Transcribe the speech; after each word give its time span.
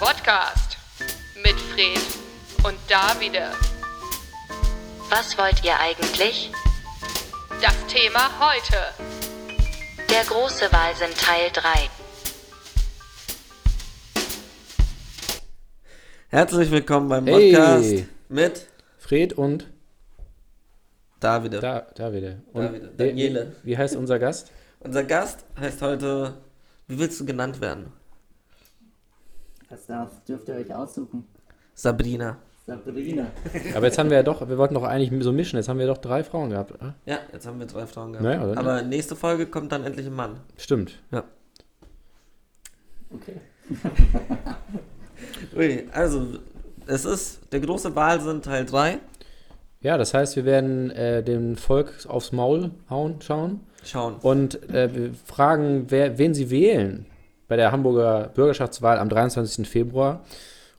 Podcast 0.00 0.78
mit 1.44 1.60
Fred 1.60 2.00
und 2.64 2.78
Davide. 2.88 3.50
Was 5.10 5.36
wollt 5.36 5.62
ihr 5.62 5.78
eigentlich? 5.78 6.50
Das 7.60 7.76
Thema 7.86 8.30
heute. 8.40 8.78
Der 10.10 10.24
große 10.24 10.72
Wahlsinn 10.72 11.10
Teil 11.18 11.50
3. 11.52 11.90
Herzlich 16.30 16.70
willkommen 16.70 17.10
beim 17.10 17.26
Hey. 17.26 17.52
Podcast 17.52 18.04
mit 18.30 18.66
Fred 18.96 19.34
und 19.34 19.66
Davide. 21.20 21.60
da 21.60 21.80
Davide. 21.94 22.40
Und 22.54 22.62
Davide, 22.64 22.88
Daniele. 22.96 23.56
Wie, 23.62 23.72
wie 23.72 23.78
heißt 23.78 23.96
unser 23.96 24.18
Gast? 24.18 24.50
Unser 24.78 25.04
Gast 25.04 25.44
heißt 25.60 25.82
heute, 25.82 26.38
wie 26.88 26.98
willst 26.98 27.20
du 27.20 27.26
genannt 27.26 27.60
werden? 27.60 27.92
Das 29.70 29.86
darf, 29.86 30.24
dürft 30.24 30.48
ihr 30.48 30.56
euch 30.56 30.74
aussuchen. 30.74 31.24
Sabrina. 31.74 32.38
Sabrina. 32.66 33.26
Aber 33.76 33.86
jetzt 33.86 33.98
haben 33.98 34.10
wir 34.10 34.16
ja 34.16 34.22
doch, 34.24 34.46
wir 34.48 34.58
wollten 34.58 34.74
doch 34.74 34.82
eigentlich 34.82 35.22
so 35.22 35.32
mischen, 35.32 35.56
jetzt 35.56 35.68
haben 35.68 35.78
wir 35.78 35.86
doch 35.86 35.98
drei 35.98 36.24
Frauen 36.24 36.50
gehabt. 36.50 36.72
oder? 36.72 36.94
Ja, 37.06 37.20
jetzt 37.32 37.46
haben 37.46 37.60
wir 37.60 37.68
zwei 37.68 37.86
Frauen 37.86 38.12
gehabt. 38.12 38.24
Naja? 38.24 38.58
Aber 38.58 38.82
nächste 38.82 39.14
Folge 39.14 39.46
kommt 39.46 39.70
dann 39.70 39.84
endlich 39.84 40.06
ein 40.06 40.14
Mann. 40.14 40.40
Stimmt. 40.56 40.98
Ja. 41.12 41.22
Okay. 43.14 43.36
Ui, 45.56 45.84
also, 45.92 46.26
es 46.86 47.04
ist 47.04 47.40
der 47.52 47.60
große 47.60 47.94
Wahlsinn 47.94 48.42
Teil 48.42 48.66
3. 48.66 48.98
Ja, 49.82 49.96
das 49.96 50.14
heißt, 50.14 50.34
wir 50.34 50.44
werden 50.44 50.90
äh, 50.90 51.22
dem 51.22 51.56
Volk 51.56 52.06
aufs 52.08 52.32
Maul 52.32 52.72
hauen, 52.90 53.20
schauen 53.20 53.60
Schauen. 53.84 54.16
und 54.16 54.68
äh, 54.68 54.92
wir 54.92 55.14
fragen, 55.14 55.86
wer, 55.88 56.18
wen 56.18 56.34
sie 56.34 56.50
wählen 56.50 57.06
bei 57.50 57.56
der 57.56 57.72
Hamburger 57.72 58.30
Bürgerschaftswahl 58.32 58.98
am 58.98 59.08
23. 59.08 59.68
Februar. 59.68 60.24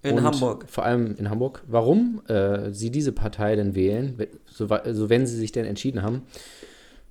In 0.04 0.18
und 0.18 0.24
Hamburg. 0.24 0.66
Vor 0.70 0.86
allem 0.86 1.16
in 1.18 1.30
Hamburg. 1.30 1.62
Warum 1.68 2.22
äh, 2.28 2.72
sie 2.72 2.90
diese 2.90 3.12
Partei 3.12 3.58
denn 3.58 3.76
wählen, 3.76 4.18
so, 4.48 4.68
also 4.68 5.10
wenn 5.10 5.28
sie 5.28 5.36
sich 5.36 5.52
denn 5.52 5.66
entschieden 5.66 6.02
haben. 6.02 6.24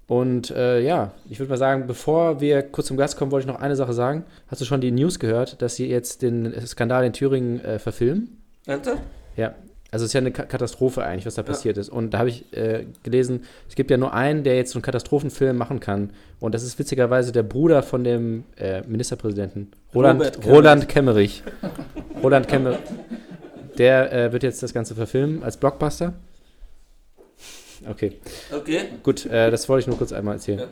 Und 0.06 0.50
äh, 0.50 0.81
ja, 0.81 1.12
ich 1.28 1.38
würde 1.38 1.50
mal 1.50 1.58
sagen, 1.58 1.86
bevor 1.86 2.41
wir 2.41 2.62
kurz 2.62 2.86
zum 2.86 2.97
Gast 2.97 3.19
kommen, 3.19 3.31
wollte 3.31 3.47
ich 3.47 3.53
noch 3.53 3.61
eine 3.61 3.77
Sache 3.77 3.92
sagen. 3.92 4.25
Hast 4.48 4.62
du 4.62 4.64
schon 4.64 4.81
die 4.81 4.91
News 4.91 5.19
gehört, 5.19 5.61
dass 5.61 5.77
sie 5.77 5.86
jetzt 5.88 6.22
den 6.22 6.53
Skandal 6.66 7.05
in 7.05 7.12
Thüringen 7.12 7.61
äh, 7.61 7.78
verfilmen? 7.78 8.41
Ernte? 8.64 8.97
Ja, 9.36 9.55
also 9.91 10.05
es 10.05 10.10
ist 10.10 10.12
ja 10.14 10.20
eine 10.20 10.30
Ka- 10.33 10.44
Katastrophe 10.44 11.02
eigentlich, 11.02 11.27
was 11.27 11.34
da 11.34 11.42
passiert 11.42 11.77
ist. 11.78 11.88
Und 11.88 12.10
da 12.14 12.19
habe 12.19 12.28
ich 12.28 12.52
äh, 12.56 12.86
gelesen, 13.02 13.44
es 13.69 13.74
gibt 13.74 13.91
ja 13.91 13.97
nur 13.97 14.14
einen, 14.14 14.44
der 14.44 14.56
jetzt 14.56 14.72
so 14.72 14.78
einen 14.78 14.82
Katastrophenfilm 14.82 15.56
machen 15.56 15.80
kann. 15.80 16.10
Und 16.38 16.55
das 16.55 16.62
ist 16.62 16.78
witzigerweise 16.78 17.32
der 17.32 17.42
Bruder 17.42 17.82
von 17.82 18.05
dem 18.05 18.44
äh, 18.56 18.82
Ministerpräsidenten, 18.82 19.72
Roland, 19.94 20.20
Robert. 20.20 20.47
Roland 20.47 20.88
Kemmerich. 20.88 21.42
Roland 22.22 22.47
Kemmerich. 22.48 22.78
Der 23.78 24.12
äh, 24.12 24.32
wird 24.32 24.42
jetzt 24.42 24.62
das 24.62 24.72
Ganze 24.74 24.94
verfilmen 24.94 25.42
als 25.42 25.56
Blockbuster. 25.56 26.12
Okay, 27.88 28.19
Okay. 28.52 28.88
gut, 29.02 29.25
äh, 29.27 29.50
das 29.50 29.66
wollte 29.69 29.80
ich 29.82 29.86
nur 29.86 29.97
kurz 29.97 30.12
einmal 30.12 30.34
erzählen. 30.34 30.58
Ja. 30.60 30.66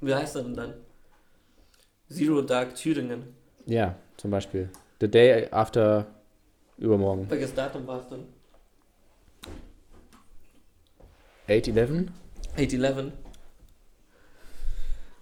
Wie 0.00 0.14
heißt 0.14 0.34
er 0.36 0.42
denn 0.42 0.54
dann? 0.56 0.74
Zero 2.08 2.42
Dark 2.42 2.74
Thüringen. 2.74 3.22
Ja, 3.66 3.94
zum 4.16 4.32
Beispiel. 4.32 4.68
The 5.00 5.08
Day 5.08 5.46
After 5.52 6.06
übermorgen. 6.80 7.26
Welches 7.28 7.54
Datum 7.54 7.86
war 7.86 8.00
es 8.00 8.08
denn? 8.08 8.24
8-11? 11.48 12.08
8-11. 12.56 13.10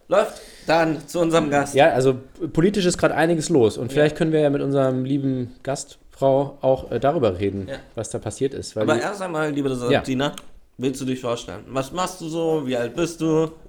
Läuft. 0.08 0.40
Dann 0.66 1.06
zu 1.06 1.20
unserem 1.20 1.50
Gast. 1.50 1.74
Ja, 1.74 1.90
also 1.90 2.18
politisch 2.52 2.84
ist 2.86 2.98
gerade 2.98 3.14
einiges 3.14 3.48
los 3.48 3.76
und 3.78 3.92
vielleicht 3.92 4.16
können 4.16 4.32
wir 4.32 4.40
ja 4.40 4.50
mit 4.50 4.62
unserem 4.62 5.04
lieben 5.04 5.54
Gastfrau 5.62 6.58
auch 6.60 6.90
äh, 6.90 7.00
darüber 7.00 7.38
reden, 7.38 7.68
Ja. 7.68 7.76
was 7.94 8.10
da 8.10 8.18
passiert 8.18 8.52
ist. 8.54 8.76
Weil 8.76 8.82
Aber 8.84 8.94
die, 8.94 9.00
erst 9.00 9.22
einmal, 9.22 9.50
liebe 9.50 9.74
Sabrina, 9.74 10.34
willst 10.76 11.00
du 11.00 11.04
dich 11.06 11.20
vorstellen? 11.20 11.64
Was 11.68 11.92
machst 11.92 12.20
du 12.20 12.28
so? 12.28 12.66
Wie 12.66 12.76
alt 12.76 12.94
bist 12.94 13.20
du? 13.20 13.50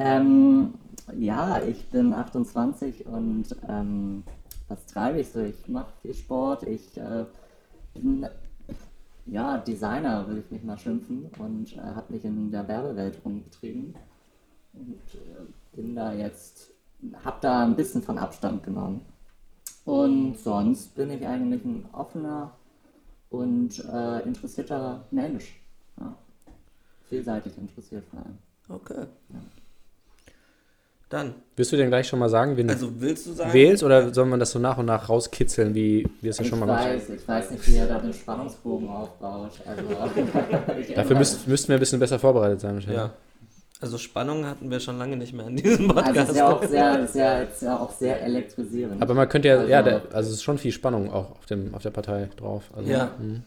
Ähm, 0.00 0.74
ja, 1.18 1.60
ich 1.68 1.86
bin 1.86 2.12
28 2.14 3.04
und 3.06 3.46
ähm, 3.68 4.22
was 4.68 4.86
treibe 4.86 5.20
ich 5.20 5.28
so? 5.28 5.40
Ich 5.40 5.66
mache 5.68 5.92
viel 6.02 6.14
Sport. 6.14 6.62
Ich 6.64 6.96
äh, 6.96 7.24
bin 7.94 8.26
ja 9.26 9.58
Designer, 9.58 10.26
würde 10.26 10.40
ich 10.40 10.50
mich 10.50 10.62
mal 10.62 10.78
schimpfen 10.78 11.30
und 11.38 11.76
äh, 11.76 11.80
habe 11.80 12.12
mich 12.12 12.24
in 12.24 12.50
der 12.50 12.66
Werbewelt 12.68 13.18
rumgetrieben 13.24 13.94
und 14.74 15.14
äh, 15.14 15.76
bin 15.76 15.94
da 15.94 16.12
jetzt, 16.12 16.70
habe 17.24 17.38
da 17.40 17.64
ein 17.64 17.76
bisschen 17.76 18.02
von 18.02 18.18
Abstand 18.18 18.62
genommen. 18.62 19.00
Und 19.84 20.38
sonst 20.38 20.94
bin 20.94 21.10
ich 21.10 21.26
eigentlich 21.26 21.64
ein 21.64 21.88
offener 21.92 22.52
und 23.30 23.82
äh, 23.84 24.20
interessierter 24.20 25.06
Mensch. 25.10 25.60
Ja. 25.98 26.14
Vielseitig 27.08 27.56
interessiert 27.56 28.04
vor 28.10 28.20
allem. 28.20 28.38
Okay. 28.68 29.06
Dann, 31.08 31.34
willst 31.56 31.72
du 31.72 31.76
denn 31.76 31.88
gleich 31.88 32.06
schon 32.06 32.18
mal 32.18 32.28
sagen, 32.28 32.56
wen 32.58 32.66
du 32.68 32.74
also 32.74 32.90
willst 33.00 33.26
du 33.26 33.32
sagen? 33.32 33.52
wählst 33.54 33.82
oder 33.82 34.12
soll 34.12 34.26
man 34.26 34.38
das 34.38 34.50
so 34.50 34.58
nach 34.58 34.76
und 34.76 34.84
nach 34.86 35.08
rauskitzeln, 35.08 35.74
wie 35.74 36.06
wir 36.20 36.30
es 36.30 36.38
ja 36.38 36.44
schon 36.44 36.58
mal 36.60 36.68
weiß, 36.68 37.08
ich 37.08 37.26
weiß 37.26 37.50
nicht, 37.52 37.66
wie 37.66 37.76
er 37.76 37.86
da 37.86 37.98
den 37.98 38.12
Spannungsbogen 38.12 38.88
aufbaut. 38.90 39.52
Also, 39.64 39.82
Dafür 40.94 41.16
müsst, 41.16 41.48
müssten 41.48 41.68
wir 41.68 41.76
ein 41.76 41.80
bisschen 41.80 41.98
besser 41.98 42.18
vorbereitet 42.18 42.60
sein. 42.60 42.74
wahrscheinlich. 42.74 42.98
Ja. 43.00 43.12
Also 43.80 43.96
Spannung 43.96 44.44
hatten 44.44 44.70
wir 44.70 44.80
schon 44.80 44.98
lange 44.98 45.16
nicht 45.16 45.32
mehr 45.32 45.46
in 45.46 45.56
diesem 45.56 45.90
also 45.92 46.02
Podcast. 46.02 46.18
es 46.18 46.28
ist 46.30 46.36
ja 46.36 46.48
auch 46.50 46.64
sehr, 46.64 47.06
sehr, 47.06 47.48
ist 47.48 47.62
ja 47.62 47.78
auch 47.78 47.92
sehr 47.92 48.22
elektrisierend. 48.22 49.00
Aber 49.00 49.14
man 49.14 49.28
könnte 49.28 49.48
ja, 49.48 49.62
ja, 49.64 49.78
Also- 49.78 49.90
der, 49.90 50.02
also 50.14 50.28
es 50.30 50.34
ist 50.36 50.42
schon 50.42 50.58
viel 50.58 50.72
Spannung 50.72 51.10
auch 51.12 51.30
auf, 51.30 51.46
dem, 51.46 51.74
auf 51.74 51.82
der 51.82 51.90
Partei 51.90 52.28
drauf. 52.36 52.64
Also, 52.76 52.90
Ja. 52.90 53.12
mhm. 53.18 53.44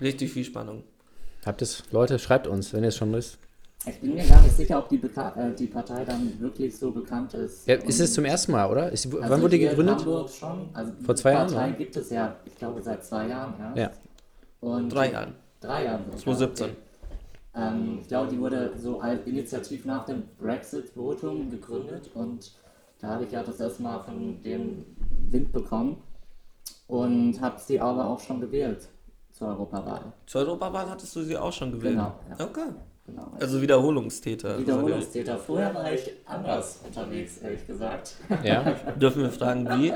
Richtig 0.00 0.32
viel 0.32 0.44
Spannung. 0.44 0.84
Habt 1.44 1.60
es, 1.62 1.82
Leute, 1.92 2.18
schreibt 2.18 2.46
uns, 2.46 2.72
wenn 2.72 2.82
ihr 2.82 2.88
es 2.88 2.96
schon 2.96 3.12
wisst. 3.12 3.38
Ich 3.88 4.00
bin 4.00 4.14
mir 4.14 4.26
gar 4.26 4.40
nicht 4.42 4.56
sicher, 4.56 4.78
ob 4.78 4.88
die, 4.88 4.98
Beka 4.98 5.34
äh, 5.36 5.54
die 5.54 5.66
Partei 5.66 6.04
dann 6.04 6.38
wirklich 6.40 6.76
so 6.76 6.90
bekannt 6.90 7.34
ist. 7.34 7.66
Ja, 7.66 7.74
ist 7.76 8.00
es 8.00 8.12
zum 8.14 8.24
ersten 8.24 8.52
Mal, 8.52 8.70
oder? 8.70 8.90
Ist, 8.90 9.06
also 9.06 9.18
wann 9.20 9.40
wurde 9.42 9.58
die 9.58 9.60
gegründet? 9.60 9.98
Hamburg 9.98 10.30
schon. 10.30 10.68
Also 10.72 10.92
Vor 11.04 11.14
die 11.14 11.20
zwei 11.20 11.32
Jahren, 11.32 11.48
Partei 11.48 11.68
oder? 11.68 11.76
gibt 11.76 11.96
es 11.96 12.10
ja, 12.10 12.36
ich 12.44 12.56
glaube, 12.56 12.82
seit 12.82 13.04
zwei 13.04 13.28
Jahren 13.28 13.54
erst. 13.58 13.76
Ja. 13.76 13.90
Und 14.60 14.88
Drei 14.92 15.12
Jahren. 15.12 15.34
Drei 15.60 15.84
Jahren. 15.84 16.04
sogar, 16.04 16.18
2017. 16.18 16.66
okay. 16.66 16.76
Ähm, 17.54 17.98
ich 18.02 18.08
glaube, 18.08 18.30
die 18.30 18.38
wurde 18.38 18.72
so 18.76 19.00
als 19.00 19.26
Initiativ 19.26 19.84
nach 19.84 20.04
dem 20.04 20.22
Brexit-Votum 20.38 21.50
gegründet 21.50 22.10
und 22.14 22.52
da 23.00 23.08
habe 23.08 23.24
ich 23.24 23.32
ja 23.32 23.42
das 23.42 23.60
erste 23.60 23.82
Mal 23.82 24.00
von 24.02 24.42
dem 24.42 24.84
Wind 25.30 25.52
bekommen 25.52 26.02
und 26.86 27.40
habe 27.40 27.60
sie 27.60 27.80
aber 27.80 28.06
auch 28.06 28.20
schon 28.20 28.40
gewählt 28.40 28.88
zur 29.32 29.48
Europawahl. 29.48 30.12
Zur 30.26 30.42
Europawahl 30.42 30.88
hattest 30.90 31.14
du 31.14 31.22
sie 31.22 31.36
auch 31.36 31.52
schon 31.52 31.70
gewählt? 31.72 31.94
Genau, 31.94 32.14
ja. 32.28 32.44
Okay. 32.44 32.70
Genau. 33.08 33.32
Also 33.40 33.62
Wiederholungstäter. 33.62 34.58
Wiederholungstäter. 34.58 35.38
Vorher 35.38 35.74
war 35.74 35.90
ich 35.92 36.12
anders 36.26 36.80
unterwegs, 36.84 37.38
ehrlich 37.38 37.66
gesagt. 37.66 38.16
Ja. 38.44 38.62
Dürfen 39.00 39.22
wir 39.22 39.30
fragen, 39.30 39.66
wie? 39.66 39.92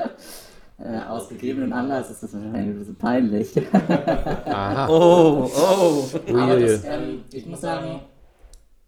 Äh, 0.79 0.99
aus 1.07 1.29
gegebenen 1.29 1.71
Anlass 1.71 2.09
ist 2.09 2.23
das 2.23 2.33
wahrscheinlich 2.33 2.61
ein 2.61 2.79
bisschen 2.79 2.95
peinlich. 2.95 3.53
Aha. 3.73 4.87
Oh, 4.89 5.47
oh. 5.55 6.03
Aber 6.35 6.59
das, 6.59 6.83
ähm, 6.85 7.23
ich 7.31 7.45
muss 7.45 7.61
sagen, 7.61 8.01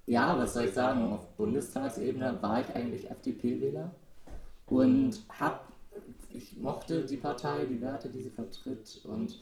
ja, 0.07 0.35
was 0.37 0.55
soll 0.55 0.65
ich 0.65 0.73
sagen, 0.73 1.13
auf 1.13 1.27
Bundestagsebene 1.37 2.39
war 2.41 2.61
ich 2.61 2.75
eigentlich 2.75 3.09
FDP-Wähler 3.09 3.91
und 4.65 5.19
hab, 5.39 5.71
ich 6.29 6.57
mochte 6.57 7.05
die 7.05 7.17
Partei, 7.17 7.65
die 7.69 7.79
Werte, 7.79 8.09
die 8.09 8.23
sie 8.23 8.31
vertritt 8.31 9.01
und 9.03 9.39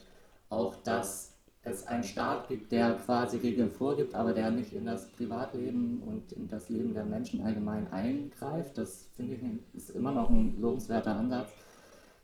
auch, 0.50 0.74
dass 0.76 1.33
es 1.64 1.86
einen 1.86 2.04
Staat 2.04 2.48
gibt, 2.48 2.72
der 2.72 2.94
quasi 2.94 3.38
Regeln 3.38 3.70
vorgibt, 3.70 4.14
aber 4.14 4.32
der 4.32 4.50
nicht 4.50 4.72
in 4.74 4.84
das 4.84 5.08
Privatleben 5.12 6.02
und 6.02 6.32
in 6.32 6.46
das 6.46 6.68
Leben 6.68 6.92
der 6.92 7.04
Menschen 7.04 7.42
allgemein 7.42 7.90
eingreift. 7.90 8.76
Das 8.76 9.08
finde 9.16 9.34
ich 9.34 9.42
ist 9.74 9.90
immer 9.90 10.12
noch 10.12 10.28
ein 10.28 10.60
lobenswerter 10.60 11.16
Ansatz. 11.16 11.48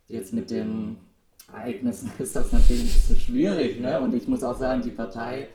Jetzt 0.09 0.35
mit 0.35 0.51
den 0.51 0.99
Ereignissen 1.53 2.13
ist 2.19 2.37
das 2.37 2.53
natürlich 2.53 2.83
ein 2.83 3.01
bisschen 3.01 3.17
schwierig, 3.17 3.81
ne? 3.81 4.01
Und 4.01 4.15
ich 4.15 4.29
muss 4.29 4.43
auch 4.43 4.59
sagen, 4.59 4.83
die 4.83 4.91
Partei, 4.91 5.49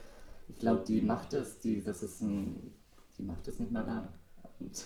ich 0.48 0.58
glaube, 0.58 0.82
die 0.86 1.00
macht 1.00 1.32
es, 1.34 1.60
die, 1.60 1.82
das 1.82 2.02
ist 2.02 2.22
ein, 2.22 2.72
die 3.18 3.22
macht 3.22 3.46
es 3.46 3.60
nicht 3.60 3.70
mehr 3.70 3.84
lang. 3.84 4.08
Und, 4.58 4.84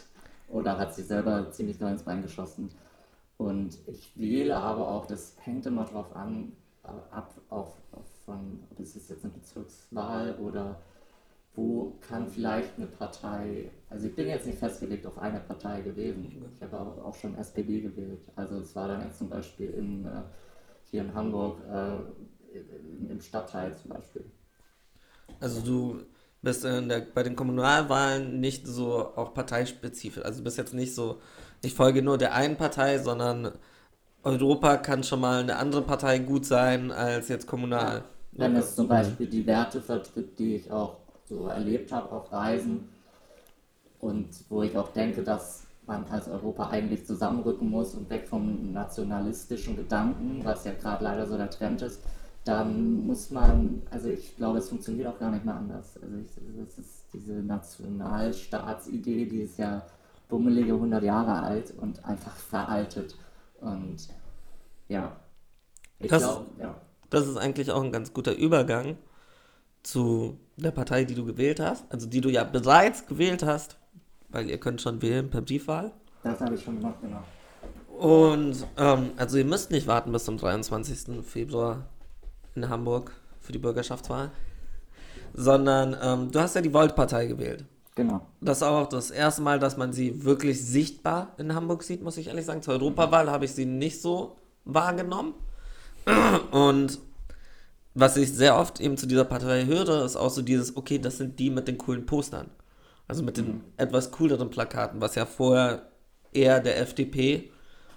oder 0.48 0.78
hat 0.78 0.94
sich 0.94 1.06
selber 1.06 1.50
ziemlich 1.52 1.78
doll 1.78 1.92
ins 1.92 2.02
Bein 2.02 2.22
geschossen. 2.22 2.70
Und 3.38 3.78
ich 3.86 4.12
wähle 4.16 4.56
aber 4.56 4.88
auch, 4.88 5.06
das 5.06 5.36
hängt 5.40 5.64
immer 5.64 5.84
drauf 5.84 6.14
an, 6.14 6.52
ab 6.82 7.34
auf, 7.48 7.72
auf 7.92 8.04
von, 8.30 8.60
ob 8.70 8.78
es 8.80 8.94
ist 8.94 9.10
jetzt 9.10 9.24
eine 9.24 9.32
Bezirkswahl 9.32 10.36
oder 10.36 10.80
wo 11.56 11.98
kann 12.00 12.28
vielleicht 12.28 12.76
eine 12.76 12.86
Partei, 12.86 13.70
also 13.90 14.06
ich 14.06 14.14
bin 14.14 14.28
jetzt 14.28 14.46
nicht 14.46 14.58
festgelegt 14.58 15.04
auf 15.04 15.18
eine 15.18 15.40
Partei 15.40 15.80
gewesen. 15.80 16.44
Ich 16.54 16.62
habe 16.62 16.78
auch, 16.78 17.14
schon 17.14 17.36
SPD 17.36 17.80
gewählt. 17.80 18.20
Also 18.36 18.58
es 18.60 18.74
war 18.76 18.86
dann 18.86 19.02
jetzt 19.02 19.18
zum 19.18 19.28
Beispiel 19.28 19.70
in, 19.70 20.06
äh, 20.06 20.22
hier 20.84 21.02
in 21.02 21.12
Hamburg 21.12 21.58
äh, 21.68 21.96
im- 23.10 23.20
Stadtteil 23.20 23.76
zum 23.76 23.90
Beispiel. 23.90 24.24
Also 25.40 25.60
du 25.60 26.02
bist 26.40 26.64
der, 26.64 27.00
bei 27.14 27.22
den 27.22 27.34
Kommunalwahlen 27.36 28.40
nicht 28.40 28.66
so 28.66 29.14
auch 29.16 29.34
parteispezifisch. 29.34 30.24
Also 30.24 30.38
du 30.38 30.44
bist 30.44 30.56
jetzt 30.56 30.72
nicht 30.74 30.94
so, 30.94 31.20
ich 31.62 31.74
folge 31.74 32.02
nur 32.02 32.16
der 32.16 32.34
einen 32.34 32.56
Partei, 32.56 32.98
sondern 32.98 33.52
Europa 34.22 34.76
kann 34.78 35.04
schon 35.04 35.20
mal 35.20 35.42
eine 35.42 35.56
andere 35.56 35.82
Partei 35.82 36.18
gut 36.18 36.46
sein 36.46 36.92
als 36.92 37.28
jetzt 37.28 37.46
kommunal. 37.46 38.04
Wenn 38.32 38.56
es 38.56 38.74
zum 38.76 38.88
Beispiel 38.88 39.26
die 39.26 39.46
Werte 39.46 39.80
vertritt, 39.80 40.38
die 40.38 40.56
ich 40.56 40.70
auch 40.70 40.96
so 41.24 41.46
erlebt 41.46 41.92
habe 41.92 42.10
auf 42.12 42.32
Reisen 42.32 42.88
und 43.98 44.28
wo 44.48 44.62
ich 44.62 44.76
auch 44.76 44.88
denke, 44.92 45.22
dass 45.22 45.66
man 45.86 46.04
als 46.06 46.28
Europa 46.28 46.70
eigentlich 46.70 47.06
zusammenrücken 47.06 47.68
muss 47.68 47.94
und 47.94 48.08
weg 48.10 48.28
vom 48.28 48.72
nationalistischen 48.72 49.76
Gedanken, 49.76 50.40
was 50.44 50.64
ja 50.64 50.72
gerade 50.72 51.04
leider 51.04 51.26
so 51.26 51.36
der 51.36 51.50
Trend 51.50 51.82
ist, 51.82 52.00
dann 52.44 53.06
muss 53.06 53.30
man, 53.30 53.82
also 53.90 54.08
ich 54.08 54.36
glaube, 54.36 54.58
es 54.58 54.68
funktioniert 54.68 55.08
auch 55.08 55.18
gar 55.18 55.30
nicht 55.30 55.44
mehr 55.44 55.56
anders. 55.56 55.98
Also 56.00 56.16
das 56.64 56.78
ist 56.78 57.04
diese 57.12 57.34
Nationalstaatsidee, 57.34 59.26
die 59.26 59.42
ist 59.42 59.58
ja 59.58 59.82
bummelige 60.28 60.72
100 60.72 61.02
Jahre 61.02 61.42
alt 61.42 61.74
und 61.76 62.04
einfach 62.04 62.34
veraltet. 62.34 63.16
Und 63.60 64.08
ja, 64.88 65.16
ich 65.98 66.08
glaube, 66.08 66.46
ja. 66.58 66.74
Das 67.10 67.26
ist 67.26 67.36
eigentlich 67.36 67.70
auch 67.70 67.82
ein 67.82 67.92
ganz 67.92 68.12
guter 68.12 68.34
Übergang 68.34 68.96
zu 69.82 70.38
der 70.56 70.70
Partei, 70.70 71.04
die 71.04 71.14
du 71.14 71.24
gewählt 71.24 71.60
hast. 71.60 71.84
Also 71.90 72.06
die 72.06 72.20
du 72.20 72.28
ja 72.28 72.44
bereits 72.44 73.06
gewählt 73.06 73.42
hast, 73.42 73.76
weil 74.28 74.48
ihr 74.48 74.58
könnt 74.58 74.80
schon 74.80 75.02
wählen 75.02 75.28
per 75.30 75.42
Briefwahl. 75.42 75.92
Das 76.22 76.40
habe 76.40 76.54
ich 76.54 76.62
schon 76.62 76.76
gemacht, 76.76 76.96
genau. 77.02 77.22
Und 77.98 78.66
ähm, 78.78 79.10
also 79.16 79.36
ihr 79.36 79.44
müsst 79.44 79.70
nicht 79.70 79.86
warten 79.86 80.12
bis 80.12 80.24
zum 80.24 80.38
23. 80.38 81.24
Februar 81.24 81.86
in 82.54 82.68
Hamburg 82.68 83.12
für 83.40 83.52
die 83.52 83.58
Bürgerschaftswahl, 83.58 84.30
sondern 85.34 85.96
ähm, 86.02 86.30
du 86.30 86.40
hast 86.40 86.54
ja 86.54 86.62
die 86.62 86.72
Volt-Partei 86.72 87.26
gewählt. 87.26 87.64
Genau. 87.94 88.22
Das 88.40 88.58
ist 88.58 88.62
auch 88.62 88.88
das 88.88 89.10
erste 89.10 89.42
Mal, 89.42 89.58
dass 89.58 89.76
man 89.76 89.92
sie 89.92 90.24
wirklich 90.24 90.64
sichtbar 90.64 91.34
in 91.38 91.54
Hamburg 91.54 91.82
sieht, 91.82 92.02
muss 92.02 92.16
ich 92.16 92.28
ehrlich 92.28 92.46
sagen. 92.46 92.62
Zur 92.62 92.74
Europawahl 92.74 93.30
habe 93.30 93.44
ich 93.44 93.52
sie 93.52 93.66
nicht 93.66 94.00
so 94.00 94.36
wahrgenommen. 94.64 95.34
Und 96.50 96.98
was 97.94 98.16
ich 98.16 98.32
sehr 98.32 98.56
oft 98.56 98.80
eben 98.80 98.96
zu 98.96 99.06
dieser 99.06 99.24
Partei 99.24 99.66
höre, 99.66 100.04
ist 100.04 100.16
auch 100.16 100.30
so 100.30 100.42
dieses, 100.42 100.76
okay, 100.76 100.98
das 100.98 101.18
sind 101.18 101.38
die 101.38 101.50
mit 101.50 101.68
den 101.68 101.78
coolen 101.78 102.06
Postern. 102.06 102.50
Also 103.08 103.22
mit 103.22 103.36
den 103.36 103.64
etwas 103.76 104.12
cooleren 104.12 104.50
Plakaten, 104.50 105.00
was 105.00 105.16
ja 105.16 105.26
vorher 105.26 105.90
eher 106.32 106.60
der 106.60 106.80
FDP 106.80 107.50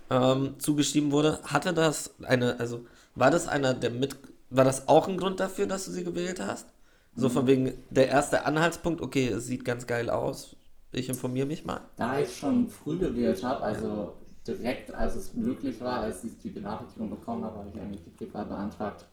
ähm, 0.10 0.56
zugeschrieben 0.58 1.12
wurde. 1.12 1.40
Hatte 1.44 1.74
das 1.74 2.16
eine, 2.24 2.60
also 2.60 2.86
war 3.16 3.30
das 3.30 3.48
einer 3.48 3.76
der 3.76 3.92
mit, 3.92 4.16
war 4.50 4.66
das 4.66 4.88
auch 4.88 5.08
ein 5.08 5.18
Grund 5.18 5.40
dafür, 5.40 5.68
dass 5.68 5.86
du 5.86 5.92
sie 5.92 6.04
gewählt 6.04 6.40
hast? 6.40 6.68
So 7.16 7.30
von 7.30 7.46
wegen 7.46 7.74
der 7.92 8.08
erste 8.08 8.46
Anhaltspunkt, 8.46 9.02
okay, 9.02 9.28
es 9.28 9.46
sieht 9.46 9.66
ganz 9.66 9.86
geil 9.86 10.10
aus. 10.10 10.56
Ich 10.92 11.10
informiere 11.10 11.46
mich 11.46 11.64
mal. 11.64 11.82
Da 11.96 12.20
ich 12.20 12.36
schon 12.36 12.68
früh 12.70 12.98
gewählt 12.98 13.44
habe, 13.44 13.62
also 13.62 14.16
direkt 14.48 14.94
als 14.94 15.16
es 15.16 15.34
möglich 15.34 15.80
war, 15.82 16.02
als 16.02 16.24
ich 16.24 16.38
die 16.40 16.50
Benachrichtigung 16.50 17.10
bekommen 17.10 17.44
habe, 17.44 17.58
habe 17.60 17.70
ich 17.74 17.80
eigentlich 17.80 18.04
die 18.04 18.10
Briefwahl 18.12 18.46
beantragt, 18.46 19.06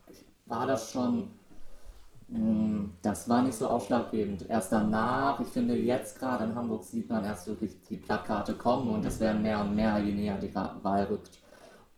war 0.46 0.66
das 0.66 0.90
schon, 0.90 1.30
mh, 2.28 2.90
das 3.02 3.28
war 3.28 3.42
nicht 3.42 3.54
so 3.56 3.68
ausschlaggebend. 3.68 4.48
Erst 4.48 4.72
danach, 4.72 5.40
ich 5.40 5.48
finde 5.48 5.76
jetzt 5.76 6.18
gerade 6.18 6.44
in 6.44 6.54
Hamburg 6.54 6.84
sieht 6.84 7.08
man 7.08 7.24
erst 7.24 7.46
wirklich 7.46 7.80
die 7.88 7.96
Plakate 7.96 8.54
kommen 8.54 8.90
und 8.90 9.04
es 9.04 9.20
werden 9.20 9.42
mehr 9.42 9.60
und 9.60 9.74
mehr, 9.74 9.98
je 9.98 10.12
näher 10.12 10.38
die 10.38 10.54
Wahl 10.54 11.04
rückt. 11.04 11.38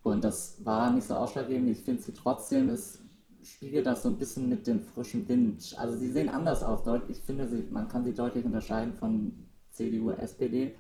Und 0.03 0.25
das 0.25 0.65
war 0.65 0.91
nicht 0.91 1.07
so 1.07 1.15
ausschlaggebend. 1.15 1.71
Ich 1.71 1.83
finde 1.83 2.03
sie 2.03 2.13
trotzdem, 2.13 2.69
es 2.71 3.01
spiegelt 3.43 3.87
das 3.87 4.03
so 4.03 4.09
ein 4.09 4.19
bisschen 4.19 4.49
mit 4.49 4.67
dem 4.67 4.81
frischen 4.81 5.29
Wind. 5.29 5.75
Also 5.79 5.97
sie 5.97 6.11
sehen 6.11 6.29
anders 6.29 6.63
aus. 6.63 6.81
Ich 7.09 7.21
finde, 7.23 7.49
sie, 7.49 7.69
man 7.71 7.89
kann 7.89 8.05
sie 8.05 8.15
deutlich 8.15 8.45
unterscheiden 8.45 8.95
von 8.95 9.33
CDU, 9.71 10.11
SPD. 10.11 10.75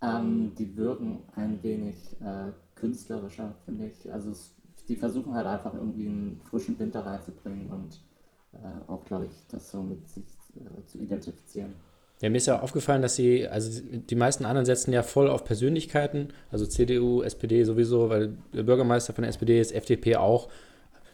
Ähm, 0.00 0.52
die 0.56 0.76
wirken 0.76 1.24
ein 1.34 1.62
wenig 1.62 1.96
äh, 2.20 2.52
künstlerischer, 2.74 3.54
finde 3.64 3.86
ich. 3.86 4.12
Also 4.12 4.30
es, 4.30 4.54
die 4.88 4.96
versuchen 4.96 5.34
halt 5.34 5.46
einfach 5.46 5.74
irgendwie 5.74 6.06
einen 6.06 6.40
frischen 6.48 6.78
Winter 6.78 7.04
reinzubringen 7.04 7.68
und 7.70 8.00
äh, 8.52 8.90
auch, 8.90 9.04
glaube 9.04 9.26
ich, 9.26 9.32
das 9.50 9.70
so 9.70 9.82
mit 9.82 10.08
sich 10.08 10.24
äh, 10.56 10.84
zu 10.86 10.98
identifizieren. 10.98 11.74
Ja, 12.20 12.30
mir 12.30 12.38
ist 12.38 12.46
ja 12.46 12.60
aufgefallen, 12.60 13.02
dass 13.02 13.14
sie, 13.14 13.46
also 13.46 13.80
die 13.80 14.16
meisten 14.16 14.44
anderen 14.44 14.66
setzen 14.66 14.92
ja 14.92 15.04
voll 15.04 15.28
auf 15.28 15.44
Persönlichkeiten, 15.44 16.28
also 16.50 16.66
CDU, 16.66 17.22
SPD 17.22 17.62
sowieso, 17.62 18.08
weil 18.08 18.36
der 18.52 18.64
Bürgermeister 18.64 19.12
von 19.12 19.22
der 19.22 19.28
SPD 19.28 19.60
ist, 19.60 19.72
FDP 19.72 20.16
auch. 20.16 20.48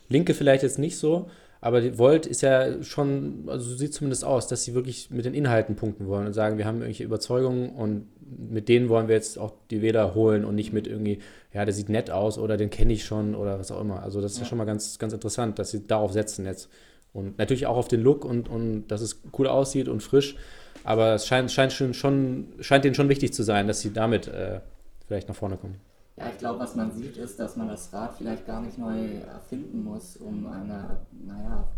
Linke 0.09 0.33
vielleicht 0.33 0.63
jetzt 0.63 0.79
nicht 0.79 0.97
so, 0.97 1.29
aber 1.61 1.83
die 1.83 1.99
Volt 1.99 2.27
ist 2.27 2.41
ja 2.41 2.83
schon, 2.83 3.45
also 3.49 3.71
so 3.71 3.77
sieht 3.77 3.93
zumindest 3.93 4.25
aus, 4.25 4.49
dass 4.49 4.65
sie 4.65 4.75
wirklich 4.75 5.11
mit 5.11 5.27
den 5.27 5.35
Inhalten 5.35 5.77
punkten 5.77 6.07
wollen 6.07 6.27
und 6.27 6.33
sagen, 6.33 6.57
wir 6.57 6.65
haben 6.65 6.77
irgendwelche 6.77 7.05
Überzeugungen 7.05 7.71
und 7.71 8.07
mit 8.27 8.69
denen 8.69 8.89
wollen 8.89 9.09
wir 9.09 9.15
jetzt 9.15 9.39
auch 9.39 9.53
die 9.71 9.83
Wähler 9.83 10.15
holen 10.15 10.45
und 10.45 10.55
nicht 10.55 10.73
mit 10.73 10.87
irgendwie, 10.87 11.21
ja, 11.53 11.65
der 11.65 11.75
sieht 11.75 11.89
nett 11.89 12.11
aus 12.11 12.39
oder 12.39 12.57
den 12.57 12.71
kenne 12.71 12.93
ich 12.93 13.05
schon 13.05 13.35
oder 13.35 13.59
was 13.59 13.71
auch 13.71 13.81
immer. 13.81 14.03
Also 14.03 14.21
das 14.21 14.33
ist 14.33 14.39
ja 14.41 14.45
schon 14.45 14.59
mal 14.59 14.65
ganz, 14.65 14.99
ganz 14.99 15.13
interessant, 15.13 15.59
dass 15.59 15.71
sie 15.71 15.87
darauf 15.87 16.13
setzen 16.13 16.47
jetzt. 16.47 16.69
Und 17.13 17.39
natürlich 17.39 17.67
auch 17.67 17.77
auf 17.77 17.89
den 17.89 18.01
Look 18.01 18.25
und, 18.25 18.49
und 18.49 18.89
dass 18.89 19.01
es 19.01 19.23
cool 19.39 19.47
aussieht 19.47 19.89
und 19.89 20.03
frisch. 20.03 20.37
Aber 20.83 21.15
es 21.15 21.27
scheint, 21.27 21.51
scheint, 21.51 21.73
schon, 21.73 21.95
schon, 21.95 22.49
scheint 22.61 22.85
denen 22.85 22.95
schon 22.95 23.09
wichtig 23.09 23.33
zu 23.33 23.43
sein, 23.43 23.69
dass 23.69 23.81
sie 23.81 23.93
damit 23.93 24.29
äh, 24.29 24.61
vielleicht 25.07 25.29
nach 25.29 25.37
vorne 25.37 25.57
kommen. 25.57 25.77
Ja, 26.17 26.27
ich 26.31 26.39
glaube, 26.39 26.61
was 26.61 26.75
man 26.75 26.93
sieht, 26.93 27.17
ist, 27.17 27.39
dass 27.41 27.57
man 27.57 27.69
das 27.69 27.93
Rad 27.93 28.15
vielleicht 28.17 28.47
gar 28.47 28.61
nicht 28.61 28.79
neu 28.79 28.97
erfinden 29.33 29.83
muss, 29.83 30.17
um 30.17 30.47
eine, 30.47 30.99
naja, 31.27 31.69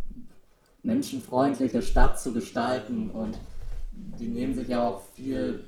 menschenfreundliche 0.82 1.82
Stadt 1.82 2.20
zu 2.20 2.32
gestalten. 2.32 3.10
Und 3.10 3.38
die 4.18 4.28
nehmen 4.28 4.54
sich 4.54 4.68
ja 4.68 4.86
auch 4.86 5.00
viel, 5.14 5.64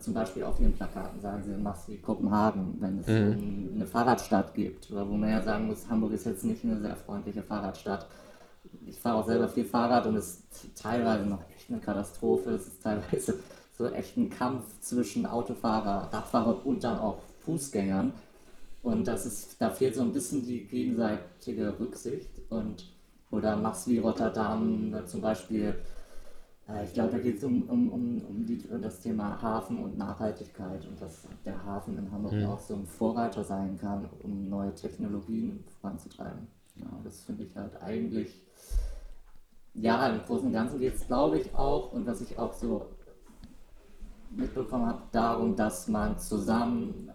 zum 0.00 0.14
Beispiel 0.14 0.42
auf 0.42 0.60
ihren 0.60 0.72
Plakaten 0.72 1.20
sagen 1.20 1.42
sie, 1.44 1.56
mach's 1.56 1.88
wie 1.88 1.98
Kopenhagen, 1.98 2.76
wenn 2.80 2.98
es 2.98 3.08
um 3.08 3.70
eine 3.74 3.86
Fahrradstadt 3.86 4.54
gibt. 4.54 4.90
Oder 4.90 5.08
wo 5.08 5.14
man 5.14 5.30
ja 5.30 5.40
sagen 5.42 5.66
muss, 5.66 5.88
Hamburg 5.88 6.12
ist 6.12 6.26
jetzt 6.26 6.44
nicht 6.44 6.64
eine 6.64 6.80
sehr 6.80 6.96
freundliche 6.96 7.42
Fahrradstadt. 7.42 8.06
Ich 8.86 8.98
fahre 8.98 9.18
auch 9.18 9.26
selber 9.26 9.48
viel 9.48 9.64
Fahrrad 9.64 10.06
und 10.06 10.16
es 10.16 10.42
ist 10.50 10.76
teilweise 10.76 11.24
noch 11.24 11.42
echt 11.54 11.70
eine 11.70 11.78
Katastrophe. 11.78 12.50
Es 12.50 12.66
ist 12.66 12.82
teilweise 12.82 13.38
so 13.76 13.86
echt 13.88 14.16
ein 14.16 14.30
Kampf 14.30 14.64
zwischen 14.80 15.26
Autofahrer, 15.26 16.12
Radfahrer 16.12 16.66
und 16.66 16.82
dann 16.82 16.98
auch 16.98 17.18
Fußgängern. 17.44 18.12
Und 18.82 19.06
das 19.06 19.26
ist, 19.26 19.60
da 19.60 19.70
fehlt 19.70 19.94
so 19.94 20.02
ein 20.02 20.12
bisschen 20.12 20.44
die 20.44 20.66
gegenseitige 20.66 21.78
Rücksicht. 21.78 22.30
Und, 22.50 22.92
oder 23.30 23.56
mach's 23.56 23.86
wie 23.86 23.98
Rotterdam 23.98 24.94
zum 25.06 25.20
Beispiel. 25.20 25.74
Ich 26.84 26.92
glaube, 26.94 27.12
da 27.12 27.18
geht 27.18 27.38
es 27.38 27.44
um, 27.44 27.62
um, 27.62 27.90
um, 27.90 28.22
um, 28.22 28.46
die, 28.46 28.62
das 28.80 29.00
Thema 29.00 29.40
Hafen 29.40 29.82
und 29.82 29.98
Nachhaltigkeit 29.98 30.86
und 30.86 31.00
dass 31.00 31.26
der 31.44 31.64
Hafen 31.64 31.98
in 31.98 32.10
Hamburg 32.10 32.34
auch 32.44 32.60
so 32.60 32.74
ein 32.74 32.86
Vorreiter 32.86 33.42
sein 33.42 33.78
kann, 33.78 34.08
um 34.22 34.48
neue 34.48 34.74
Technologien 34.74 35.64
voranzutreiben. 35.80 36.46
Ja, 36.76 36.86
das 37.02 37.22
finde 37.22 37.44
ich 37.44 37.56
halt 37.56 37.80
eigentlich, 37.82 38.42
ja, 39.74 40.08
im 40.08 40.20
Großen 40.22 40.46
und 40.46 40.52
Ganzen 40.52 40.78
geht 40.78 40.94
es, 40.94 41.06
glaube 41.06 41.38
ich, 41.38 41.54
auch, 41.54 41.92
und 41.92 42.06
was 42.06 42.20
ich 42.20 42.38
auch 42.38 42.52
so 42.52 42.86
mitbekommen 44.30 44.86
habe, 44.86 45.02
darum, 45.12 45.56
dass 45.56 45.88
man 45.88 46.18
zusammen 46.18 47.10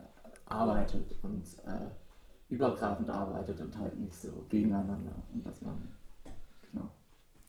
arbeitet 0.46 1.16
und 1.22 1.44
äh, 1.66 2.54
übergreifend 2.54 3.10
arbeitet 3.10 3.62
und 3.62 3.78
halt 3.78 3.98
nicht 4.00 4.16
so 4.16 4.30
gegeneinander. 4.50 5.12
Und 5.34 5.46
dass 5.46 5.62
man, 5.62 5.88
genau. 6.72 6.90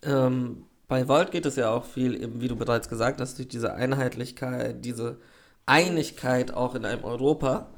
Ähm, 0.03 0.65
bei 0.91 1.07
Volt 1.07 1.31
geht 1.31 1.47
es 1.47 1.55
ja 1.55 1.71
auch 1.71 1.85
viel, 1.85 2.21
eben 2.21 2.41
wie 2.41 2.49
du 2.49 2.57
bereits 2.57 2.89
gesagt 2.89 3.21
hast, 3.21 3.39
durch 3.39 3.47
diese 3.47 3.75
Einheitlichkeit, 3.75 4.85
diese 4.85 5.19
Einigkeit 5.65 6.53
auch 6.53 6.75
in 6.75 6.85
einem 6.85 7.05
Europa, 7.05 7.69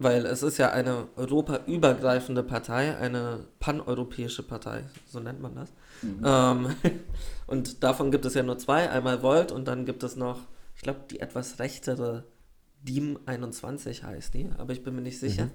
weil 0.00 0.26
es 0.26 0.42
ist 0.42 0.58
ja 0.58 0.70
eine 0.70 1.06
europaübergreifende 1.14 2.42
Partei, 2.42 2.96
eine 2.96 3.46
paneuropäische 3.60 4.42
Partei, 4.42 4.82
so 5.06 5.20
nennt 5.20 5.40
man 5.40 5.54
das. 5.54 5.72
Ähm, 6.02 6.74
und 7.46 7.84
davon 7.84 8.10
gibt 8.10 8.24
es 8.24 8.34
ja 8.34 8.42
nur 8.42 8.58
zwei, 8.58 8.90
einmal 8.90 9.22
Volt 9.22 9.52
und 9.52 9.68
dann 9.68 9.86
gibt 9.86 10.02
es 10.02 10.16
noch, 10.16 10.40
ich 10.74 10.82
glaube, 10.82 11.02
die 11.08 11.20
etwas 11.20 11.60
rechtere 11.60 12.24
DIEM 12.82 13.20
21 13.26 14.02
heißt 14.02 14.34
die, 14.34 14.50
aber 14.58 14.72
ich 14.72 14.82
bin 14.82 14.96
mir 14.96 15.02
nicht 15.02 15.20
sicher. 15.20 15.50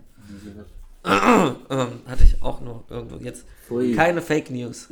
Ähm, 1.03 2.01
hatte 2.05 2.23
ich 2.23 2.41
auch 2.43 2.61
nur 2.61 2.83
irgendwo 2.89 3.15
jetzt. 3.17 3.45
Pfui. 3.65 3.95
Keine 3.95 4.21
Fake 4.21 4.51
News. 4.51 4.87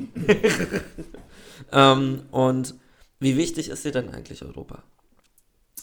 ähm, 1.72 2.24
und 2.32 2.74
wie 3.20 3.38
wichtig 3.38 3.70
ist 3.70 3.86
dir 3.86 3.92
denn 3.92 4.10
eigentlich 4.10 4.44
Europa? 4.44 4.84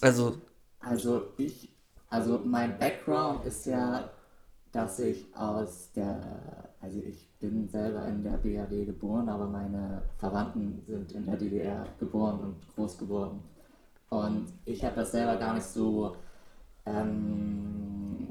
Also, 0.01 0.39
Also 0.81 1.29
ich, 1.37 1.69
also 2.09 2.41
mein 2.45 2.79
Background 2.79 3.45
ist 3.45 3.67
ja, 3.67 4.11
dass 4.73 4.99
ich 4.99 5.27
aus 5.37 5.91
der, 5.95 6.21
also 6.81 6.99
ich 7.01 7.29
bin 7.39 7.69
selber 7.69 8.07
in 8.07 8.23
der 8.23 8.39
BRD 8.39 8.87
geboren, 8.87 9.29
aber 9.29 9.47
meine 9.47 10.03
Verwandten 10.19 10.83
sind 10.87 11.13
in 11.13 11.27
der 11.27 11.37
DDR 11.37 11.87
geboren 11.99 12.41
und 12.41 12.75
groß 12.75 12.99
geworden. 12.99 13.41
Und 14.09 14.47
ich 14.65 14.85
habe 14.85 14.97
das 14.97 15.13
selber 15.13 15.37
gar 15.37 15.55
nicht 15.55 15.67
so, 15.67 16.17
ähm, 16.85 18.29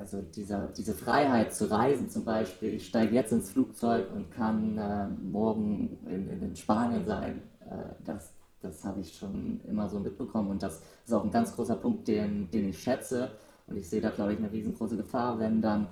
also 0.00 0.22
dieser, 0.22 0.68
diese 0.68 0.94
Freiheit 0.94 1.54
zu 1.54 1.70
reisen 1.70 2.10
zum 2.10 2.24
Beispiel. 2.24 2.74
Ich 2.74 2.88
steige 2.88 3.14
jetzt 3.14 3.32
ins 3.32 3.50
Flugzeug 3.50 4.06
und 4.14 4.30
kann 4.32 4.78
äh, 4.78 5.06
morgen 5.22 5.98
in, 6.06 6.42
in, 6.42 6.56
Spanien 6.56 7.04
sein. 7.04 7.42
Äh, 7.60 7.94
das 8.04 8.32
das 8.62 8.84
habe 8.84 9.00
ich 9.00 9.16
schon 9.16 9.60
immer 9.66 9.88
so 9.88 9.98
mitbekommen 9.98 10.50
und 10.50 10.62
das 10.62 10.82
ist 11.04 11.12
auch 11.12 11.24
ein 11.24 11.30
ganz 11.30 11.54
großer 11.54 11.76
Punkt, 11.76 12.08
den, 12.08 12.50
den 12.50 12.68
ich 12.68 12.82
schätze, 12.82 13.30
Und 13.66 13.76
ich 13.76 13.88
sehe 13.88 14.00
da, 14.00 14.10
glaube 14.10 14.32
ich, 14.32 14.38
eine 14.38 14.52
riesengroße 14.52 14.96
Gefahr, 14.96 15.38
wenn 15.38 15.62
dann 15.62 15.86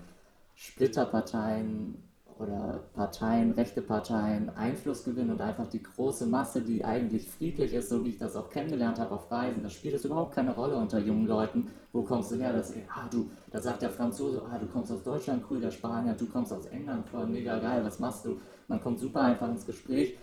Splitterparteien 0.55 2.03
oder 2.38 2.85
Parteien, 2.95 3.53
rechte 3.53 3.83
Parteien 3.83 4.50
Einfluss 4.50 5.05
gewinnen 5.05 5.31
und 5.31 5.41
einfach 5.41 5.69
die 5.69 5.83
große 5.83 6.27
Masse, 6.27 6.61
die 6.61 6.85
eigentlich 6.85 7.29
friedlich 7.29 7.73
ist, 7.73 7.88
so 7.88 8.05
wie 8.05 8.11
ich 8.11 8.19
das 8.19 8.37
auch 8.37 8.50
kennengelernt 8.50 8.99
habe 8.99 9.15
auf 9.15 9.31
Reisen, 9.31 9.62
da 9.62 9.71
spielt 9.71 9.95
es 9.95 10.05
überhaupt 10.05 10.35
keine 10.35 10.55
Rolle 10.55 10.77
unter 10.77 10.99
jungen 10.99 11.27
Leuten. 11.27 11.71
Wo 11.92 12.02
kommst 12.02 12.30
du 12.30 12.37
her? 12.37 12.52
Das, 12.52 12.73
ah, 12.88 13.09
du, 13.11 13.30
da 13.50 13.61
sagt 13.61 13.83
der 13.83 13.90
Franzose, 13.90 14.42
ah, 14.50 14.59
du 14.59 14.66
kommst 14.66 14.92
aus 14.92 15.02
Deutschland, 15.02 15.45
cool, 15.50 15.61
der 15.61 15.71
Spanier, 15.71 16.14
du 16.14 16.26
kommst 16.26 16.52
aus 16.52 16.66
England, 16.66 17.09
voll 17.09 17.26
mega 17.26 17.59
geil, 17.59 17.83
was 17.85 17.99
machst 17.99 18.25
du? 18.25 18.38
Man 18.66 18.80
kommt 18.80 18.99
super 18.99 19.23
einfach 19.23 19.49
ins 19.49 19.64
Gespräch. 19.64 20.16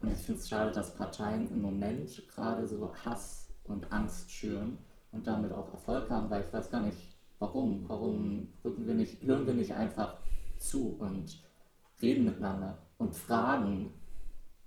Und 0.00 0.12
ich 0.12 0.18
finde 0.18 0.40
es 0.40 0.48
schade, 0.48 0.72
dass 0.72 0.94
Parteien 0.94 1.48
im 1.50 1.62
Moment 1.62 2.22
gerade 2.34 2.66
so 2.66 2.92
Hass 3.04 3.48
und 3.64 3.92
Angst 3.92 4.30
schüren 4.32 4.78
und 5.12 5.26
damit 5.26 5.52
auch 5.52 5.72
Erfolg 5.72 6.10
haben, 6.10 6.28
weil 6.28 6.42
ich 6.42 6.52
weiß 6.52 6.70
gar 6.70 6.80
nicht, 6.80 6.98
warum. 7.38 7.84
Warum 7.88 8.48
rücken 8.64 8.86
wir 8.86 8.94
nicht, 8.94 9.22
hören 9.22 9.46
wir 9.46 9.54
nicht 9.54 9.74
einfach 9.74 10.16
zu 10.58 10.96
und 10.98 11.40
reden 12.00 12.24
miteinander 12.24 12.78
und 12.98 13.14
fragen, 13.14 13.92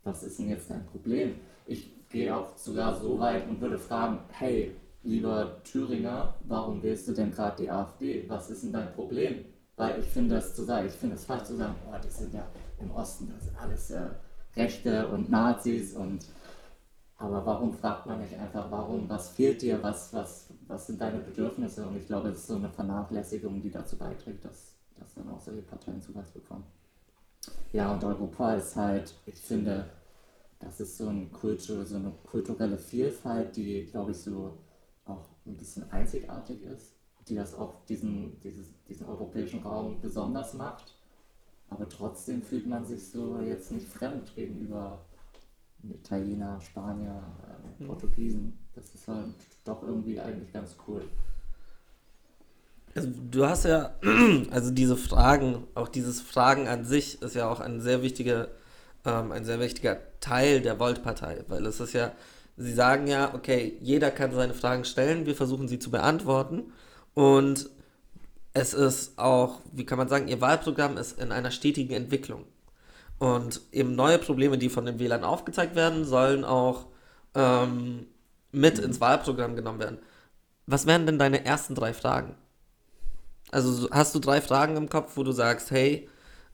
was 0.03 0.23
ist 0.23 0.39
denn 0.39 0.49
jetzt 0.49 0.69
dein 0.69 0.85
Problem? 0.85 1.35
Ich 1.65 2.07
gehe 2.09 2.35
auch 2.35 2.55
sogar 2.57 2.95
so 2.95 3.19
weit 3.19 3.47
und 3.49 3.59
würde 3.59 3.77
fragen, 3.77 4.19
hey, 4.29 4.75
lieber 5.05 5.61
Thüringer, 5.63 6.35
warum 6.47 6.81
wählst 6.83 7.07
du 7.07 7.13
denn 7.13 7.31
gerade 7.31 7.63
die 7.63 7.69
AfD? 7.69 8.25
Was 8.27 8.49
ist 8.49 8.63
denn 8.63 8.73
dein 8.73 8.91
Problem? 8.93 9.45
Weil 9.77 9.99
ich 9.99 10.05
finde 10.05 10.35
das 10.35 10.55
zu 10.55 10.63
sagen, 10.63 10.87
ich 10.87 10.93
finde 10.93 11.15
es 11.15 11.25
falsch 11.25 11.43
zu 11.43 11.55
sagen, 11.55 11.75
oh, 11.87 11.95
die 12.03 12.09
sind 12.09 12.33
ja 12.33 12.45
im 12.79 12.91
Osten, 12.91 13.31
das 13.33 13.45
sind 13.45 13.57
alles 13.57 13.91
äh, 13.91 14.09
Rechte 14.55 15.07
und 15.07 15.29
Nazis 15.29 15.95
und 15.95 16.25
aber 17.17 17.45
warum 17.45 17.73
fragt 17.73 18.05
man 18.07 18.19
nicht 18.19 18.37
einfach, 18.37 18.69
warum, 18.69 19.07
was 19.07 19.29
fehlt 19.29 19.61
dir, 19.61 19.81
was, 19.81 20.13
was, 20.13 20.49
was 20.67 20.87
sind 20.87 20.99
deine 20.99 21.19
Bedürfnisse? 21.19 21.87
Und 21.87 21.95
ich 21.95 22.07
glaube, 22.07 22.29
es 22.29 22.39
ist 22.39 22.47
so 22.47 22.55
eine 22.55 22.69
Vernachlässigung, 22.69 23.61
die 23.61 23.71
dazu 23.71 23.97
beiträgt, 23.97 24.43
dass, 24.43 24.75
dass 24.99 25.13
dann 25.13 25.29
auch 25.29 25.39
solche 25.39 25.61
Parteien 25.61 26.01
Zuwachs 26.01 26.31
bekommen. 26.31 26.65
Ja, 27.71 27.93
und 27.93 28.03
Europa 28.03 28.55
ist 28.55 28.75
halt, 28.75 29.13
ich 29.25 29.39
finde, 29.39 29.85
das 30.59 30.81
ist 30.81 30.97
so, 30.97 31.07
ein 31.07 31.31
Kultur, 31.31 31.85
so 31.85 31.95
eine 31.95 32.11
kulturelle 32.25 32.77
Vielfalt, 32.77 33.55
die, 33.55 33.85
glaube 33.85 34.11
ich, 34.11 34.17
so 34.17 34.57
ein 35.45 35.57
bisschen 35.57 35.89
einzigartig 35.91 36.63
ist, 36.63 36.93
die 37.27 37.35
das 37.35 37.53
auch 37.55 37.85
diesen, 37.85 38.39
dieses, 38.41 38.67
diesen 38.87 39.07
europäischen 39.07 39.61
Raum 39.63 39.99
besonders 40.01 40.53
macht. 40.53 40.95
Aber 41.69 41.89
trotzdem 41.89 42.41
fühlt 42.41 42.67
man 42.67 42.85
sich 42.85 43.09
so 43.09 43.39
jetzt 43.39 43.71
nicht 43.71 43.87
fremd 43.87 44.35
gegenüber 44.35 44.99
Italiener, 45.83 46.59
Spanier, 46.61 47.23
äh, 47.79 47.83
Portugiesen. 47.85 48.57
Das 48.73 48.93
ist 48.93 49.07
halt 49.07 49.33
doch 49.63 49.83
irgendwie 49.83 50.19
eigentlich 50.19 50.51
ganz 50.53 50.75
cool. 50.87 51.03
Also 52.95 53.09
du 53.29 53.45
hast 53.45 53.65
ja, 53.65 53.93
also 54.51 54.71
diese 54.71 54.95
Fragen, 54.95 55.67
auch 55.75 55.89
dieses 55.89 56.21
Fragen 56.21 56.67
an 56.67 56.85
sich 56.85 57.21
ist 57.21 57.35
ja 57.35 57.49
auch 57.49 57.59
ein 57.59 57.81
sehr 57.81 58.01
wichtiger, 58.01 58.49
ähm, 59.03 59.31
ein 59.31 59.43
sehr 59.43 59.59
wichtiger 59.59 59.99
Teil 60.21 60.61
der 60.61 60.79
Volt-Partei, 60.79 61.43
weil 61.47 61.65
es 61.65 61.79
ist 61.79 61.93
ja, 61.93 62.13
sie 62.57 62.73
sagen 62.73 63.07
ja, 63.07 63.33
okay, 63.33 63.77
jeder 63.81 64.11
kann 64.11 64.31
seine 64.31 64.53
Fragen 64.53 64.85
stellen, 64.85 65.25
wir 65.25 65.35
versuchen 65.35 65.67
sie 65.67 65.79
zu 65.79 65.91
beantworten 65.91 66.71
und 67.13 67.69
es 68.53 68.73
ist 68.73 69.19
auch, 69.19 69.59
wie 69.73 69.85
kann 69.85 69.97
man 69.97 70.07
sagen, 70.07 70.29
ihr 70.29 70.39
Wahlprogramm 70.39 70.97
ist 70.97 71.19
in 71.19 71.31
einer 71.33 71.51
stetigen 71.51 71.93
Entwicklung. 71.93 72.45
Und 73.17 73.61
eben 73.71 73.95
neue 73.95 74.17
Probleme, 74.17 74.57
die 74.57 74.69
von 74.69 74.85
den 74.85 74.97
Wählern 74.97 75.23
aufgezeigt 75.25 75.75
werden, 75.75 76.05
sollen 76.05 76.45
auch 76.45 76.87
ähm, 77.33 78.07
mit 78.51 78.79
ins 78.79 79.01
Wahlprogramm 79.01 79.55
genommen 79.57 79.79
werden. 79.79 79.99
Was 80.67 80.85
wären 80.85 81.05
denn 81.05 81.19
deine 81.19 81.45
ersten 81.45 81.75
drei 81.75 81.93
Fragen? 81.93 82.35
Also 83.51 83.89
hast 83.91 84.15
du 84.15 84.19
drei 84.19 84.41
Fragen 84.41 84.77
im 84.77 84.89
Kopf, 84.89 85.17
wo 85.17 85.23
du 85.23 85.31
sagst, 85.31 85.71
hey, 85.71 86.09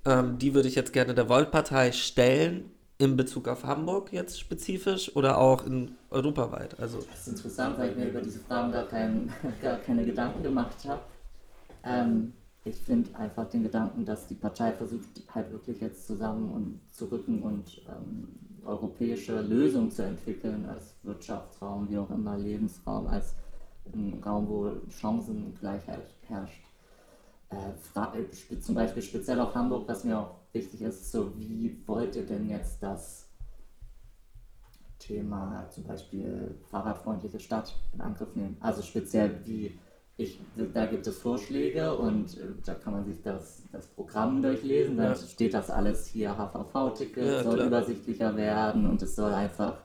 ähm, 0.06 0.38
die 0.40 0.54
würde 0.54 0.68
ich 0.68 0.76
jetzt 0.76 0.94
gerne 0.94 1.14
der 1.14 1.30
Volt-Partei 1.30 1.92
stellen, 1.92 2.72
in 3.02 3.18
Bezug 3.18 3.48
auf 3.48 3.64
Hamburg 3.64 4.14
jetzt 4.14 4.40
spezifisch 4.40 5.16
oder 5.16 5.40
auch 5.40 5.66
in 5.66 5.96
europaweit? 6.12 6.80
Also 6.80 7.00
das 7.00 7.22
ist 7.22 7.28
interessant, 7.30 7.80
weil 7.80 7.90
ich 7.90 7.98
mir 7.98 8.10
über 8.10 8.22
diese 8.22 8.40
Fragen 8.40 8.72
gar, 8.72 8.86
kein, 8.86 9.34
gar 9.62 9.78
keine 9.78 10.06
Gedanken 10.06 10.44
gemacht 10.44 10.78
habe. 10.88 11.02
Ähm, 11.84 12.34
ich 12.64 12.76
finde 12.76 13.16
einfach 13.18 13.50
den 13.50 13.64
Gedanken, 13.64 14.06
dass 14.06 14.28
die 14.28 14.36
Partei 14.36 14.72
versucht, 14.74 15.08
halt 15.34 15.52
wirklich 15.52 15.82
jetzt 15.82 16.06
zusammen 16.06 16.52
und 16.52 16.80
zu 16.92 17.06
rücken 17.06 17.42
und 17.42 17.82
ähm, 17.90 18.28
europäische 18.64 19.42
Lösungen 19.42 19.90
zu 19.90 20.04
entwickeln, 20.04 20.68
als 20.70 20.94
Wirtschaftsraum, 21.02 21.90
wie 21.90 21.98
auch 21.98 22.12
immer, 22.12 22.38
Lebensraum, 22.38 23.08
als 23.08 23.34
ein 23.92 24.22
Raum, 24.24 24.48
wo 24.48 24.72
Chancengleichheit 24.92 26.06
herrscht. 26.28 26.62
Äh, 27.50 28.60
zum 28.60 28.76
Beispiel 28.76 29.02
speziell 29.02 29.40
auf 29.40 29.56
Hamburg, 29.56 29.88
was 29.88 30.04
mir 30.04 30.20
auch 30.20 30.41
wichtig 30.54 30.82
ist, 30.82 31.12
so 31.12 31.38
wie 31.38 31.78
wollt 31.86 32.16
ihr 32.16 32.26
denn 32.26 32.50
jetzt 32.50 32.82
das 32.82 33.28
Thema 35.00 35.68
zum 35.70 35.84
Beispiel 35.84 36.56
fahrradfreundliche 36.70 37.40
Stadt 37.40 37.76
in 37.94 38.02
Angriff 38.02 38.36
nehmen? 38.36 38.58
Also 38.60 38.82
speziell 38.82 39.42
wie 39.46 39.80
ich, 40.18 40.40
da 40.74 40.86
gibt 40.86 41.08
es 41.08 41.18
Vorschläge 41.18 41.96
und 41.96 42.38
äh, 42.38 42.42
da 42.66 42.76
kann 42.76 42.94
man 42.94 43.06
sich 43.06 43.22
das, 43.22 43.64
das 43.72 43.88
Programm 43.88 44.42
durchlesen. 44.42 44.98
Dann 44.98 45.08
ja. 45.08 45.16
steht 45.16 45.54
das 45.54 45.70
alles 45.70 46.06
hier, 46.06 46.38
HVV-Ticket 46.38 47.26
ja, 47.26 47.44
soll 47.44 47.56
klar. 47.56 47.68
übersichtlicher 47.68 48.36
werden 48.36 48.88
und 48.88 49.02
es 49.02 49.16
soll 49.16 49.34
einfach 49.34 49.78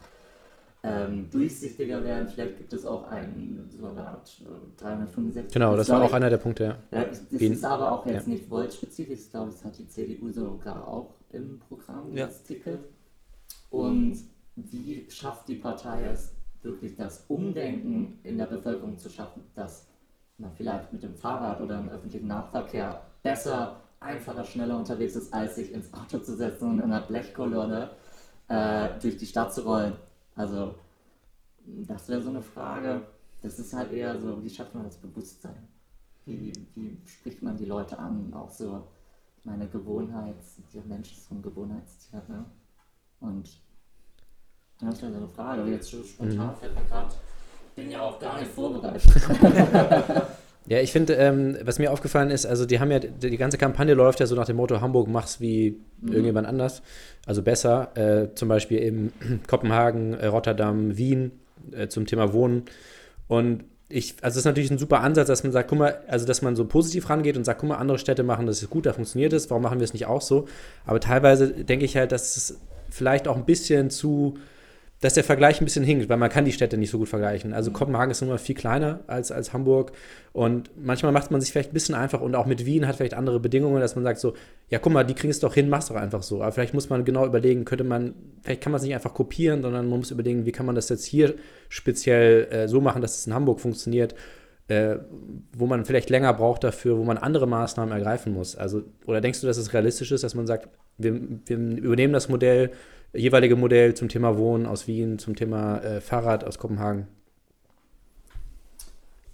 ähm, 0.86 1.28
durchsichtiger 1.30 2.02
werden. 2.04 2.28
Vielleicht 2.28 2.58
gibt 2.58 2.72
es 2.72 2.86
auch 2.86 3.08
einen, 3.10 3.68
so 3.70 3.86
eine 3.88 4.06
Art 4.06 4.30
365. 4.78 5.50
Äh, 5.50 5.52
genau, 5.52 5.76
das 5.76 5.88
war 5.88 6.02
auch 6.02 6.12
einer 6.12 6.30
der 6.30 6.36
Punkte, 6.36 6.64
ja. 6.64 6.98
ja 6.98 7.04
das 7.06 7.22
Wen? 7.30 7.52
ist 7.52 7.64
aber 7.64 7.90
auch 7.90 8.06
jetzt 8.06 8.26
ja. 8.26 8.32
nicht 8.32 8.48
Volt-spezifisch. 8.48 9.20
Ich 9.20 9.30
glaube, 9.30 9.50
das 9.50 9.64
hat 9.64 9.76
die 9.78 9.88
CDU 9.88 10.30
sogar 10.30 10.86
auch 10.86 11.14
im 11.32 11.58
Programm, 11.58 12.14
das 12.14 12.42
Ticket. 12.44 12.78
Und 13.70 14.16
wie 14.54 15.06
schafft 15.10 15.48
die 15.48 15.56
Partei 15.56 16.04
es, 16.04 16.32
wirklich 16.62 16.96
das 16.96 17.24
Umdenken 17.28 18.18
in 18.22 18.38
der 18.38 18.46
Bevölkerung 18.46 18.98
zu 18.98 19.08
schaffen, 19.08 19.42
dass 19.54 19.86
man 20.38 20.52
vielleicht 20.52 20.92
mit 20.92 21.02
dem 21.02 21.14
Fahrrad 21.14 21.60
oder 21.60 21.78
im 21.78 21.88
öffentlichen 21.88 22.26
Nahverkehr 22.26 23.02
besser, 23.22 23.80
einfacher, 24.00 24.44
schneller 24.44 24.76
unterwegs 24.76 25.16
ist, 25.16 25.32
als 25.32 25.56
sich 25.56 25.72
ins 25.72 25.92
Auto 25.94 26.18
zu 26.18 26.36
setzen 26.36 26.70
und 26.70 26.78
in 26.78 26.84
einer 26.84 27.02
Blechkolonne 27.02 27.90
äh, 28.48 28.88
durch 29.00 29.16
die 29.16 29.26
Stadt 29.26 29.54
zu 29.54 29.62
rollen. 29.62 29.94
Also, 30.36 30.76
das 31.66 32.08
wäre 32.08 32.22
so 32.22 32.30
eine 32.30 32.42
Frage. 32.42 33.02
Das 33.42 33.58
ist 33.58 33.72
halt 33.72 33.92
eher 33.92 34.18
so, 34.20 34.42
wie 34.42 34.50
schafft 34.50 34.74
man 34.74 34.84
das 34.84 34.96
Bewusstsein? 34.96 35.68
Wie, 36.24 36.52
wie 36.74 36.98
spricht 37.06 37.42
man 37.42 37.56
die 37.56 37.64
Leute 37.64 37.98
an? 37.98 38.32
Auch 38.32 38.50
so, 38.50 38.86
meine 39.44 39.68
Gewohnheit, 39.68 40.36
der 40.72 40.84
Mensch 40.84 41.12
ist 41.12 41.28
so 41.28 41.34
ein 41.34 41.42
Gewohnheitstier, 41.42 42.22
ne? 42.28 42.44
Und 43.20 43.60
das 44.80 44.94
ist 44.94 45.02
ja 45.02 45.10
so 45.10 45.16
eine 45.16 45.28
Frage. 45.28 45.64
Jetzt 45.70 45.90
spontan 45.90 46.48
mhm. 46.48 46.56
fällt 46.56 46.74
mir 46.74 46.84
gerade 46.84 47.14
bin 47.76 47.90
ja 47.90 48.00
auch 48.00 48.18
gar 48.18 48.40
nicht 48.40 48.50
vorbereitet. 48.50 49.02
ja, 50.68 50.80
ich 50.80 50.90
finde, 50.90 51.14
ähm, 51.14 51.56
was 51.62 51.78
mir 51.78 51.92
aufgefallen 51.92 52.30
ist, 52.30 52.44
also 52.44 52.66
die 52.66 52.80
haben 52.80 52.90
ja, 52.90 52.98
die 52.98 53.36
ganze 53.36 53.56
Kampagne 53.56 53.94
läuft 53.94 54.18
ja 54.18 54.26
so 54.26 54.34
nach 54.34 54.46
dem 54.46 54.56
Motto, 54.56 54.80
Hamburg 54.80 55.08
mach's 55.08 55.40
wie 55.40 55.78
mhm. 56.00 56.08
irgendjemand 56.08 56.48
anders, 56.48 56.82
also 57.24 57.42
besser. 57.42 57.96
Äh, 57.96 58.34
zum 58.34 58.48
Beispiel 58.48 58.78
in 58.78 59.12
Kopenhagen, 59.46 60.14
äh, 60.14 60.26
Rotterdam, 60.26 60.96
Wien 60.96 61.32
äh, 61.70 61.86
zum 61.86 62.06
Thema 62.06 62.32
Wohnen. 62.32 62.64
Und 63.28 63.64
ich, 63.88 64.16
also 64.22 64.34
es 64.34 64.38
ist 64.38 64.44
natürlich 64.44 64.70
ein 64.72 64.78
super 64.78 65.00
Ansatz, 65.00 65.28
dass 65.28 65.44
man 65.44 65.52
sagt, 65.52 65.68
guck 65.68 65.78
mal, 65.78 66.00
also 66.08 66.26
dass 66.26 66.42
man 66.42 66.56
so 66.56 66.64
positiv 66.64 67.08
rangeht 67.08 67.36
und 67.36 67.44
sagt, 67.44 67.60
guck 67.60 67.68
mal, 67.68 67.76
andere 67.76 67.98
Städte 67.98 68.24
machen 68.24 68.46
das 68.46 68.60
ist 68.60 68.68
gut, 68.68 68.86
da 68.86 68.92
funktioniert 68.92 69.32
es, 69.32 69.48
warum 69.50 69.62
machen 69.62 69.78
wir 69.78 69.84
es 69.84 69.92
nicht 69.92 70.06
auch 70.06 70.20
so? 70.20 70.48
Aber 70.84 70.98
teilweise 70.98 71.48
denke 71.48 71.84
ich 71.84 71.96
halt, 71.96 72.10
dass 72.10 72.36
es 72.36 72.58
vielleicht 72.90 73.28
auch 73.28 73.36
ein 73.36 73.44
bisschen 73.44 73.90
zu 73.90 74.38
dass 75.00 75.14
der 75.14 75.24
Vergleich 75.24 75.60
ein 75.60 75.64
bisschen 75.64 75.84
hinkt, 75.84 76.08
weil 76.08 76.16
man 76.16 76.30
kann 76.30 76.46
die 76.46 76.52
Städte 76.52 76.78
nicht 76.78 76.90
so 76.90 76.98
gut 76.98 77.08
vergleichen. 77.08 77.52
Also 77.52 77.70
mhm. 77.70 77.74
Kopenhagen 77.74 78.10
ist 78.10 78.22
nun 78.22 78.30
mal 78.30 78.38
viel 78.38 78.54
kleiner 78.54 79.00
als, 79.06 79.30
als 79.30 79.52
Hamburg 79.52 79.92
und 80.32 80.70
manchmal 80.76 81.12
macht 81.12 81.30
man 81.30 81.40
sich 81.40 81.52
vielleicht 81.52 81.70
ein 81.70 81.74
bisschen 81.74 81.94
einfach 81.94 82.22
und 82.22 82.34
auch 82.34 82.46
mit 82.46 82.64
Wien 82.64 82.86
hat 82.86 82.96
vielleicht 82.96 83.14
andere 83.14 83.38
Bedingungen, 83.38 83.80
dass 83.80 83.94
man 83.94 84.04
sagt 84.04 84.20
so, 84.20 84.34
ja 84.68 84.78
guck 84.78 84.92
mal, 84.92 85.04
die 85.04 85.14
kriegen 85.14 85.30
es 85.30 85.40
doch 85.40 85.54
hin, 85.54 85.68
mach's 85.68 85.88
doch 85.88 85.96
einfach 85.96 86.22
so. 86.22 86.42
Aber 86.42 86.50
vielleicht 86.52 86.72
muss 86.72 86.88
man 86.88 87.04
genau 87.04 87.26
überlegen, 87.26 87.66
könnte 87.66 87.84
man, 87.84 88.14
vielleicht 88.42 88.62
kann 88.62 88.72
man 88.72 88.78
es 88.78 88.84
nicht 88.84 88.94
einfach 88.94 89.12
kopieren, 89.12 89.60
sondern 89.62 89.88
man 89.88 89.98
muss 89.98 90.10
überlegen, 90.10 90.46
wie 90.46 90.52
kann 90.52 90.66
man 90.66 90.74
das 90.74 90.88
jetzt 90.88 91.04
hier 91.04 91.34
speziell 91.68 92.48
äh, 92.50 92.68
so 92.68 92.80
machen, 92.80 93.02
dass 93.02 93.18
es 93.18 93.26
in 93.26 93.34
Hamburg 93.34 93.60
funktioniert, 93.60 94.14
äh, 94.68 94.96
wo 95.56 95.66
man 95.66 95.84
vielleicht 95.84 96.10
länger 96.10 96.32
braucht 96.32 96.64
dafür, 96.64 96.98
wo 96.98 97.04
man 97.04 97.18
andere 97.18 97.46
Maßnahmen 97.46 97.92
ergreifen 97.92 98.32
muss. 98.32 98.56
Also, 98.56 98.82
oder 99.06 99.20
denkst 99.20 99.42
du, 99.42 99.46
dass 99.46 99.58
es 99.58 99.72
realistisch 99.74 100.10
ist, 100.10 100.24
dass 100.24 100.34
man 100.34 100.46
sagt, 100.46 100.68
wir, 100.98 101.20
wir 101.44 101.56
übernehmen 101.56 102.12
das 102.14 102.28
Modell, 102.28 102.70
jeweilige 103.16 103.56
Modell 103.56 103.94
zum 103.94 104.08
Thema 104.08 104.36
Wohnen 104.36 104.66
aus 104.66 104.86
Wien, 104.86 105.18
zum 105.18 105.34
Thema 105.36 105.78
äh, 105.78 106.00
Fahrrad 106.00 106.44
aus 106.44 106.58
Kopenhagen? 106.58 107.08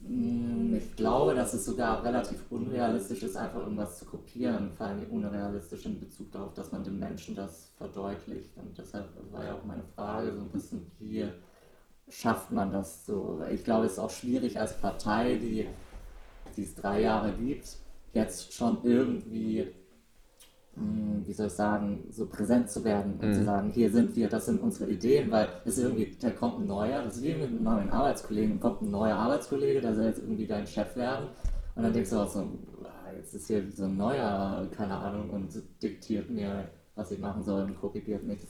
Mm, 0.00 0.74
ich 0.76 0.96
glaube, 0.96 1.34
dass 1.34 1.54
es 1.54 1.64
sogar 1.64 2.04
relativ 2.04 2.38
unrealistisch 2.50 3.22
ist, 3.22 3.36
einfach 3.36 3.60
irgendwas 3.60 3.98
zu 3.98 4.04
kopieren, 4.04 4.70
vor 4.76 4.86
allem 4.86 5.04
unrealistisch 5.10 5.86
in 5.86 6.00
Bezug 6.00 6.32
darauf, 6.32 6.54
dass 6.54 6.72
man 6.72 6.84
den 6.84 6.98
Menschen 6.98 7.34
das 7.34 7.72
verdeutlicht. 7.76 8.56
Und 8.56 8.76
deshalb 8.76 9.08
war 9.30 9.44
ja 9.44 9.54
auch 9.54 9.64
meine 9.64 9.84
Frage 9.94 10.32
so 10.32 10.40
ein 10.40 10.48
bisschen, 10.48 10.86
wie 10.98 11.26
schafft 12.08 12.50
man 12.50 12.72
das 12.72 13.06
so? 13.06 13.40
Ich 13.52 13.64
glaube, 13.64 13.86
es 13.86 13.92
ist 13.92 13.98
auch 13.98 14.10
schwierig 14.10 14.58
als 14.58 14.74
Partei, 14.74 15.36
die 15.36 15.66
die 16.56 16.62
es 16.62 16.74
drei 16.74 17.02
Jahre 17.02 17.32
gibt, 17.32 17.76
jetzt 18.12 18.52
schon 18.52 18.78
irgendwie, 18.82 19.68
wie 20.74 21.32
soll 21.32 21.48
ich 21.48 21.52
sagen, 21.52 22.04
so 22.10 22.26
präsent 22.26 22.70
zu 22.70 22.82
werden 22.82 23.14
und 23.20 23.34
zu 23.34 23.44
sagen, 23.44 23.70
hier 23.70 23.90
sind 23.90 24.16
wir, 24.16 24.28
das 24.28 24.46
sind 24.46 24.60
unsere 24.62 24.90
Ideen, 24.90 25.30
weil 25.30 25.48
es 25.64 25.76
ist 25.76 25.84
irgendwie, 25.84 26.16
da 26.18 26.30
kommt 26.30 26.60
ein 26.60 26.66
neuer, 26.66 27.02
das 27.02 27.16
ist 27.18 27.22
wie 27.22 27.34
mit 27.34 27.48
einem 27.48 27.62
neuen 27.62 27.90
Arbeitskollegen, 27.90 28.58
kommt 28.58 28.82
ein 28.82 28.90
neuer 28.90 29.16
Arbeitskollege, 29.16 29.80
der 29.82 29.94
soll 29.94 30.06
jetzt 30.06 30.20
irgendwie 30.20 30.46
dein 30.46 30.66
Chef 30.66 30.96
werden 30.96 31.26
und 31.74 31.82
dann 31.82 31.92
denkst 31.92 32.10
du 32.10 32.16
auch 32.16 32.28
so, 32.28 32.40
ah, 32.84 33.12
jetzt 33.16 33.34
ist 33.34 33.48
hier 33.48 33.62
so 33.70 33.84
ein 33.84 33.96
neuer, 33.96 34.66
keine 34.74 34.94
Ahnung, 34.94 35.28
und 35.30 35.50
diktiert 35.82 36.30
mir, 36.30 36.68
was 36.94 37.10
ich 37.10 37.18
machen 37.18 37.42
soll 37.42 37.62
und 37.64 37.78
korrigiert 37.78 38.22
mich. 38.24 38.40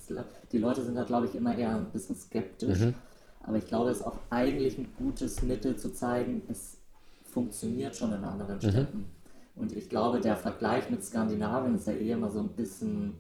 Die 0.53 0.59
Leute 0.59 0.83
sind 0.83 0.95
da, 0.97 1.05
glaube 1.05 1.27
ich, 1.27 1.35
immer 1.35 1.57
eher 1.57 1.77
ein 1.77 1.91
bisschen 1.93 2.17
skeptisch. 2.17 2.79
Aber 3.45 3.57
ich 3.57 3.67
glaube, 3.67 3.91
es 3.91 3.99
ist 3.99 4.07
auch 4.07 4.19
eigentlich 4.31 4.79
ein 4.79 4.87
gutes 4.97 5.43
Mittel 5.43 5.77
zu 5.77 5.93
zeigen, 5.93 6.43
es 6.49 6.79
funktioniert 7.25 7.97
schon 7.97 8.13
in 8.13 8.23
anderen 8.23 8.61
Städten. 8.61 9.07
Und 9.55 9.73
ich 9.77 9.89
glaube, 9.89 10.21
der 10.21 10.37
Vergleich 10.37 10.91
mit 10.91 11.05
Skandinavien 11.05 11.75
ist 11.75 11.87
ja 11.87 11.93
eh 11.93 12.11
immer 12.13 12.31
so 12.31 12.41
ein 12.41 12.49
bisschen, 12.49 13.15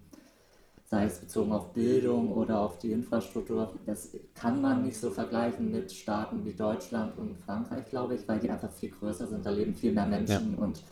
sei 0.85 1.05
es 1.05 1.19
bezogen 1.19 1.53
auf 1.53 1.73
Bildung 1.73 2.33
oder 2.33 2.61
auf 2.61 2.79
die 2.79 2.93
Infrastruktur, 2.93 3.75
das 3.87 4.17
kann 4.35 4.61
man 4.61 4.83
nicht 4.83 4.99
so 4.99 5.11
vergleichen 5.11 5.71
mit 5.71 5.93
Staaten 5.93 6.45
wie 6.45 6.55
Deutschland 6.55 7.17
und 7.19 7.37
Frankreich, 7.39 7.85
glaube 7.91 8.15
ich, 8.15 8.27
weil 8.27 8.41
die 8.41 8.51
einfach 8.51 8.71
viel 8.71 8.91
größer 8.91 9.27
sind, 9.27 9.45
da 9.45 9.51
leben 9.51 9.75
viel 9.75 9.93
mehr 9.93 10.07
Menschen 10.07 10.55
und 10.55 10.83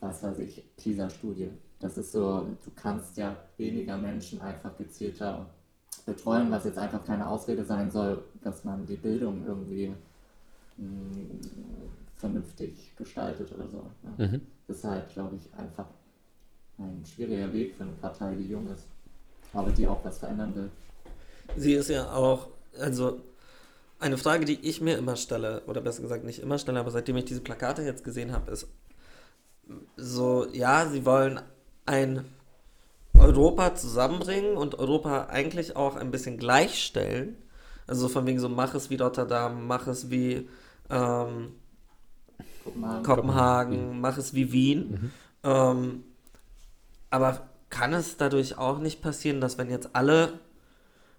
was 0.00 0.22
weiß 0.22 0.38
ich, 0.40 0.64
PISA-Studie. 0.76 1.50
Das 1.80 1.98
ist 1.98 2.12
so, 2.12 2.46
du 2.64 2.70
kannst 2.74 3.16
ja 3.16 3.36
weniger 3.56 3.96
Menschen 3.96 4.40
einfach 4.40 4.76
gezielter 4.76 5.46
betreuen, 6.06 6.50
was 6.50 6.64
jetzt 6.64 6.78
einfach 6.78 7.04
keine 7.04 7.28
Ausrede 7.28 7.64
sein 7.64 7.90
soll, 7.90 8.22
dass 8.42 8.64
man 8.64 8.86
die 8.86 8.96
Bildung 8.96 9.44
irgendwie 9.46 9.92
mh, 10.76 10.86
vernünftig 12.16 12.94
gestaltet 12.96 13.52
oder 13.52 13.68
so. 13.68 13.86
Ja. 14.18 14.28
Das 14.66 14.78
ist 14.78 14.84
halt, 14.84 15.08
glaube 15.10 15.36
ich, 15.36 15.52
einfach 15.58 15.86
ein 16.78 17.04
schwieriger 17.04 17.52
Weg 17.52 17.74
für 17.74 17.84
eine 17.84 17.92
Partei, 17.92 18.34
die 18.34 18.48
jung 18.48 18.66
ist, 18.72 18.86
aber 19.52 19.70
die 19.70 19.86
auch 19.86 20.04
was 20.04 20.18
verändern 20.18 20.54
will. 20.54 20.70
Sie 21.56 21.74
ist 21.74 21.88
ja 21.88 22.12
auch, 22.12 22.48
also 22.78 23.20
eine 23.98 24.18
Frage, 24.18 24.44
die 24.44 24.60
ich 24.60 24.80
mir 24.80 24.98
immer 24.98 25.16
stelle, 25.16 25.62
oder 25.66 25.80
besser 25.80 26.02
gesagt 26.02 26.24
nicht 26.24 26.40
immer 26.40 26.58
stelle, 26.58 26.80
aber 26.80 26.90
seitdem 26.90 27.16
ich 27.16 27.24
diese 27.24 27.40
Plakate 27.40 27.82
jetzt 27.82 28.04
gesehen 28.04 28.32
habe, 28.32 28.50
ist 28.50 28.68
so, 29.96 30.46
ja, 30.52 30.86
sie 30.86 31.06
wollen 31.06 31.40
ein 31.86 32.24
Europa 33.18 33.74
zusammenbringen 33.74 34.56
und 34.56 34.78
Europa 34.78 35.26
eigentlich 35.26 35.76
auch 35.76 35.96
ein 35.96 36.10
bisschen 36.10 36.38
gleichstellen. 36.38 37.36
Also 37.86 38.08
von 38.08 38.26
wegen 38.26 38.38
so, 38.38 38.48
mach 38.48 38.74
es 38.74 38.90
wie 38.90 38.96
Rotterdam, 38.96 39.66
mach 39.66 39.86
es 39.86 40.10
wie 40.10 40.48
ähm, 40.90 41.54
Kopenhagen. 42.66 43.02
Kopenhagen, 43.04 44.00
mach 44.00 44.18
es 44.18 44.34
wie 44.34 44.52
Wien. 44.52 45.12
Ähm, 45.42 46.04
aber 47.10 47.48
kann 47.70 47.94
es 47.94 48.16
dadurch 48.16 48.58
auch 48.58 48.78
nicht 48.78 49.00
passieren, 49.02 49.40
dass 49.40 49.58
wenn 49.58 49.70
jetzt 49.70 49.90
alle 49.94 50.40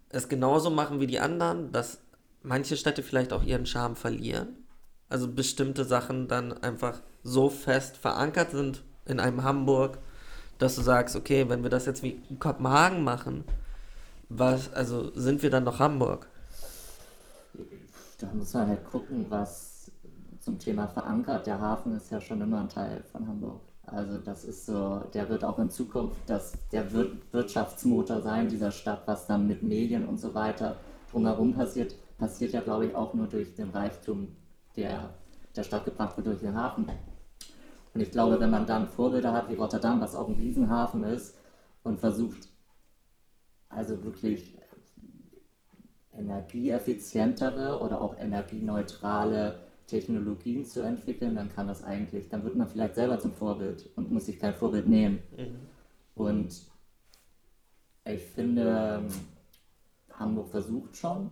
es 0.09 0.29
genauso 0.29 0.69
machen 0.69 0.99
wie 0.99 1.07
die 1.07 1.19
anderen, 1.19 1.71
dass 1.71 1.99
manche 2.43 2.77
Städte 2.77 3.03
vielleicht 3.03 3.33
auch 3.33 3.43
ihren 3.43 3.65
Charme 3.65 3.95
verlieren? 3.95 4.49
Also 5.09 5.27
bestimmte 5.27 5.85
Sachen 5.85 6.27
dann 6.27 6.51
einfach 6.51 7.01
so 7.23 7.49
fest 7.49 7.97
verankert 7.97 8.51
sind 8.51 8.83
in 9.05 9.19
einem 9.19 9.43
Hamburg, 9.43 9.99
dass 10.57 10.75
du 10.75 10.81
sagst, 10.81 11.15
okay, 11.15 11.47
wenn 11.49 11.63
wir 11.63 11.69
das 11.69 11.85
jetzt 11.85 12.03
wie 12.03 12.21
in 12.29 12.39
Kopenhagen 12.39 13.03
machen, 13.03 13.43
was, 14.29 14.73
also 14.73 15.11
sind 15.15 15.41
wir 15.43 15.49
dann 15.49 15.63
noch 15.63 15.79
Hamburg? 15.79 16.27
Da 18.19 18.27
muss 18.33 18.53
man 18.53 18.67
halt 18.67 18.85
gucken, 18.91 19.25
was 19.29 19.76
zum 20.47 20.59
Thema 20.59 20.87
verankert. 20.87 21.45
Der 21.45 21.59
Hafen 21.59 21.93
ist 21.97 22.09
ja 22.09 22.21
schon 22.21 22.39
immer 22.39 22.61
ein 22.61 22.69
Teil 22.69 23.03
von 23.11 23.27
Hamburg. 23.27 23.59
Also 23.85 24.17
das 24.17 24.45
ist 24.45 24.65
so, 24.65 25.01
der 25.13 25.27
wird 25.27 25.43
auch 25.43 25.59
in 25.59 25.69
Zukunft 25.69 26.15
das, 26.25 26.53
der 26.71 26.93
Wir 26.93 27.11
Wirtschaftsmotor 27.33 28.21
sein 28.21 28.47
dieser 28.47 28.71
Stadt, 28.71 29.01
was 29.07 29.27
dann 29.27 29.45
mit 29.45 29.61
Medien 29.61 30.07
und 30.07 30.17
so 30.17 30.33
weiter 30.33 30.77
drumherum 31.11 31.53
passiert, 31.53 31.95
passiert 32.17 32.53
ja 32.53 32.61
glaube 32.61 32.85
ich 32.85 32.95
auch 32.95 33.13
nur 33.13 33.27
durch 33.27 33.55
den 33.55 33.71
Reichtum, 33.71 34.29
der 34.77 35.09
der 35.53 35.63
Stadt 35.63 35.83
gebracht 35.83 36.15
wird 36.15 36.27
durch 36.27 36.39
den 36.39 36.55
Hafen. 36.55 36.85
Und 37.93 37.99
ich 37.99 38.11
glaube, 38.11 38.39
wenn 38.39 38.49
man 38.49 38.65
dann 38.65 38.87
Vorbilder 38.87 39.33
hat 39.33 39.49
wie 39.49 39.55
Rotterdam, 39.55 39.99
was 39.99 40.15
auch 40.15 40.29
ein 40.29 40.35
Riesenhafen 40.35 41.03
ist, 41.03 41.35
und 41.83 41.99
versucht 41.99 42.47
also 43.67 44.01
wirklich 44.01 44.57
energieeffizientere 46.13 47.81
oder 47.81 47.99
auch 48.01 48.17
energieneutrale 48.17 49.66
Technologien 49.87 50.65
zu 50.65 50.81
entwickeln, 50.81 51.35
dann 51.35 51.53
kann 51.53 51.67
das 51.67 51.83
eigentlich, 51.83 52.29
dann 52.29 52.43
wird 52.43 52.55
man 52.55 52.67
vielleicht 52.67 52.95
selber 52.95 53.19
zum 53.19 53.33
Vorbild 53.33 53.89
und 53.95 54.11
muss 54.11 54.25
sich 54.25 54.37
kein 54.39 54.53
Vorbild 54.53 54.87
nehmen. 54.87 55.19
Und 56.13 56.61
ich 58.05 58.21
finde, 58.21 59.07
Hamburg 60.13 60.49
versucht 60.49 60.95
schon, 60.95 61.31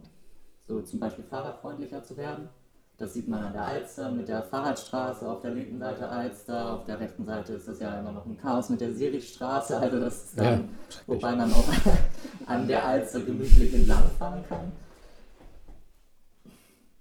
so 0.67 0.81
zum 0.81 0.99
Beispiel 0.99 1.25
fahrradfreundlicher 1.25 2.03
zu 2.03 2.17
werden. 2.17 2.49
Das 2.97 3.13
sieht 3.13 3.27
man 3.27 3.43
an 3.43 3.53
der 3.53 3.65
Alster 3.65 4.09
mit 4.09 4.29
der 4.29 4.41
Fahrradstraße 4.41 5.29
auf 5.29 5.41
der 5.41 5.51
linken 5.51 5.79
Seite 5.79 6.07
Alster, 6.07 6.73
auf 6.75 6.85
der 6.85 6.97
rechten 6.97 7.25
Seite 7.25 7.53
ist 7.53 7.67
das 7.67 7.79
ja 7.79 7.99
immer 7.99 8.13
noch 8.13 8.25
ein 8.25 8.37
Chaos 8.37 8.69
mit 8.69 8.79
der 8.79 8.93
Sirichstraße, 8.93 9.77
also 9.77 9.99
das 9.99 10.23
ist 10.23 10.39
dann, 10.39 10.45
Ja, 10.45 10.61
wobei 11.05 11.35
man 11.35 11.51
auch 11.51 11.67
an 12.45 12.65
der 12.67 12.85
Alster 12.85 13.19
gemütlich 13.19 13.73
entlangfahren 13.73 14.45
kann. 14.47 14.71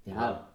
Ja, 0.04 0.48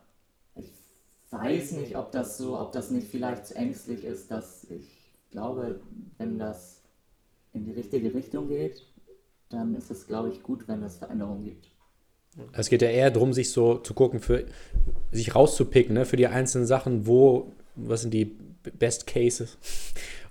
weiß 1.32 1.74
nicht, 1.74 1.96
ob 1.96 2.12
das 2.12 2.38
so, 2.38 2.60
ob 2.60 2.72
das 2.72 2.92
nicht 2.92 3.08
vielleicht 3.08 3.48
zu 3.48 3.56
ängstlich 3.56 4.04
ist, 4.04 4.32
dass 4.32 4.66
ich 4.70 5.12
glaube, 5.32 5.80
wenn 6.18 6.40
das 6.40 6.82
in 7.54 7.66
die 7.66 7.72
richtige 7.72 8.14
Richtung 8.14 8.48
geht, 8.48 8.86
dann 9.50 9.76
ist 9.76 9.90
es, 9.92 10.08
glaube 10.08 10.30
ich, 10.30 10.44
gut, 10.44 10.68
wenn 10.68 10.84
es 10.84 10.98
Veränderungen 10.98 11.44
gibt. 11.44 11.68
Es 12.54 12.70
geht 12.70 12.82
ja 12.82 12.90
eher 12.90 13.12
darum, 13.12 13.34
sich 13.34 13.52
so 13.52 13.78
zu 13.78 13.94
gucken, 13.94 14.20
für 14.20 14.46
sich 15.12 15.36
rauszupicken, 15.36 15.94
ne, 15.94 16.06
für 16.06 16.16
die 16.16 16.28
einzelnen 16.28 16.68
Sachen, 16.68 17.08
wo, 17.08 17.54
was 17.76 18.02
sind 18.02 18.14
die 18.14 18.26
Best 18.26 19.08
Cases? 19.08 19.58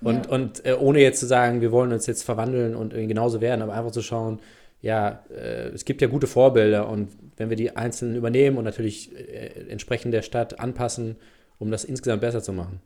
Und, 0.01 0.27
Ja. 0.27 0.33
und 0.33 0.65
äh, 0.65 0.75
ohne 0.75 1.01
jetzt 1.01 1.19
zu 1.21 1.27
sagen, 1.27 1.61
wir 1.61 1.73
wollen 1.73 1.93
uns 1.93 2.07
jetzt 2.07 2.23
verwandeln 2.23 2.77
und 2.77 2.91
genauso 2.91 3.41
werden, 3.41 3.63
aber 3.63 3.75
einfach 3.75 3.91
zu 3.91 4.03
schauen, 4.03 4.39
ja, 4.81 5.25
äh, 5.31 5.69
es 5.69 5.85
gibt 5.85 6.01
ja 6.03 6.09
gute 6.09 6.27
Vorbilder 6.27 6.89
und 6.89 7.09
wenn 7.37 7.51
wir 7.51 7.57
die 7.57 7.77
einzelnen 7.77 8.17
übernehmen 8.17 8.57
und 8.59 8.65
natürlich 8.65 9.15
äh, 9.17 9.69
entsprechend 9.69 10.15
der 10.15 10.23
Stadt 10.23 10.61
anpassen, 10.61 11.17
um 11.59 11.71
das 11.71 11.85
insgesamt 11.85 12.21
besser 12.21 12.43
zu 12.43 12.53
machen, 12.53 12.81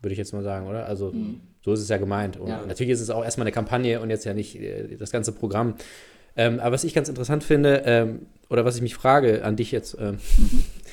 würde 0.00 0.12
ich 0.12 0.18
jetzt 0.18 0.32
mal 0.32 0.42
sagen, 0.42 0.66
oder? 0.66 0.86
Also 0.86 1.14
so 1.62 1.74
ist 1.74 1.80
es 1.80 1.88
ja 1.90 1.98
gemeint. 1.98 2.38
Und 2.38 2.48
Ja. 2.48 2.64
natürlich 2.66 2.92
ist 2.92 3.00
es 3.00 3.10
auch 3.10 3.22
erstmal 3.22 3.46
eine 3.46 3.52
Kampagne 3.52 4.00
und 4.00 4.08
jetzt 4.08 4.24
ja 4.24 4.32
nicht 4.32 4.56
äh, 4.58 4.96
das 4.96 5.10
ganze 5.10 5.32
Programm. 5.32 5.74
Ähm, 6.36 6.58
aber 6.60 6.72
was 6.72 6.84
ich 6.84 6.94
ganz 6.94 7.08
interessant 7.08 7.44
finde, 7.44 7.82
ähm, 7.84 8.26
oder 8.48 8.64
was 8.64 8.76
ich 8.76 8.82
mich 8.82 8.94
frage 8.94 9.44
an 9.44 9.56
dich 9.56 9.72
jetzt, 9.72 9.96
ähm, 10.00 10.18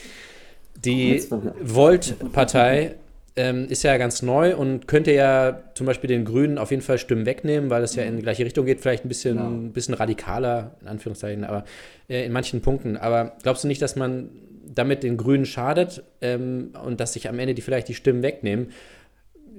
die 0.83 1.11
Jetzt 1.11 1.29
verwirrt. 1.29 1.55
Volt-Partei 1.61 2.95
ähm, 3.37 3.67
ist 3.69 3.83
ja 3.83 3.95
ganz 3.97 4.21
neu 4.21 4.55
und 4.55 4.87
könnte 4.87 5.13
ja 5.13 5.61
zum 5.75 5.85
Beispiel 5.85 6.07
den 6.09 6.25
Grünen 6.25 6.57
auf 6.57 6.71
jeden 6.71 6.81
Fall 6.81 6.97
Stimmen 6.97 7.25
wegnehmen, 7.25 7.69
weil 7.69 7.83
es 7.83 7.95
ja 7.95 8.03
in 8.03 8.17
die 8.17 8.23
gleiche 8.23 8.43
Richtung 8.43 8.65
geht, 8.65 8.81
vielleicht 8.81 9.05
ein 9.05 9.07
bisschen, 9.07 9.37
Ja. 9.37 9.47
ein 9.47 9.71
bisschen 9.71 9.93
radikaler, 9.93 10.75
in 10.81 10.87
Anführungszeichen, 10.87 11.43
aber 11.45 11.63
äh, 12.09 12.25
in 12.25 12.31
manchen 12.33 12.61
Punkten. 12.61 12.97
Aber 12.97 13.37
glaubst 13.43 13.63
du 13.63 13.67
nicht, 13.67 13.81
dass 13.81 13.95
man 13.95 14.29
damit 14.73 15.03
den 15.03 15.15
Grünen 15.15 15.45
schadet 15.45 16.03
ähm, 16.21 16.73
und 16.83 16.99
dass 16.99 17.13
sich 17.13 17.29
am 17.29 17.39
Ende 17.39 17.53
die 17.53 17.61
vielleicht 17.61 17.87
die 17.87 17.93
Stimmen 17.93 18.23
wegnehmen? 18.23 18.69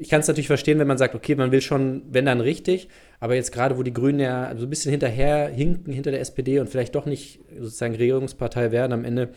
ich 0.01 0.09
kann 0.09 0.21
es 0.21 0.29
natürlich 0.29 0.47
verstehen, 0.47 0.79
wenn 0.79 0.87
man 0.87 0.99
sagt, 0.99 1.15
okay, 1.15 1.35
man 1.35 1.51
will 1.51 1.61
schon, 1.61 2.03
wenn 2.11 2.25
dann 2.25 2.41
richtig, 2.41 2.89
aber 3.21 3.35
jetzt 3.35 3.51
gerade, 3.53 3.77
wo 3.79 3.83
die 3.83 3.93
Grünen 3.93 4.21
ja 4.21 4.55
so 4.57 4.67
ein 4.67 4.71
bisschen 4.71 4.91
hinterher 4.93 5.49
hinken 5.49 5.93
hinter 5.93 6.13
der 6.13 6.21
SPD 6.21 6.61
und 6.61 6.69
vielleicht 6.69 6.95
doch 6.95 7.05
nicht 7.05 7.41
sozusagen 7.59 7.97
Regierungspartei 7.97 8.71
werden 8.71 8.93
am 8.93 9.05
Ende, 9.05 9.31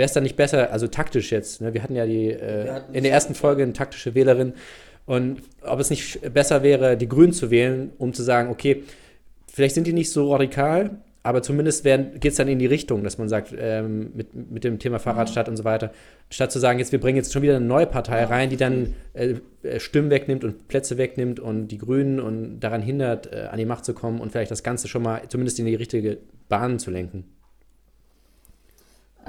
wäre 0.00 0.06
es 0.06 0.14
dann 0.14 0.22
nicht 0.22 0.36
besser, 0.36 0.72
also 0.72 0.86
taktisch 0.86 1.30
jetzt, 1.30 1.60
ne? 1.60 1.74
wir 1.74 1.82
hatten 1.82 1.94
ja 1.94 2.06
die, 2.06 2.30
äh, 2.30 2.70
hatten 2.70 2.94
in 2.94 3.02
der 3.02 3.12
ersten 3.12 3.34
Folge 3.34 3.62
eine 3.62 3.74
taktische 3.74 4.14
Wählerin 4.14 4.54
und 5.04 5.42
ob 5.60 5.78
es 5.78 5.90
nicht 5.90 6.32
besser 6.32 6.62
wäre, 6.62 6.96
die 6.96 7.06
Grünen 7.06 7.34
zu 7.34 7.50
wählen, 7.50 7.92
um 7.98 8.14
zu 8.14 8.22
sagen, 8.22 8.48
okay, 8.48 8.82
vielleicht 9.46 9.74
sind 9.74 9.86
die 9.86 9.92
nicht 9.92 10.10
so 10.10 10.32
radikal, 10.32 11.02
aber 11.22 11.42
zumindest 11.42 11.84
geht 11.84 12.24
es 12.24 12.36
dann 12.36 12.48
in 12.48 12.58
die 12.58 12.66
Richtung, 12.66 13.04
dass 13.04 13.18
man 13.18 13.28
sagt, 13.28 13.54
ähm, 13.58 14.12
mit, 14.14 14.34
mit 14.50 14.64
dem 14.64 14.78
Thema 14.78 14.98
Fahrradstadt 14.98 15.50
und 15.50 15.58
so 15.58 15.64
weiter, 15.64 15.92
statt 16.30 16.50
zu 16.50 16.58
sagen, 16.58 16.78
jetzt 16.78 16.92
wir 16.92 17.00
bringen 17.00 17.16
jetzt 17.16 17.34
schon 17.34 17.42
wieder 17.42 17.56
eine 17.56 17.64
neue 17.66 17.86
Partei 17.86 18.24
rein, 18.24 18.48
die 18.48 18.56
dann 18.56 18.94
äh, 19.12 19.34
äh, 19.62 19.80
Stimmen 19.80 20.08
wegnimmt 20.08 20.44
und 20.44 20.66
Plätze 20.68 20.96
wegnimmt 20.96 21.38
und 21.38 21.68
die 21.68 21.76
Grünen 21.76 22.20
und 22.20 22.60
daran 22.60 22.80
hindert, 22.80 23.30
äh, 23.30 23.48
an 23.50 23.58
die 23.58 23.66
Macht 23.66 23.84
zu 23.84 23.92
kommen 23.92 24.18
und 24.18 24.32
vielleicht 24.32 24.50
das 24.50 24.62
Ganze 24.62 24.88
schon 24.88 25.02
mal 25.02 25.20
zumindest 25.28 25.58
in 25.58 25.66
die 25.66 25.74
richtige 25.74 26.16
Bahn 26.48 26.78
zu 26.78 26.90
lenken. 26.90 27.24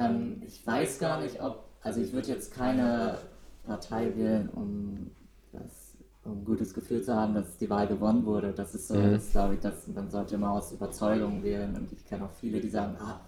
Ähm, 0.06 0.42
ich 0.46 0.66
weiß 0.66 1.00
gar 1.00 1.22
nicht, 1.22 1.42
ob, 1.42 1.64
also 1.82 2.02
ich 2.02 2.14
würde 2.14 2.30
jetzt 2.30 2.54
keine 2.54 3.18
Partei 3.66 4.12
wählen, 4.16 4.50
um 4.50 5.12
das, 5.54 5.96
um 6.24 6.40
ein 6.40 6.46
gutes 6.46 6.74
Gefühl 6.74 7.02
zu 7.04 7.16
haben, 7.16 7.34
dass 7.34 7.58
die 7.58 7.70
Wahl 7.70 7.88
gewonnen 7.88 8.26
wurde. 8.26 8.54
Das 8.54 8.74
ist 8.76 8.88
so, 8.88 8.96
Mhm. 8.96 9.12
das 9.12 9.32
glaube 9.32 9.56
ich, 9.56 9.60
das, 9.60 9.88
man 9.88 10.10
sollte 10.10 10.36
immer 10.36 10.52
aus 10.52 10.72
Überzeugung 10.72 11.44
wählen 11.44 11.76
und 11.76 11.92
ich 11.92 12.06
kenne 12.06 12.26
auch 12.26 12.32
viele, 12.40 12.60
die 12.60 12.70
sagen, 12.70 12.96
ah, 13.00 13.20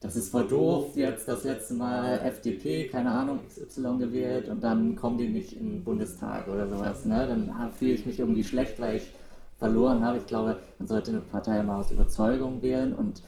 das 0.00 0.14
ist 0.14 0.30
voll 0.30 0.46
doof, 0.46 0.96
jetzt 0.96 1.26
das 1.26 1.42
letzte 1.42 1.74
Mal 1.74 2.20
FDP, 2.20 2.86
keine 2.86 3.10
Ahnung, 3.10 3.40
XY 3.48 3.98
gewählt 3.98 4.48
und 4.48 4.62
dann 4.62 4.94
kommen 4.94 5.18
die 5.18 5.28
nicht 5.28 5.54
in 5.54 5.68
den 5.70 5.84
Bundestag 5.84 6.46
oder 6.46 6.68
sowas. 6.68 7.04
Ne? 7.04 7.26
Dann 7.26 7.72
fühle 7.72 7.92
ich 7.94 8.06
mich 8.06 8.20
irgendwie 8.20 8.44
schlecht, 8.44 8.78
weil 8.80 8.96
ich 8.98 9.12
verloren 9.58 10.04
habe. 10.04 10.18
Ich 10.18 10.26
glaube, 10.26 10.56
man 10.78 10.86
sollte 10.86 11.10
eine 11.10 11.20
Partei 11.20 11.58
immer 11.58 11.78
aus 11.78 11.90
Überzeugung 11.90 12.62
wählen 12.62 12.94
und 12.94 13.22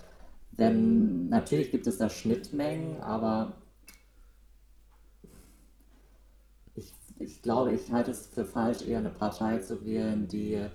wenn, 0.61 1.29
natürlich 1.31 1.71
gibt 1.71 1.87
es 1.87 1.97
da 1.97 2.11
Schnittmengen, 2.11 3.01
aber 3.01 3.55
ich, 6.75 6.93
ich 7.19 7.41
glaube, 7.41 7.73
ich 7.73 7.91
halte 7.91 8.11
es 8.11 8.27
für 8.27 8.45
falsch, 8.45 8.87
eher 8.87 8.99
eine 8.99 9.11
Partei 9.11 9.59
zu 9.59 9.85
wählen, 9.85 10.29
die 10.29 10.67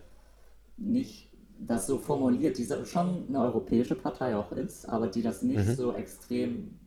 nicht 0.75 1.31
das 1.59 1.85
so 1.85 1.99
formuliert, 1.99 2.57
die 2.57 2.67
schon 2.85 3.25
eine 3.29 3.39
europäische 3.39 3.95
Partei 3.95 4.35
auch 4.35 4.51
ist, 4.51 4.89
aber 4.89 5.07
die 5.07 5.21
das 5.21 5.43
nicht 5.43 5.65
mhm. 5.65 5.75
so 5.75 5.93
extrem 5.93 6.79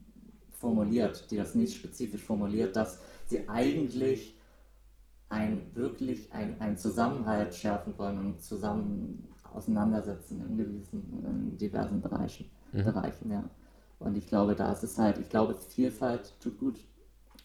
formuliert, 0.50 1.30
die 1.30 1.36
das 1.36 1.54
nicht 1.54 1.76
spezifisch 1.76 2.22
formuliert, 2.22 2.74
dass 2.74 2.98
sie 3.26 3.48
eigentlich 3.48 4.36
ein 5.28 5.70
wirklich 5.74 6.32
ein, 6.32 6.60
ein 6.60 6.76
Zusammenhalt 6.76 7.54
schärfen 7.54 7.96
wollen 7.96 8.18
und 8.18 8.42
zusammen 8.42 9.28
auseinandersetzen 9.54 10.44
in 10.48 10.56
gewissen, 10.56 11.24
in 11.24 11.58
diversen 11.58 12.00
Bereichen, 12.00 12.50
mhm. 12.72 12.84
Bereichen, 12.84 13.30
ja. 13.30 13.44
Und 13.98 14.16
ich 14.16 14.26
glaube, 14.26 14.54
da 14.54 14.72
ist 14.72 14.84
es 14.84 14.98
halt, 14.98 15.18
ich 15.18 15.28
glaube, 15.28 15.54
Vielfalt 15.54 16.32
tut 16.40 16.58
gut. 16.58 16.76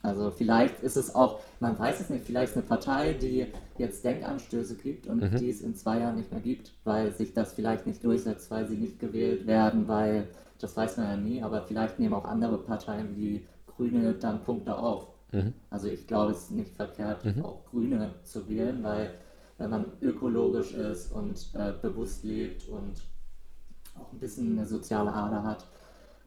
Also 0.04 0.32
vielleicht 0.32 0.84
ist 0.84 0.98
es 0.98 1.16
auch, 1.16 1.40
man 1.62 1.80
weiß 1.80 2.02
es 2.02 2.10
nicht, 2.10 2.26
vielleicht 2.26 2.52
ist 2.52 2.58
eine 2.58 2.66
Partei, 2.66 3.14
die 3.14 3.48
jetzt 3.78 4.04
Denkanstöße 4.04 4.76
gibt 4.76 5.08
und 5.08 5.22
mhm. 5.22 5.38
die 5.38 5.50
es 5.50 5.62
in 5.62 5.76
zwei 5.76 6.00
Jahren 6.00 6.18
nicht 6.18 6.30
mehr 6.30 6.42
gibt, 6.42 6.74
weil 6.84 7.14
sich 7.14 7.34
das 7.34 7.54
vielleicht 7.54 7.88
nicht 7.88 8.04
durchsetzt, 8.04 8.52
weil 8.52 8.68
sie 8.68 8.76
nicht 8.76 9.00
gewählt 9.00 9.48
werden, 9.48 9.88
weil, 9.88 10.28
das 10.60 10.76
weiß 10.76 10.98
man 10.98 11.08
ja 11.08 11.18
nie, 11.18 11.42
aber 11.42 11.62
vielleicht 11.62 12.00
nehmen 12.00 12.14
auch 12.14 12.26
andere 12.26 12.58
Parteien 12.58 13.16
wie 13.16 13.48
Grüne 13.66 14.14
dann 14.14 14.44
Punkte 14.44 14.78
auf. 14.78 15.08
Mhm. 15.32 15.54
Also 15.70 15.88
ich 15.88 16.06
glaube, 16.06 16.34
es 16.34 16.44
ist 16.44 16.52
nicht 16.52 16.76
verkehrt, 16.76 17.24
mhm. 17.24 17.46
auch 17.46 17.64
Grüne 17.66 18.14
zu 18.24 18.48
wählen, 18.50 18.84
weil 18.84 19.14
wenn 19.58 19.70
man 19.70 19.86
ökologisch 20.02 20.74
ist 20.74 21.14
und 21.14 21.50
äh, 21.54 21.72
bewusst 21.82 22.26
lebt 22.26 22.68
und 22.68 23.02
auch 23.96 24.12
ein 24.12 24.20
bisschen 24.20 24.58
eine 24.58 24.68
soziale 24.68 25.14
Ader 25.14 25.44
hat, 25.44 25.68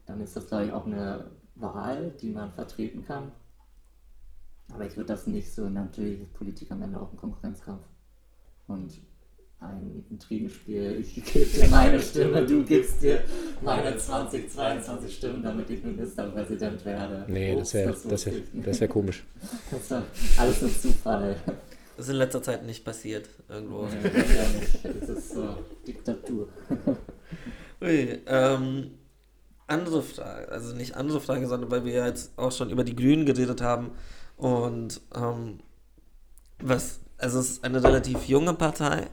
dann 0.05 0.21
ist 0.21 0.35
das, 0.35 0.47
glaube 0.47 0.65
ich, 0.65 0.71
auch 0.71 0.85
eine 0.85 1.25
Wahl, 1.55 2.11
die 2.21 2.31
man 2.31 2.51
vertreten 2.51 3.03
kann. 3.05 3.31
Aber 4.73 4.85
ich 4.85 4.95
würde 4.97 5.07
das 5.07 5.27
nicht 5.27 5.53
so, 5.53 5.69
natürlich 5.69 6.21
ist 6.21 6.33
Politik 6.33 6.71
am 6.71 6.81
Ende 6.81 6.99
auch 6.99 7.11
ein 7.11 7.17
Konkurrenzkampf. 7.17 7.83
Und 8.67 8.99
ein 9.59 10.05
Intrigenspiel, 10.11 10.97
ich 10.99 11.15
gebe 11.15 11.45
dir 11.45 11.67
meine 11.71 11.99
Stimme, 11.99 12.45
du 12.45 12.63
gibst 12.63 13.01
dir 13.01 13.23
meine 13.61 13.97
20, 13.97 14.51
22 14.51 15.15
Stimmen, 15.15 15.41
damit 15.41 15.69
ich 15.69 15.83
Ministerpräsident 15.83 16.85
werde. 16.85 17.25
Nee, 17.27 17.55
Ups, 17.55 17.71
das 17.71 17.73
wäre 17.73 17.97
das 18.09 18.25
wär, 18.25 18.33
das 18.53 18.81
wär 18.81 18.87
komisch. 18.87 19.23
Das 19.71 19.91
war 19.91 20.03
alles 20.37 20.63
ein 20.63 20.69
Zufall. 20.69 21.35
Das 21.97 22.05
ist 22.05 22.11
in 22.11 22.17
letzter 22.17 22.43
Zeit 22.43 22.65
nicht 22.65 22.85
passiert, 22.85 23.27
irgendwo. 23.49 23.87
Das, 24.83 25.09
ist 25.09 25.31
so 25.31 25.57
Diktatur. 25.85 26.47
Ui, 27.81 28.19
ähm, 28.27 28.91
andere 29.67 30.01
Frage, 30.01 30.51
also 30.51 30.75
nicht 30.75 30.95
andere 30.95 31.19
Frage, 31.19 31.47
sondern 31.47 31.69
weil 31.71 31.85
wir 31.85 31.93
ja 31.93 32.07
jetzt 32.07 32.37
auch 32.37 32.51
schon 32.51 32.69
über 32.69 32.83
die 32.83 32.95
Grünen 32.95 33.25
geredet 33.25 33.61
haben, 33.61 33.91
und 34.37 35.01
ähm, 35.15 35.59
was, 36.59 37.01
also 37.17 37.39
es 37.39 37.49
ist 37.49 37.63
eine 37.63 37.83
relativ 37.83 38.25
junge 38.25 38.53
Partei. 38.53 39.07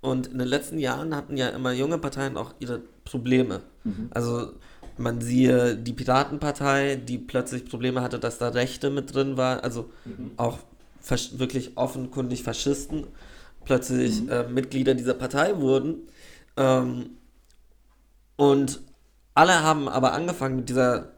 Und 0.00 0.28
in 0.28 0.38
den 0.38 0.46
letzten 0.46 0.78
Jahren 0.78 1.16
hatten 1.16 1.36
ja 1.36 1.48
immer 1.48 1.72
junge 1.72 1.98
Parteien 1.98 2.36
auch 2.36 2.54
ihre 2.60 2.82
Probleme. 3.04 3.62
Mhm. 3.82 4.10
Also 4.10 4.52
man 4.96 5.20
siehe 5.20 5.76
die 5.76 5.92
Piratenpartei, 5.92 6.96
die 6.96 7.18
plötzlich 7.18 7.64
Probleme 7.64 8.02
hatte, 8.02 8.18
dass 8.18 8.38
da 8.38 8.48
Rechte 8.48 8.90
mit 8.90 9.12
drin 9.14 9.36
war, 9.36 9.64
also 9.64 9.90
mhm. 10.04 10.32
auch 10.36 10.58
wirklich 11.38 11.76
offenkundig 11.76 12.42
Faschisten 12.42 13.06
plötzlich 13.64 14.22
mhm. 14.22 14.30
äh, 14.30 14.48
Mitglieder 14.48 14.94
dieser 14.94 15.14
Partei 15.14 15.58
wurden. 15.58 16.08
Ähm, 16.56 17.10
und 18.36 18.80
alle 19.34 19.62
haben 19.62 19.88
aber 19.88 20.12
angefangen 20.12 20.56
mit 20.56 20.68
dieser 20.68 21.12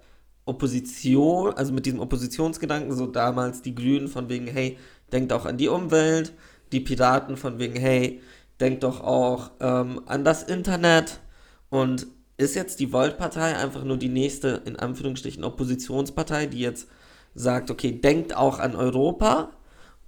Opposition, 0.44 1.54
also 1.54 1.72
mit 1.72 1.86
diesem 1.86 2.00
Oppositionsgedanken, 2.00 2.94
so 2.94 3.06
damals 3.06 3.62
die 3.62 3.74
Grünen 3.74 4.08
von 4.08 4.28
wegen, 4.28 4.46
hey, 4.46 4.78
denkt 5.12 5.32
auch 5.32 5.46
an 5.46 5.56
die 5.56 5.68
Umwelt, 5.68 6.32
die 6.72 6.80
Piraten 6.80 7.36
von 7.36 7.58
wegen, 7.58 7.76
hey, 7.76 8.20
denkt 8.60 8.82
doch 8.82 9.00
auch 9.00 9.50
ähm, 9.60 10.02
an 10.06 10.24
das 10.24 10.42
Internet 10.42 11.20
und 11.68 12.06
ist 12.36 12.54
jetzt 12.54 12.80
die 12.80 12.92
Volt-Partei 12.92 13.56
einfach 13.56 13.84
nur 13.84 13.96
die 13.96 14.08
nächste, 14.08 14.62
in 14.64 14.76
Anführungsstrichen, 14.76 15.44
Oppositionspartei, 15.44 16.46
die 16.46 16.60
jetzt 16.60 16.88
sagt, 17.34 17.70
okay, 17.70 17.92
denkt 17.92 18.34
auch 18.34 18.58
an 18.58 18.74
Europa 18.74 19.50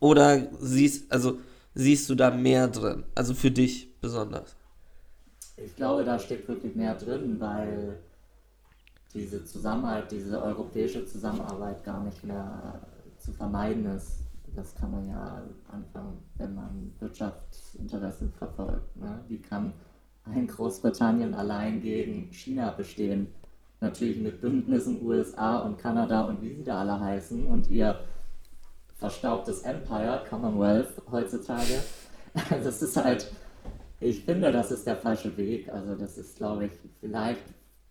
oder 0.03 0.49
siehst, 0.59 1.11
also 1.13 1.39
siehst 1.75 2.11
du 2.11 2.17
da 2.17 2.31
mehr 2.33 2.67
drin, 2.67 3.05
also 3.15 3.35
für 3.35 3.53
dich 3.53 4.01
besonders? 4.01 4.57
Ich 5.57 5.77
glaube, 5.77 6.03
da 6.05 6.19
steckt 6.19 6.49
wirklich 6.49 6.75
mehr 6.75 6.97
drin, 6.97 7.37
weil 7.39 8.01
diese 9.15 9.45
Zusammenhalt, 9.45 10.11
diese 10.11 10.43
europäische 10.43 11.07
Zusammenarbeit 11.07 11.85
gar 11.85 12.03
nicht 12.03 12.25
mehr 12.25 12.81
zu 13.17 13.33
vermeiden 13.33 13.87
ist. 13.87 14.19
Das 14.57 14.75
kann 14.75 14.91
man 14.91 15.09
ja 15.09 15.41
anfangen, 15.71 16.19
wenn 16.37 16.55
man 16.57 16.93
Wirtschaftsinteressen 16.99 18.33
verfolgt. 18.33 18.97
Ne? 18.97 19.21
Wie 19.29 19.39
kann 19.39 19.73
ein 20.25 20.49
Großbritannien 20.49 21.33
allein 21.33 21.81
gegen 21.81 22.33
China 22.33 22.73
bestehen? 22.73 23.29
Natürlich 23.81 24.21
mit 24.21 24.41
Bündnissen 24.41 25.01
USA 25.07 25.61
und 25.61 25.79
Kanada 25.79 26.23
und 26.23 26.43
wie 26.43 26.55
sie 26.55 26.65
da 26.65 26.81
alle 26.81 26.99
heißen 26.99 27.47
und 27.47 27.71
ihr 27.71 28.01
verstaubtes 29.03 29.63
Empire, 29.63 30.23
Commonwealth 30.31 31.03
heutzutage. 31.11 31.83
Das 32.65 32.81
ist 32.81 32.97
halt, 32.97 33.31
ich 34.01 34.25
finde, 34.25 34.51
das 34.53 34.71
ist 34.71 34.87
der 34.87 34.97
falsche 34.97 35.37
Weg. 35.37 35.69
Also 35.71 35.95
das 35.95 36.17
ist, 36.17 36.39
glaube 36.39 36.65
ich, 36.65 36.73
vielleicht 37.01 37.43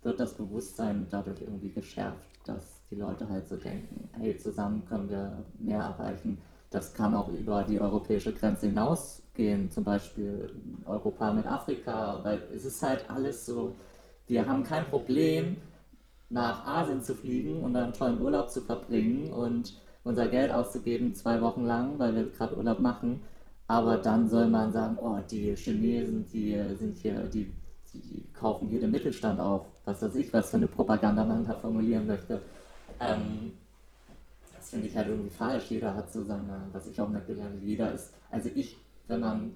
wird 0.02 0.20
das 0.20 0.34
Bewusstsein 0.34 1.06
dadurch 1.12 1.42
irgendwie 1.42 1.70
geschärft, 1.70 2.28
dass 2.46 2.82
die 2.90 2.96
Leute 2.96 3.30
halt 3.30 3.48
so 3.48 3.56
denken, 3.56 4.10
hey, 4.18 4.36
zusammen 4.36 4.84
können 4.90 5.10
wir 5.12 5.46
mehr 5.60 5.82
erreichen. 5.82 6.40
Das 6.72 6.94
kann 6.96 7.14
auch 7.14 7.28
über 7.28 7.64
die 7.64 7.80
europäische 7.80 8.34
Grenze 8.34 8.68
hinausgehen, 8.68 9.70
zum 9.70 9.84
Beispiel 9.84 10.52
Europa 10.86 11.34
mit 11.34 11.46
Afrika, 11.46 12.20
weil 12.24 12.42
es 12.56 12.66
ist 12.66 12.82
halt 12.82 13.08
alles 13.12 13.46
so, 13.46 13.76
wir 14.26 14.48
haben 14.48 14.64
kein 14.64 14.86
Problem, 14.86 15.58
nach 16.30 16.66
Asien 16.66 17.04
zu 17.04 17.14
fliegen 17.14 17.62
und 17.62 17.76
einen 17.76 17.94
tollen 17.94 18.20
Urlaub 18.22 18.50
zu 18.50 18.62
verbringen 18.62 19.32
und 19.34 19.76
unser 20.04 20.28
Geld 20.28 20.52
auszugeben 20.52 21.14
zwei 21.16 21.42
Wochen 21.42 21.66
lang, 21.66 22.00
weil 22.00 22.16
wir 22.16 22.30
gerade 22.30 22.58
Urlaub 22.58 22.80
machen. 22.80 23.22
Aber 23.68 23.98
dann 23.98 24.28
soll 24.30 24.48
man 24.48 24.72
sagen, 24.74 24.98
oh, 25.02 25.20
die 25.30 25.56
Chinesen, 25.56 26.26
die 26.32 26.60
sind 26.78 26.98
hier, 26.98 27.24
die 27.24 27.52
die 27.94 28.24
kaufen 28.34 28.70
hier 28.70 28.80
den 28.80 28.92
Mittelstand 28.92 29.40
auf. 29.40 29.66
Was 29.86 30.02
weiß 30.02 30.16
ich, 30.16 30.32
was 30.34 30.50
für 30.50 30.58
eine 30.58 30.68
Propaganda 30.68 31.24
man 31.24 31.46
da 31.46 31.54
formulieren 31.54 32.08
möchte. 32.08 32.42
Ähm, 33.00 33.54
das 34.56 34.70
finde 34.70 34.88
ich 34.88 34.96
halt 34.96 35.08
irgendwie 35.08 35.30
falsch. 35.30 35.66
Jeder 35.70 35.96
hat 35.96 36.12
so 36.12 36.24
seine, 36.24 36.62
was 36.72 36.88
ich 36.88 37.00
auch 37.02 37.10
mitgelernt 37.10 37.62
jeder 37.64 37.94
ist. 37.94 38.14
Also 38.30 38.50
ich, 38.56 38.78
wenn 39.08 39.20
man 39.20 39.52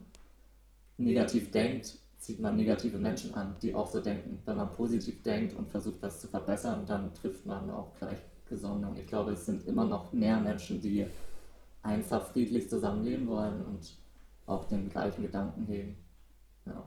negativ 0.98 1.52
denkt, 1.52 1.98
zieht 2.18 2.40
man 2.40 2.56
negative 2.56 2.98
Menschen 2.98 3.34
an, 3.36 3.56
die 3.62 3.74
auch 3.76 3.88
so 3.88 4.02
denken. 4.02 4.40
Wenn 4.46 4.58
man 4.58 4.72
positiv 4.74 5.22
denkt 5.22 5.56
und 5.56 5.70
versucht, 5.70 6.02
was 6.02 6.22
zu 6.22 6.28
verbessern, 6.28 6.86
dann 6.88 7.14
trifft 7.14 7.46
man 7.46 7.70
auch 7.70 7.94
gleich 8.00 8.18
Und 8.50 8.98
ich 8.98 9.08
glaube, 9.08 9.32
es 9.32 9.46
sind 9.46 9.68
immer 9.68 9.86
noch 9.86 10.14
mehr 10.14 10.40
Menschen, 10.40 10.80
die 10.80 11.06
einfach 11.82 12.26
friedlich 12.28 12.70
zusammenleben 12.70 13.28
wollen 13.28 13.64
und 13.66 13.98
auch 14.46 14.66
den 14.66 14.90
gleichen 14.90 15.24
Gedanken 15.24 15.66
hegen. 15.66 15.98
Ja. 16.66 16.84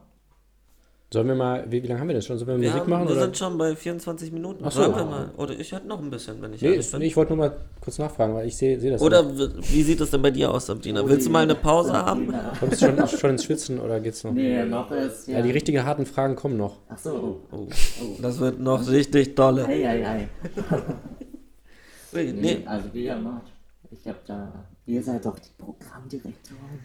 Sollen 1.11 1.27
wir 1.27 1.35
mal, 1.35 1.65
wie, 1.67 1.81
wie 1.81 1.87
lange 1.87 2.01
haben 2.01 2.07
wir 2.07 2.15
das 2.15 2.25
schon? 2.27 2.37
Sollen 2.37 2.49
wir, 2.49 2.61
wir 2.61 2.69
Musik 2.69 2.81
haben, 2.81 2.89
machen? 2.91 3.07
Wir 3.07 3.13
oder? 3.13 3.21
sind 3.21 3.37
schon 3.37 3.57
bei 3.57 3.75
24 3.75 4.31
Minuten. 4.31 4.63
Ach 4.63 4.71
so. 4.71 4.81
wir 4.81 5.05
mal. 5.05 5.31
Oder 5.37 5.59
ich 5.59 5.71
hätte 5.71 5.87
noch 5.87 5.99
ein 5.99 6.11
bisschen, 6.11 6.39
wenn 6.39 6.53
ich 6.53 6.61
nee, 6.61 6.79
nee, 6.99 7.05
ich 7.05 7.17
wollte 7.17 7.35
nur 7.35 7.47
mal 7.47 7.57
kurz 7.81 7.97
nachfragen, 7.97 8.35
weil 8.35 8.47
ich 8.47 8.55
sehe 8.55 8.79
seh 8.79 8.91
das 8.91 9.01
Oder 9.01 9.23
nicht. 9.23 9.73
wie 9.73 9.81
sieht 9.81 9.99
es 10.01 10.11
denn 10.11 10.21
bei 10.21 10.29
dir 10.29 10.51
aus, 10.51 10.67
Sabrina? 10.67 11.07
Willst 11.07 11.25
du 11.25 11.31
mal 11.31 11.41
eine 11.41 11.55
Pause 11.55 11.93
haben? 11.93 12.31
Kommst 12.59 12.79
du 12.79 12.85
schon, 12.85 13.07
schon 13.07 13.29
ins 13.31 13.43
Schwitzen 13.43 13.79
oder 13.79 13.99
geht's 13.99 14.23
noch? 14.23 14.33
Nee, 14.33 14.63
noch 14.65 14.91
ist, 14.91 15.27
ja. 15.27 15.37
ja. 15.37 15.41
die 15.41 15.49
richtigen 15.49 15.83
harten 15.83 16.05
Fragen 16.05 16.35
kommen 16.35 16.57
noch. 16.57 16.77
Ach 16.89 16.97
so. 16.99 17.41
Oh. 17.51 17.55
oh. 17.57 17.67
Das 18.21 18.39
wird 18.39 18.59
noch 18.59 18.87
richtig 18.87 19.35
dolle. 19.35 19.65
Ei, 19.65 19.89
ei, 19.89 20.07
ei. 20.07 20.29
Nee, 22.13 22.31
nee. 22.31 22.63
Also 22.65 22.93
wie 22.93 23.05
ihr 23.05 23.15
macht. 23.15 23.51
Ich 23.91 24.07
hab 24.07 24.25
da, 24.25 24.65
ihr 24.85 25.01
seid 25.01 25.25
doch 25.25 25.39
die 25.39 25.49
Programmdirektoren. 25.57 26.79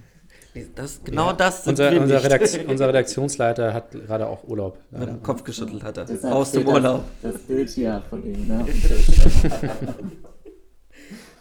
Das, 0.74 1.02
genau 1.02 1.28
ja. 1.28 1.32
das 1.32 1.64
sind 1.64 1.72
unser, 1.72 1.90
wir 1.90 2.00
unser, 2.00 2.22
Redaktion, 2.22 2.66
unser, 2.68 2.88
Redaktionsleiter 2.88 3.74
hat 3.74 3.90
gerade 3.90 4.26
auch 4.26 4.44
Urlaub. 4.44 4.78
Mit 4.90 5.08
dem 5.08 5.22
Kopf 5.22 5.42
geschüttelt 5.42 5.82
hat 5.82 5.96
er. 5.96 6.04
Deshalb 6.04 6.32
Aus 6.32 6.52
dem 6.52 6.66
Urlaub. 6.66 7.04
Das, 7.22 7.32
das 7.32 7.42
Bild 7.42 7.68
hier 7.70 8.02
von 8.08 8.24
ihm, 8.24 8.46
ne? 8.46 8.64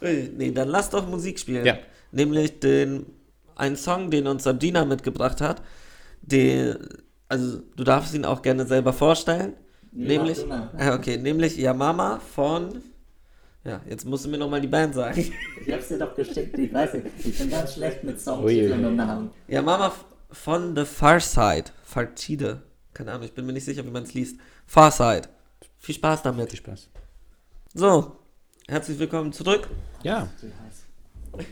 nee, 0.36 0.50
dann 0.50 0.68
lass 0.68 0.90
doch 0.90 1.08
Musik 1.08 1.38
spielen. 1.38 1.64
Ja. 1.64 1.78
Nämlich 2.10 2.58
den, 2.58 3.06
einen 3.54 3.76
Song, 3.76 4.10
den 4.10 4.26
uns 4.26 4.42
Sabina 4.42 4.84
mitgebracht 4.84 5.40
hat. 5.40 5.62
Den, 6.22 6.76
also 7.28 7.60
du 7.76 7.84
darfst 7.84 8.14
ihn 8.14 8.24
auch 8.24 8.42
gerne 8.42 8.66
selber 8.66 8.92
vorstellen. 8.92 9.54
Nee, 9.92 10.18
nämlich, 10.18 10.44
ah, 10.50 10.94
okay, 10.94 11.18
nämlich 11.18 11.56
Yamama 11.56 12.18
von, 12.18 12.82
ja, 13.64 13.80
jetzt 13.88 14.04
musst 14.04 14.24
du 14.24 14.28
mir 14.28 14.38
nochmal 14.38 14.60
die 14.60 14.68
Band 14.68 14.94
sagen. 14.94 15.32
Ich 15.66 15.72
hab's 15.72 15.88
dir 15.88 15.98
doch 15.98 16.14
geschickt, 16.14 16.58
ich 16.58 16.72
weiß 16.72 16.94
nicht. 16.94 17.06
Ich 17.24 17.38
bin 17.38 17.50
ganz 17.50 17.74
schlecht 17.74 18.04
mit. 18.04 18.20
Songtiteln 18.20 18.84
und 18.84 18.96
Namen. 18.96 19.30
Yamama 19.48 19.86
f- 19.88 20.04
von 20.30 20.74
The 20.76 20.84
Far 20.84 21.20
Side, 21.20 21.64
Fartide, 21.84 22.62
keine 22.92 23.12
Ahnung, 23.12 23.24
ich 23.24 23.32
bin 23.32 23.46
mir 23.46 23.52
nicht 23.52 23.64
sicher, 23.64 23.84
wie 23.86 23.90
man 23.90 24.02
es 24.02 24.14
liest. 24.14 24.38
Far 24.66 24.90
Side. 24.90 25.28
Viel 25.78 25.94
Spaß 25.94 26.20
Viel 26.22 26.30
damit. 26.32 26.56
Spaß. 26.56 26.88
So, 27.74 28.16
herzlich 28.68 28.98
willkommen 28.98 29.32
zurück. 29.32 29.68
Ja. 30.02 30.28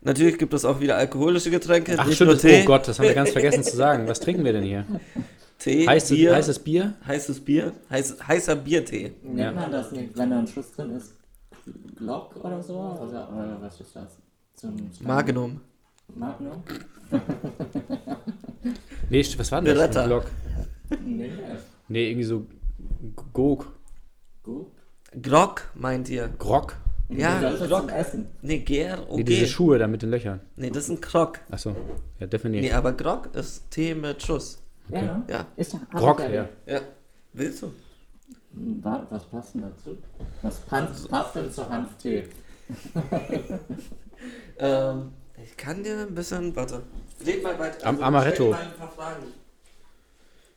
Natürlich 0.00 0.38
gibt 0.38 0.54
es 0.54 0.64
auch 0.64 0.80
wieder 0.80 0.96
alkoholische 0.96 1.50
Getränke, 1.50 1.94
Ach 1.98 2.06
nicht 2.06 2.14
stimmt, 2.16 2.28
nur 2.28 2.34
das, 2.36 2.42
Tee. 2.42 2.62
oh 2.62 2.66
Gott, 2.66 2.86
das 2.88 2.98
haben 2.98 3.06
wir 3.06 3.14
ganz 3.14 3.30
vergessen 3.30 3.62
zu 3.64 3.76
sagen. 3.76 4.06
Was 4.06 4.20
trinken 4.20 4.44
wir 4.44 4.52
denn 4.52 4.62
hier? 4.64 4.86
Tee, 5.58 5.86
Heißes, 5.88 6.10
Bier, 6.10 6.34
heißes 6.36 6.58
Bier? 6.60 6.94
heißes 7.06 7.40
Bier, 7.44 7.72
heiß, 7.90 8.16
heißer 8.28 8.56
Biertee. 8.56 9.12
Nennt 9.24 9.38
Ja. 9.38 9.52
man 9.52 9.72
das 9.72 9.90
nicht, 9.92 10.16
wenn 10.16 10.30
da 10.30 10.38
ein 10.38 10.46
Schuss 10.46 10.70
drin 10.72 10.90
ist? 10.90 11.14
Glock 11.96 12.36
oder 12.44 12.62
so? 12.62 12.74
Oder, 12.78 13.28
oder 13.32 13.58
was 13.60 13.80
ist 13.80 13.94
das? 13.96 14.16
So 14.54 14.68
Magnum. 15.02 15.60
Magnum? 16.14 16.62
Nee, 19.10 19.24
was 19.38 19.52
war 19.52 19.62
denn 19.62 19.74
das? 19.74 19.78
Beretta. 19.90 20.02
Ein 20.02 20.08
Glock? 20.08 20.24
Nee. 21.04 21.30
Nee, 21.88 22.10
irgendwie 22.10 22.24
so 22.24 22.46
Gog. 23.32 23.66
Gut. 24.42 24.66
Grog, 25.22 25.62
meint 25.74 26.08
ihr? 26.10 26.28
Grog? 26.38 26.76
Ja, 27.08 27.40
Grog. 27.66 27.90
Essen. 27.90 28.26
Nee, 28.42 28.58
Ger, 28.58 28.98
Nee, 29.10 29.22
diese 29.24 29.42
okay. 29.44 29.50
Schuhe 29.50 29.78
da 29.78 29.86
mit 29.86 30.02
den 30.02 30.10
Löchern. 30.10 30.40
Nee, 30.56 30.68
das 30.70 30.84
ist 30.84 30.90
ein 30.90 31.00
Krog. 31.00 31.38
Achso, 31.50 31.74
ja, 32.20 32.26
definiert. 32.26 32.64
Nee, 32.64 32.72
aber 32.72 32.92
Grog 32.92 33.34
ist 33.34 33.70
Tee 33.70 33.94
mit 33.94 34.22
Schuss. 34.22 34.62
Ja, 34.90 35.02
ne? 35.02 35.22
Ja. 35.28 35.46
Ist 35.56 35.72
ja, 35.72 35.80
ich 35.94 36.34
ja. 36.34 36.48
Ja. 36.66 36.80
Willst 37.32 37.62
du? 37.62 37.72
Wa- 38.52 39.06
Was 39.10 39.24
passt 39.26 39.54
denn 39.54 39.62
dazu? 39.62 39.96
Was 40.42 40.60
passt, 40.60 41.08
passt 41.08 41.34
denn 41.36 41.50
zu 41.52 41.68
Hanftee? 41.68 42.24
Ähm, 44.58 45.12
ich 45.42 45.56
kann 45.56 45.82
dir 45.84 45.98
ein 46.00 46.14
bisschen, 46.14 46.54
warte. 46.56 46.82
Leg 47.24 47.42
mal 47.42 47.56
weiter. 47.58 47.86
Am- 47.86 47.94
also, 47.96 48.04
Amaretto. 48.04 48.34
stell 48.34 48.46
dir 48.46 48.50
mal 48.50 48.62
ein 48.62 48.76
paar 48.76 48.90
Fragen. 48.90 49.22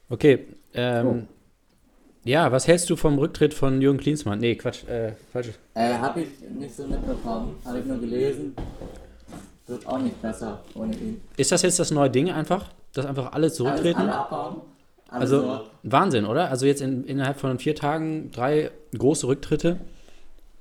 Okay, 0.09 0.47
ähm, 0.73 1.27
ja, 2.23 2.51
was 2.51 2.67
hältst 2.67 2.89
du 2.89 2.95
vom 2.95 3.17
Rücktritt 3.19 3.53
von 3.53 3.81
Jürgen 3.81 3.99
Klinsmann? 3.99 4.39
Nee, 4.39 4.55
Quatsch, 4.55 4.83
äh, 4.87 5.13
falsch. 5.31 5.51
Äh, 5.75 5.93
hab 5.93 6.17
ich 6.17 6.27
nicht 6.49 6.75
so 6.75 6.85
mitbekommen. 6.87 7.55
Habe 7.63 7.79
ich 7.79 7.85
nur 7.85 7.99
gelesen. 7.99 8.55
Wird 9.71 9.87
auch 9.87 9.99
nicht 9.99 10.21
besser 10.21 10.59
ohne 10.75 10.93
ihn. 10.97 11.21
Ist 11.37 11.53
das 11.53 11.61
jetzt 11.61 11.79
das 11.79 11.91
neue 11.91 12.09
Ding 12.09 12.29
einfach? 12.29 12.65
Dass 12.91 13.05
einfach 13.05 13.27
alle 13.27 13.35
Alles 13.35 13.55
zurücktreten? 13.55 14.01
alle 14.01 14.15
abhauen. 14.15 14.55
Alle 15.07 15.21
Also 15.21 15.39
so. 15.41 15.59
Wahnsinn, 15.83 16.25
oder? 16.25 16.49
Also 16.49 16.65
jetzt 16.65 16.81
in, 16.81 17.05
innerhalb 17.05 17.39
von 17.39 17.57
vier 17.57 17.73
Tagen 17.73 18.31
drei 18.33 18.69
große 18.97 19.25
Rücktritte. 19.27 19.79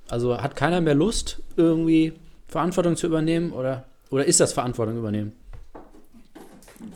Also 0.09 0.37
hat 0.41 0.55
keiner 0.55 0.79
mehr 0.79 0.95
Lust, 0.95 1.41
irgendwie 1.57 2.13
Verantwortung 2.47 2.95
zu 2.95 3.07
übernehmen? 3.07 3.51
Oder, 3.51 3.83
oder 4.11 4.23
ist 4.25 4.39
das 4.39 4.53
Verantwortung 4.53 4.97
übernehmen? 4.97 5.33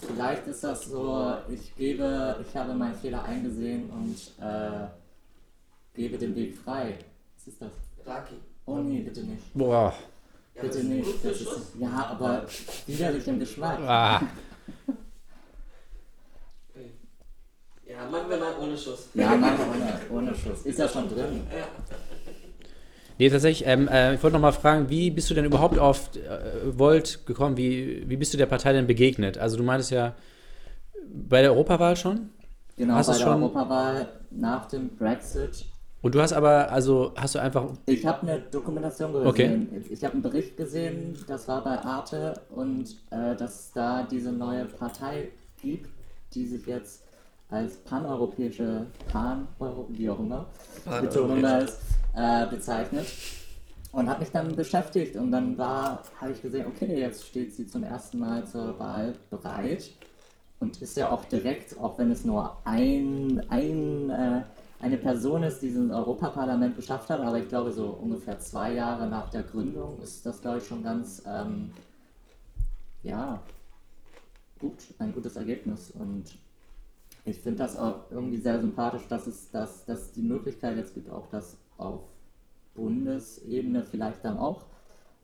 Vielleicht 0.07 0.47
ist 0.47 0.63
das 0.63 0.85
so, 0.85 1.33
ich 1.49 1.75
gebe, 1.75 2.37
ich 2.47 2.55
habe 2.55 2.73
meinen 2.75 2.95
Fehler 2.95 3.25
eingesehen 3.25 3.89
und 3.89 4.15
äh, 4.41 4.87
gebe 5.93 6.17
den 6.17 6.33
Weg 6.33 6.57
frei. 6.57 6.95
Was 7.37 7.47
ist 7.47 7.61
das? 7.61 7.71
Raki. 8.05 8.35
Oh 8.65 8.77
nee, 8.77 9.01
bitte 9.01 9.19
nicht. 9.21 9.53
Boah. 9.53 9.93
Bitte 10.61 10.83
nicht. 10.83 11.23
Das 11.23 11.41
ist, 11.41 11.47
ja, 11.79 12.07
aber 12.11 12.45
widerlich 12.87 13.27
im 13.27 13.39
Geschmack. 13.39 13.79
Ah. 13.81 14.21
Ja, 17.87 18.09
machen 18.09 18.29
wir 18.29 18.37
mal 18.37 18.53
ohne 18.59 18.77
Schuss. 18.77 19.09
Ja, 19.13 19.35
machen 19.35 19.57
wir 20.09 20.17
ohne, 20.17 20.27
ohne 20.27 20.35
Schuss. 20.35 20.63
Ist 20.65 20.79
ja 20.79 20.87
schon 20.89 21.07
drin. 21.07 21.43
Nee, 23.17 23.29
tatsächlich, 23.29 23.65
ähm, 23.67 23.87
äh, 23.87 24.15
ich 24.15 24.23
wollte 24.23 24.33
noch 24.33 24.41
mal 24.41 24.51
fragen, 24.51 24.89
wie 24.89 25.11
bist 25.11 25.29
du 25.29 25.33
denn 25.35 25.45
überhaupt 25.45 25.77
auf 25.79 26.09
äh, 26.15 26.77
Volt 26.77 27.25
gekommen? 27.25 27.55
Wie, 27.57 28.03
wie 28.09 28.17
bist 28.17 28.33
du 28.33 28.37
der 28.37 28.47
Partei 28.47 28.73
denn 28.73 28.87
begegnet? 28.87 29.37
Also 29.37 29.55
du 29.55 29.63
meintest 29.63 29.91
ja 29.91 30.15
bei 31.13 31.41
der 31.41 31.51
Europawahl 31.51 31.95
schon? 31.95 32.31
Genau, 32.75 32.95
Hast 32.95 33.07
bei 33.07 33.13
der 33.13 33.21
schon- 33.21 33.41
Europawahl 33.43 34.09
nach 34.31 34.65
dem 34.65 34.89
Brexit. 34.97 35.65
Und 36.05 36.13
du 36.13 36.21
hast 36.21 36.33
aber, 36.33 36.71
also 36.71 37.13
hast 37.15 37.33
du 37.33 37.39
einfach, 37.39 37.65
Ich 37.87 38.05
habe 38.05 38.27
eine 38.27 38.39
Dokumentation 38.39 39.11
gesehen. 39.11 39.27
Okay. 39.27 39.81
Ich 39.89 40.03
habe 40.03 40.13
einen 40.13 40.21
Bericht 40.21 40.55
gesehen, 40.55 41.17
das 41.27 41.47
war 41.47 41.63
bei 41.63 41.79
Arte 41.79 42.39
und 42.55 42.95
äh, 43.09 43.35
dass 43.35 43.59
es 43.59 43.71
da 43.71 44.03
diese 44.03 44.31
neue 44.31 44.65
Partei 44.65 45.29
gibt, 45.59 45.89
die 46.35 46.45
sich 46.45 46.63
jetzt 46.67 47.01
als 47.49 47.77
paneuropäische, 47.77 48.85
pan 49.11 49.47
wie 49.89 50.07
auch 50.07 50.19
immer, 50.19 50.45
ist, 51.63 51.79
äh, 52.15 52.45
bezeichnet. 52.51 53.07
Und 53.91 54.07
habe 54.07 54.19
mich 54.19 54.29
dann 54.29 54.55
beschäftigt 54.55 55.15
und 55.15 55.31
dann 55.31 55.57
war, 55.57 56.03
habe 56.21 56.33
ich 56.33 56.39
gesehen, 56.39 56.67
okay, 56.67 56.99
jetzt 56.99 57.25
steht 57.25 57.55
sie 57.55 57.65
zum 57.65 57.81
ersten 57.81 58.19
Mal 58.19 58.45
zur 58.45 58.77
Wahl 58.77 59.15
bereit 59.31 59.89
und 60.59 60.79
ist 60.83 60.97
ja 60.97 61.09
auch 61.09 61.25
direkt, 61.25 61.79
auch 61.79 61.97
wenn 61.97 62.11
es 62.11 62.23
nur 62.25 62.57
ein, 62.63 63.43
ein, 63.49 64.09
äh, 64.11 64.41
eine 64.85 64.97
Person 64.97 65.41
ist, 65.41 65.63
die 65.63 65.69
dieses 65.69 65.89
Europaparlament 65.89 66.75
geschafft 66.75 67.09
hat, 67.09 67.19
aber 67.19 67.39
ich 67.39 67.49
glaube, 67.49 67.71
so 67.71 67.87
ungefähr 67.87 68.37
zwei 68.37 68.73
Jahre 68.73 69.07
nach 69.07 69.31
der 69.31 69.41
Gründung 69.41 69.99
ist 69.99 70.23
das, 70.23 70.39
glaube 70.41 70.59
ich, 70.59 70.67
schon 70.67 70.83
ganz, 70.83 71.23
ähm, 71.25 71.71
ja, 73.01 73.41
gut, 74.59 74.77
ein 74.99 75.11
gutes 75.11 75.37
Ergebnis. 75.37 75.89
Und 75.89 76.37
ich 77.23 77.39
finde 77.39 77.63
das 77.63 77.75
auch 77.77 78.11
irgendwie 78.11 78.37
sehr 78.37 78.61
sympathisch, 78.61 79.07
dass 79.09 79.25
es 79.25 79.49
dass, 79.49 79.85
dass 79.85 80.11
die 80.11 80.21
Möglichkeit 80.21 80.77
jetzt 80.77 80.93
gibt, 80.93 81.09
auch 81.09 81.27
das 81.31 81.57
auf 81.79 82.01
Bundesebene 82.75 83.83
vielleicht 83.83 84.23
dann 84.23 84.37
auch, 84.37 84.65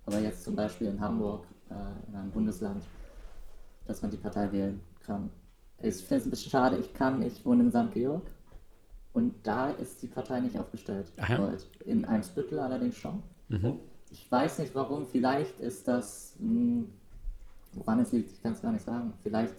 aber 0.07 0.17
jetzt 0.21 0.43
zum 0.43 0.55
Beispiel 0.55 0.87
in 0.87 0.99
Hamburg, 0.99 1.45
äh, 1.69 2.09
in 2.09 2.15
einem 2.15 2.31
Bundesland, 2.31 2.83
dass 3.85 4.01
man 4.01 4.09
die 4.09 4.17
Partei 4.17 4.51
wählen 4.51 4.79
kann. 5.05 5.29
Ich 5.83 5.97
finde 5.97 6.15
es 6.15 6.25
ein 6.25 6.31
bisschen 6.31 6.49
schade, 6.49 6.77
ich 6.77 6.91
kann, 6.95 7.21
ich 7.21 7.45
wohne 7.45 7.61
in 7.61 7.69
St. 7.69 7.93
Georg 7.93 8.23
und 9.13 9.33
da 9.43 9.71
ist 9.71 10.01
die 10.01 10.07
Partei 10.07 10.39
nicht 10.39 10.57
aufgestellt. 10.57 11.11
Ach 11.19 11.29
ja? 11.29 11.37
Heute. 11.39 11.63
In 11.85 12.05
Eimsbüttel 12.05 12.59
allerdings 12.59 12.95
schon. 12.97 13.21
Mhm. 13.49 13.79
Ich 14.11 14.29
weiß 14.31 14.59
nicht 14.59 14.73
warum, 14.75 15.05
vielleicht 15.05 15.59
ist 15.59 15.87
das, 15.87 16.35
mh, 16.39 16.83
woran 17.73 17.99
es 17.99 18.11
liegt, 18.11 18.31
ich 18.31 18.41
kann 18.43 18.53
es 18.53 18.61
gar 18.61 18.71
nicht 18.71 18.83
sagen. 18.85 19.13
Vielleicht 19.23 19.53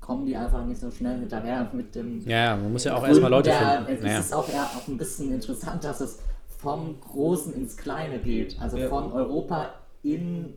kommen 0.00 0.26
die 0.26 0.36
einfach 0.36 0.64
nicht 0.64 0.80
so 0.80 0.90
schnell 0.90 1.18
hinterher 1.20 1.68
mit 1.72 1.94
dem 1.94 2.20
ja, 2.28 2.56
man 2.56 2.72
muss 2.72 2.84
ja 2.84 2.94
auch 2.96 3.06
erstmal 3.06 3.30
Leute 3.30 3.50
der, 3.50 3.84
finden. 3.84 3.92
Es 3.92 4.02
Naja. 4.02 4.18
ist 4.20 4.34
auch, 4.34 4.48
ja, 4.52 4.64
auch 4.64 4.86
ein 4.88 4.96
bisschen 4.98 5.32
interessant, 5.32 5.82
dass 5.84 6.00
es 6.00 6.18
vom 6.58 7.00
Großen 7.00 7.54
ins 7.54 7.76
Kleine 7.76 8.18
geht. 8.18 8.56
Also 8.60 8.76
Ja. 8.76 8.88
von 8.88 9.10
Europa 9.12 9.70
in 10.02 10.54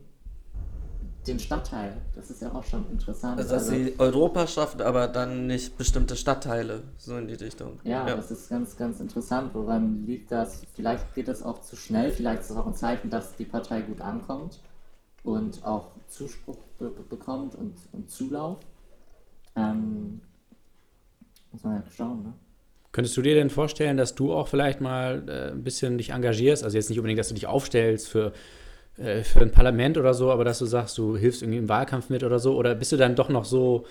den 1.26 1.38
Stadtteil. 1.38 1.96
Das 2.14 2.30
ist 2.30 2.40
ja 2.42 2.52
auch 2.52 2.64
schon 2.64 2.88
interessant. 2.90 3.38
Also, 3.38 3.54
dass 3.54 3.68
Also, 3.68 3.74
sie 3.74 3.94
Europa 3.98 4.46
schaffen, 4.46 4.80
aber 4.80 5.06
dann 5.08 5.46
nicht 5.46 5.76
bestimmte 5.76 6.16
Stadtteile, 6.16 6.82
so 6.96 7.16
in 7.16 7.28
die 7.28 7.34
Richtung. 7.34 7.78
ja, 7.84 8.04
das 8.04 8.30
ist 8.30 8.48
ganz, 8.48 8.76
ganz 8.76 9.00
interessant. 9.00 9.50
Woran 9.54 10.06
liegt 10.06 10.32
das? 10.32 10.62
Vielleicht 10.74 11.14
geht 11.14 11.28
es 11.28 11.42
auch 11.42 11.60
zu 11.60 11.76
schnell. 11.76 12.10
Vielleicht 12.10 12.42
ist 12.42 12.50
es 12.50 12.56
auch 12.56 12.66
ein 12.66 12.74
Zeichen, 12.74 13.10
dass 13.10 13.36
die 13.36 13.44
Partei 13.44 13.82
gut 13.82 14.00
ankommt 14.00 14.60
und 15.22 15.64
auch 15.64 15.88
Zuspruch 16.08 16.56
be 16.78 16.90
bekommt 17.08 17.54
und, 17.54 17.74
und 17.92 18.10
Zulauf. 18.10 18.58
Ähm, 19.56 20.20
muss 21.52 21.64
man 21.64 21.76
ja 21.76 21.82
schauen, 21.94 22.22
ne? 22.22 22.32
Könntest 22.92 23.16
du 23.16 23.22
dir 23.22 23.34
denn 23.36 23.50
vorstellen, 23.50 23.96
dass 23.96 24.16
du 24.16 24.32
auch 24.32 24.48
vielleicht 24.48 24.80
mal 24.80 25.28
äh, 25.28 25.52
ein 25.52 25.62
bisschen 25.62 25.96
dich 25.96 26.10
engagierst? 26.10 26.64
Also 26.64 26.76
jetzt 26.76 26.88
nicht 26.88 26.98
unbedingt, 26.98 27.20
dass 27.20 27.28
du 27.28 27.34
dich 27.34 27.46
aufstellst 27.46 28.08
für, 28.08 28.32
äh, 28.96 29.22
für 29.22 29.40
ein 29.40 29.52
Parlament 29.52 29.98
oder 29.98 30.14
so, 30.14 30.30
aber 30.30 30.44
dass 30.44 30.58
du 30.58 30.66
sagst, 30.66 30.98
du 30.98 31.16
hilfst 31.16 31.42
irgendwie 31.42 31.58
im 31.58 31.68
Wahlkampf 31.68 32.10
mit 32.10 32.24
oder 32.24 32.38
so? 32.38 32.56
Oder 32.56 32.74
bist 32.74 32.92
du 32.92 32.96
dann 32.96 33.16
doch 33.16 33.28
noch 33.28 33.44
so, 33.44 33.86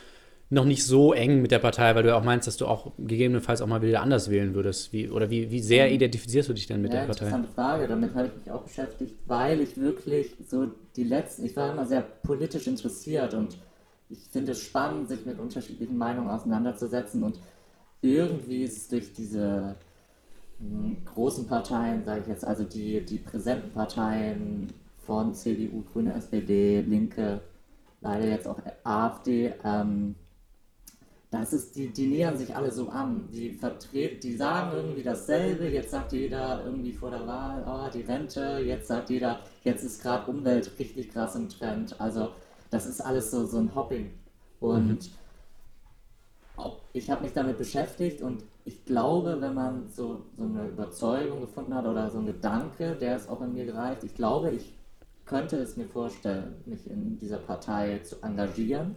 noch 0.49 0.65
nicht 0.65 0.85
so 0.85 1.13
eng 1.13 1.41
mit 1.41 1.51
der 1.51 1.59
Partei, 1.59 1.95
weil 1.95 2.03
du 2.03 2.09
ja 2.09 2.17
auch 2.17 2.23
meinst, 2.23 2.47
dass 2.47 2.57
du 2.57 2.67
auch 2.67 2.93
gegebenenfalls 2.97 3.61
auch 3.61 3.67
mal 3.67 3.81
wieder 3.81 4.01
anders 4.01 4.29
wählen 4.29 4.55
würdest? 4.55 4.93
Wie, 4.93 5.09
oder 5.09 5.29
wie, 5.29 5.51
wie 5.51 5.61
sehr 5.61 5.91
identifizierst 5.91 6.49
du 6.49 6.53
dich 6.53 6.67
denn 6.67 6.81
mit 6.81 6.93
ja, 6.93 6.99
der 6.99 7.05
Partei? 7.05 7.37
interessante 7.37 7.49
Frage. 7.53 7.87
Damit 7.87 8.15
habe 8.15 8.27
ich 8.27 8.35
mich 8.35 8.51
auch 8.51 8.63
beschäftigt, 8.63 9.15
weil 9.27 9.61
ich 9.61 9.77
wirklich 9.77 10.35
so 10.47 10.67
die 10.95 11.03
letzten, 11.03 11.45
ich 11.45 11.55
war 11.55 11.71
immer 11.71 11.85
sehr 11.85 12.01
politisch 12.01 12.67
interessiert 12.67 13.33
und 13.33 13.57
ich 14.09 14.27
finde 14.31 14.53
es 14.53 14.61
spannend, 14.61 15.07
sich 15.07 15.25
mit 15.25 15.39
unterschiedlichen 15.39 15.97
Meinungen 15.97 16.29
auseinanderzusetzen 16.29 17.23
und 17.23 17.39
irgendwie 18.01 18.63
ist 18.63 18.77
es 18.77 18.87
durch 18.87 19.13
diese 19.13 19.75
mh, 20.59 20.97
großen 21.05 21.47
Parteien, 21.47 22.03
sage 22.05 22.21
ich 22.21 22.27
jetzt, 22.27 22.45
also 22.45 22.63
die, 22.63 23.05
die 23.05 23.17
präsenten 23.19 23.71
Parteien 23.71 24.73
von 25.09 25.33
CDU, 25.33 25.83
Grüne, 25.83 26.13
SPD, 26.13 26.81
Linke, 26.81 27.41
leider 28.01 28.27
jetzt 28.27 28.47
auch 28.47 28.59
AfD, 28.83 29.53
ähm, 29.63 30.15
das 31.31 31.53
ist, 31.53 31.75
die, 31.75 31.93
die 31.93 32.07
nähern 32.07 32.37
sich 32.37 32.55
alle 32.55 32.71
so 32.71 32.89
an. 32.89 33.29
Die 33.31 33.51
vertreten, 33.51 34.19
die 34.21 34.35
sagen 34.35 34.71
irgendwie 34.75 35.03
dasselbe. 35.03 35.67
Jetzt 35.69 35.91
sagt 35.91 36.11
jeder 36.13 36.65
irgendwie 36.65 36.91
vor 36.93 37.11
der 37.11 37.27
Wahl, 37.27 37.63
oh, 37.67 37.89
die 37.93 38.01
Rente. 38.01 38.59
Jetzt 38.65 38.87
sagt 38.87 39.09
jeder, 39.11 39.39
jetzt 39.63 39.83
ist 39.83 40.01
gerade 40.01 40.29
Umwelt 40.31 40.71
richtig 40.79 41.11
krass 41.11 41.35
im 41.35 41.47
Trend. 41.49 41.99
Also, 42.01 42.29
das 42.71 42.87
ist 42.87 43.01
alles 43.01 43.29
so, 43.29 43.45
so 43.45 43.59
ein 43.59 43.75
Hopping. 43.75 44.11
Und 44.59 45.11
ob- 46.55 46.89
ich 46.93 47.09
habe 47.09 47.23
mich 47.23 47.33
damit 47.33 47.57
beschäftigt 47.57 48.21
und 48.21 48.43
ich 48.65 48.85
glaube, 48.85 49.41
wenn 49.41 49.53
man 49.55 49.89
so, 49.89 50.25
so 50.37 50.43
eine 50.43 50.67
Überzeugung 50.67 51.41
gefunden 51.41 51.73
hat 51.73 51.85
oder 51.87 52.09
so 52.11 52.19
ein 52.19 52.25
Gedanke, 52.27 52.95
der 52.95 53.15
ist 53.17 53.29
auch 53.29 53.41
in 53.41 53.53
mir 53.53 53.65
gereift, 53.65 54.03
ich 54.03 54.13
glaube, 54.15 54.51
ich 54.51 54.78
könnte 55.29 55.57
es 55.57 55.77
mir 55.77 55.85
vorstellen, 55.85 56.55
mich 56.65 56.89
in 56.89 57.19
dieser 57.19 57.37
Partei 57.37 57.99
zu 57.99 58.15
engagieren. 58.23 58.95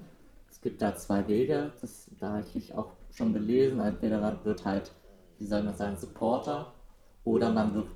Es 0.50 0.62
gibt 0.62 0.80
da 0.80 0.96
zwei 0.96 1.28
Wege, 1.28 1.72
das, 1.80 2.10
da 2.18 2.30
habe 2.30 2.40
ich 2.40 2.54
mich 2.54 2.74
auch 2.74 2.92
schon 3.10 3.34
belesen. 3.34 3.80
Entweder 3.80 4.18
man 4.18 4.42
wird 4.44 4.64
halt, 4.64 4.90
wie 5.38 5.46
soll 5.46 5.62
man 5.62 5.76
sagen, 5.76 5.96
Supporter 5.98 6.72
oder 7.24 7.52
man 7.52 7.74
wird 7.74 7.88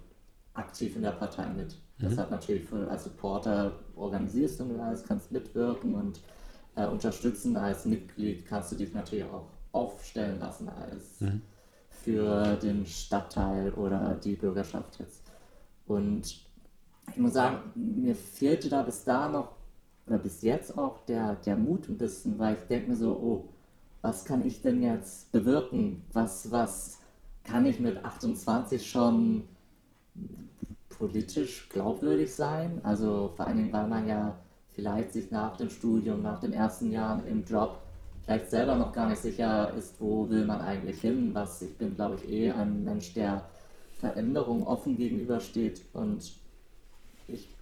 aktiv 0.52 0.96
in 0.96 1.02
der 1.02 1.12
Partei 1.12 1.46
mit. 1.48 1.78
Das 1.98 2.18
hat 2.18 2.30
natürlich 2.30 2.64
für, 2.64 2.90
als 2.90 3.04
Supporter 3.04 3.72
organisierst 3.94 4.60
du 4.60 4.78
alles, 4.82 5.02
kannst 5.04 5.32
mitwirken 5.32 5.94
und 5.94 6.20
äh, 6.74 6.86
unterstützen. 6.86 7.56
Als 7.56 7.86
Mitglied 7.86 8.44
kannst 8.44 8.70
du 8.72 8.76
dich 8.76 8.92
natürlich 8.92 9.24
auch 9.24 9.46
aufstellen 9.72 10.38
lassen 10.40 10.68
als 10.68 11.22
für 11.90 12.56
den 12.56 12.84
Stadtteil 12.84 13.72
oder 13.72 14.18
die 14.22 14.34
Bürgerschaft 14.34 14.98
jetzt. 14.98 15.22
Und 15.86 16.45
ich 17.10 17.18
muss 17.18 17.34
sagen, 17.34 17.58
mir 17.74 18.14
fehlte 18.14 18.68
da 18.68 18.82
bis 18.82 19.04
da 19.04 19.28
noch, 19.28 19.52
oder 20.06 20.18
bis 20.18 20.42
jetzt 20.42 20.76
auch, 20.76 21.04
der, 21.06 21.36
der 21.36 21.56
Mut 21.56 21.88
ein 21.88 21.98
bisschen, 21.98 22.38
weil 22.38 22.56
ich 22.56 22.66
denke 22.68 22.90
mir 22.90 22.96
so, 22.96 23.12
oh, 23.12 23.48
was 24.02 24.24
kann 24.24 24.46
ich 24.46 24.62
denn 24.62 24.82
jetzt 24.82 25.32
bewirken? 25.32 26.04
Was, 26.12 26.50
was 26.50 26.98
kann 27.42 27.66
ich 27.66 27.80
mit 27.80 28.04
28 28.04 28.88
schon 28.88 29.44
politisch 30.88 31.68
glaubwürdig 31.68 32.32
sein? 32.32 32.80
Also 32.84 33.32
vor 33.34 33.46
allen 33.46 33.56
Dingen, 33.56 33.72
weil 33.72 33.88
man 33.88 34.06
ja 34.06 34.36
vielleicht 34.74 35.12
sich 35.12 35.30
nach 35.30 35.56
dem 35.56 35.70
Studium, 35.70 36.22
nach 36.22 36.38
den 36.38 36.52
ersten 36.52 36.92
Jahren 36.92 37.26
im 37.26 37.44
Job 37.44 37.78
vielleicht 38.24 38.50
selber 38.50 38.76
noch 38.76 38.92
gar 38.92 39.08
nicht 39.08 39.22
sicher 39.22 39.72
ist, 39.74 40.00
wo 40.00 40.28
will 40.28 40.44
man 40.44 40.60
eigentlich 40.60 41.00
hin. 41.00 41.30
Was 41.32 41.62
ich 41.62 41.76
bin, 41.76 41.94
glaube 41.94 42.16
ich, 42.16 42.28
eh 42.30 42.50
ein 42.52 42.84
Mensch, 42.84 43.14
der 43.14 43.42
Veränderung 43.98 44.66
offen 44.66 44.96
gegenübersteht 44.96 45.82
und 45.94 46.32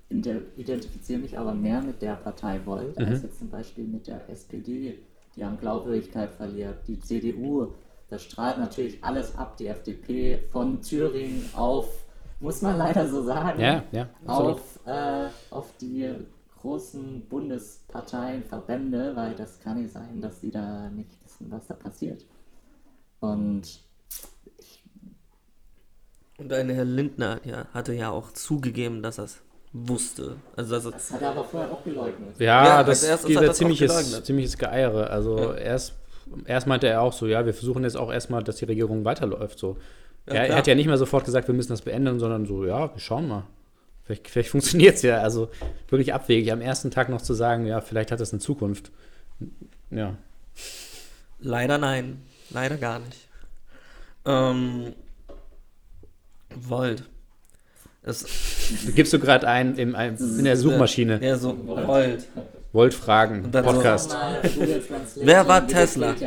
identifiziere 0.09 1.19
mich 1.19 1.39
aber 1.39 1.55
mehr 1.55 1.81
mit 1.81 2.03
der 2.03 2.15
Partei 2.17 2.61
Volt 2.65 2.97
als 2.99 3.23
jetzt 3.23 3.39
zum 3.39 3.49
Beispiel 3.49 3.85
mit 3.85 4.07
der 4.07 4.29
SPD, 4.29 4.99
die 5.35 5.45
an 5.45 5.59
Glaubwürdigkeit 5.59 6.31
verliert. 6.31 6.87
Die 6.87 6.99
CDU, 7.01 7.69
das 8.09 8.23
strahlt 8.23 8.59
natürlich 8.59 9.03
alles 9.03 9.37
ab, 9.37 9.57
die 9.57 9.67
FDP 9.67 10.39
von 10.53 10.81
Thüringen 10.83 11.49
auf, 11.55 12.05
muss 12.41 12.63
man 12.63 12.77
leider 12.77 13.09
so 13.09 13.23
sagen, 13.23 13.61
Ja, 13.61 13.83
ja, 13.93 14.09
auf, 14.27 14.79
äh, 14.87 15.27
auf 15.51 15.73
die 15.81 16.11
großen 16.61 17.27
Bundesparteien, 17.29 18.43
Verbände, 18.43 19.15
weil 19.15 19.35
das 19.35 19.61
kann 19.61 19.83
nicht 19.83 19.93
sein, 19.93 20.21
dass 20.21 20.41
sie 20.41 20.51
da 20.51 20.89
nicht 20.91 21.11
wissen, 21.23 21.51
was 21.51 21.67
da 21.67 21.75
passiert. 21.75 22.25
Und 23.21 23.81
Und 26.39 26.53
ein 26.53 26.69
Herr 26.71 26.85
Lindner 26.85 27.41
ja, 27.45 27.67
hatte 27.73 27.95
ja 27.95 28.11
auch 28.11 28.33
zugegeben, 28.33 29.03
dass 29.03 29.19
er 29.19 29.25
es 29.25 29.44
wusste. 29.75 30.37
Also, 30.57 30.75
dass 30.75 30.85
er, 30.87 30.91
das 30.93 31.11
hat 31.11 31.23
er 31.23 31.31
aber 31.31 31.45
vorher 31.45 31.71
auch 31.71 31.85
geleugnet. 31.85 32.39
Ja, 32.39 32.65
Ja, 32.65 32.83
das 32.85 33.03
hat 33.03 33.29
ja 33.29 33.41
er's 33.41 33.51
auch 33.51 33.55
ziemliches, 33.55 34.23
ziemliches 34.23 34.57
Geeiere. 34.57 35.11
Also 35.11 35.53
erst, 35.53 35.95
erst 36.47 36.67
meinte 36.67 36.87
er 36.87 37.03
auch 37.03 37.13
so, 37.13 37.27
ja, 37.27 37.45
wir 37.45 37.53
versuchen 37.53 37.83
jetzt 37.83 37.97
auch 37.97 38.11
erstmal, 38.11 38.43
dass 38.43 38.57
die 38.57 38.65
Regierung 38.65 39.05
weiterläuft. 39.05 39.59
So. 39.59 39.77
er, 40.27 40.37
er 40.37 40.47
klar. 40.47 40.59
hat 40.59 40.67
ja 40.69 40.77
nicht 40.77 40.87
mehr 40.87 40.97
sofort 40.97 41.25
gesagt, 41.25 41.49
wir 41.49 41.55
müssen 41.55 41.71
das 41.71 41.83
beenden, 41.83 42.21
sondern 42.21 42.47
so, 42.47 42.65
ja, 42.65 42.95
wir 42.95 43.01
schauen 43.01 43.29
mal. 43.29 43.45
Vielleicht, 44.05 44.29
vielleicht 44.29 44.51
funktioniert 44.51 44.95
es 44.95 45.03
ja. 45.03 45.19
Also 45.19 45.51
wirklich 45.89 46.15
abwegig, 46.15 46.53
am 46.53 46.61
ersten 46.61 46.93
Tag 46.93 47.09
noch 47.09 47.21
zu 47.21 47.35
sagen, 47.35 47.67
ja, 47.67 47.81
vielleicht 47.81 48.13
hat 48.13 48.21
das 48.21 48.33
eine 48.33 48.41
Zukunft. 48.41 48.93
Ja. 49.91 50.15
leider 51.41 51.79
nein. 51.79 52.23
Leider 52.51 52.77
gar 52.77 53.01
nicht. 53.01 53.29
Ähm, 54.25 54.95
Volt. 56.55 57.03
Es, 58.03 58.25
Gibst 58.95 59.13
du 59.13 59.19
gerade 59.19 59.47
ein, 59.49 59.77
in, 59.77 59.95
in 59.95 60.45
der 60.45 60.57
Suchmaschine, 60.57 61.21
Ja, 61.23 61.37
so 61.37 61.57
Volt. 61.67 62.27
wollt 62.73 62.95
fragen, 62.95 63.51
so- 63.53 63.63
Podcast. 63.63 64.17
Google 64.55 64.81
Translate 64.81 65.27
Wer 65.27 65.49
war 65.49 65.67
Tesla? 65.67 66.15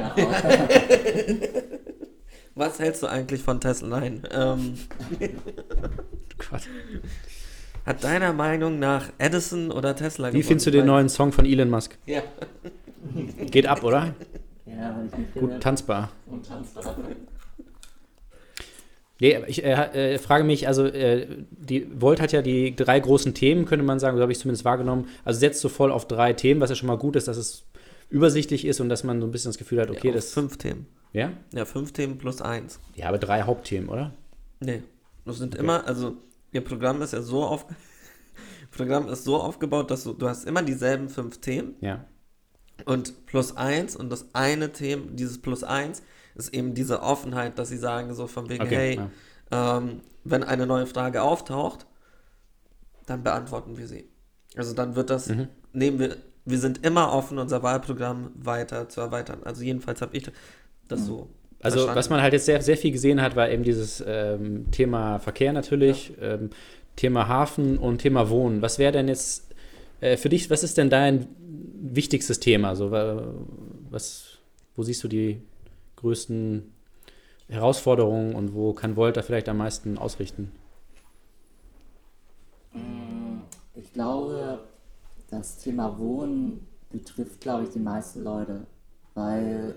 Was 2.56 2.80
hältst 2.80 3.04
du 3.04 3.08
eigentlich 3.08 3.42
von 3.44 3.60
Tesla? 3.62 4.00
Nein. 4.00 4.24
Ähm, 4.32 4.74
Gott. 6.50 6.62
hat 7.86 8.04
deiner 8.04 8.34
Meinung 8.34 8.80
nach 8.80 9.10
Edison 9.20 9.72
oder 9.72 9.96
Tesla 9.96 10.34
Wie 10.34 10.42
findest 10.44 10.66
du 10.68 10.72
den 10.72 10.86
neuen 10.88 11.10
Song 11.10 11.32
von 11.32 11.46
Elon 11.46 11.70
Musk? 11.70 11.98
Ja. 12.06 12.22
Geht 13.52 13.68
ab, 13.68 13.84
oder? 13.84 14.16
Ja, 14.66 15.00
ich 15.12 15.18
nicht 15.18 15.34
Gut 15.36 15.62
tanzbar. 15.62 16.10
Und 16.26 16.48
tanzbar. 16.48 16.96
Nee, 19.20 19.36
aber 19.36 19.50
ich 19.50 19.64
äh, 19.64 20.14
äh, 20.14 20.20
frage 20.20 20.44
mich, 20.44 20.68
also 20.68 20.86
äh, 20.86 21.28
die 21.50 21.88
Volt 22.00 22.22
hat 22.22 22.32
ja 22.32 22.42
die 22.42 22.76
drei 22.76 23.00
großen 23.00 23.34
Themen, 23.34 23.66
könnte 23.66 23.84
man 23.86 24.00
sagen, 24.00 24.16
so 24.18 24.22
habe 24.22 24.32
ich 24.32 24.40
zumindest 24.40 24.64
wahrgenommen. 24.66 25.08
Also 25.26 25.40
setzt 25.40 25.62
so 25.62 25.70
voll 25.70 25.92
auf 25.92 26.08
drei 26.08 26.34
Themen, 26.34 26.62
was 26.62 26.70
ja 26.70 26.76
schon 26.76 26.88
mal 26.88 26.98
gut 26.98 27.16
ist, 27.16 27.28
dass 27.28 27.38
es 27.38 27.66
übersichtlich 28.10 28.64
ist 28.66 28.80
und 28.80 28.90
dass 28.90 29.04
man 29.04 29.20
so 29.20 29.28
ein 29.28 29.32
bisschen 29.32 29.50
das 29.50 29.58
Gefühl 29.58 29.82
hat, 29.82 29.90
okay, 29.90 30.10
ja, 30.10 30.14
das. 30.14 30.32
fünf 30.34 30.58
Themen. 30.58 30.86
Ja? 31.14 31.32
Ja, 31.54 31.66
fünf 31.66 31.94
Themen 31.94 32.18
plus 32.18 32.42
eins. 32.42 32.80
Ja, 32.96 33.08
aber 33.08 33.18
drei 33.18 33.42
Hauptthemen, 33.42 33.90
oder? 33.90 34.14
Nee. 34.60 34.84
Das 35.26 35.38
sind 35.40 35.56
immer, 35.56 35.86
also 35.88 36.16
ihr 36.52 36.62
Programm 36.62 37.02
ist 37.02 37.14
ja 37.14 37.22
so 37.22 37.44
auf 37.44 37.66
Programm 38.72 39.10
ist 39.10 39.24
so 39.24 39.38
aufgebaut, 39.38 39.90
dass 39.92 40.04
du, 40.04 40.14
du 40.14 40.28
hast 40.30 40.46
immer 40.46 40.62
dieselben 40.62 41.10
fünf 41.10 41.40
Themen 41.42 41.76
Ja. 41.82 42.06
und 42.86 43.26
plus 43.26 43.58
eins 43.58 43.96
und 43.96 44.10
das 44.12 44.28
eine 44.34 44.72
Thema, 44.72 45.04
dieses 45.12 45.42
plus 45.42 45.64
eins, 45.64 46.04
ist 46.38 46.54
eben 46.54 46.74
diese 46.74 47.02
Offenheit, 47.02 47.58
dass 47.60 47.70
sie 47.70 47.78
sagen 47.78 48.14
so 48.14 48.28
von 48.28 48.50
wegen, 48.50 48.64
Okay, 48.64 48.76
hey, 48.76 49.00
ja. 49.52 49.78
ähm, 49.78 50.02
wenn 50.24 50.44
eine 50.44 50.66
neue 50.68 50.86
Frage 50.88 51.22
auftaucht, 51.24 51.86
dann 53.06 53.24
beantworten 53.24 53.78
wir 53.78 53.88
sie. 53.88 54.06
Also 54.56 54.74
dann 54.74 54.96
wird 54.96 55.10
das, 55.10 55.30
Mhm. 55.30 55.48
nehmen 55.74 56.00
wir, 56.00 56.18
wir 56.46 56.58
sind 56.60 56.86
immer 56.86 57.14
offen, 57.14 57.38
unser 57.40 57.64
Wahlprogramm 57.64 58.32
weiter 58.36 58.90
zu 58.90 59.02
erweitern. 59.02 59.40
Also 59.44 59.64
jedenfalls 59.64 60.02
habe 60.02 60.16
ich 60.16 60.30
das 60.88 61.06
so. 61.06 61.30
Also, 61.60 61.78
verstanden. 61.80 61.98
was 62.00 62.10
man 62.10 62.22
halt 62.22 62.34
jetzt 62.34 62.46
sehr, 62.46 62.62
sehr 62.62 62.78
viel 62.78 62.92
gesehen 62.92 63.22
hat, 63.22 63.36
war 63.36 63.50
eben 63.50 63.64
dieses 63.64 64.04
ähm, 64.06 64.70
Thema 64.72 65.18
Verkehr 65.20 65.54
natürlich, 65.54 66.14
ähm, 66.22 66.52
Thema 66.96 67.28
Hafen 67.28 67.78
und 67.78 67.98
Thema 68.00 68.30
Wohnen. 68.30 68.62
Was 68.62 68.78
wäre 68.80 68.92
denn 68.92 69.08
jetzt 69.08 69.48
äh, 70.02 70.18
für 70.18 70.30
dich, 70.30 70.50
was 70.50 70.64
ist 70.64 70.78
denn 70.78 70.90
dein 70.90 71.28
wichtigstes 71.82 72.40
Thema? 72.40 72.76
So, 72.76 72.92
wa- 72.92 73.34
was, 73.90 74.38
wo 74.76 74.84
siehst 74.84 75.04
du 75.04 75.08
die 75.08 75.42
größten 75.98 76.74
Herausforderungen 77.50 78.36
und 78.36 78.54
wo 78.54 78.74
kann 78.74 78.96
Volt 78.96 79.18
da 79.18 79.22
vielleicht 79.22 79.50
am 79.50 79.58
meisten 79.58 79.98
ausrichten? 79.98 80.52
Ich 83.76 83.94
glaube, 83.94 84.60
das 85.30 85.60
Thema 85.60 85.98
Wohnen 85.98 86.68
betrifft, 86.90 87.42
glaube 87.42 87.64
ich, 87.64 87.70
die 87.70 87.80
meisten 87.80 88.24
Leute, 88.24 88.66
weil 89.14 89.76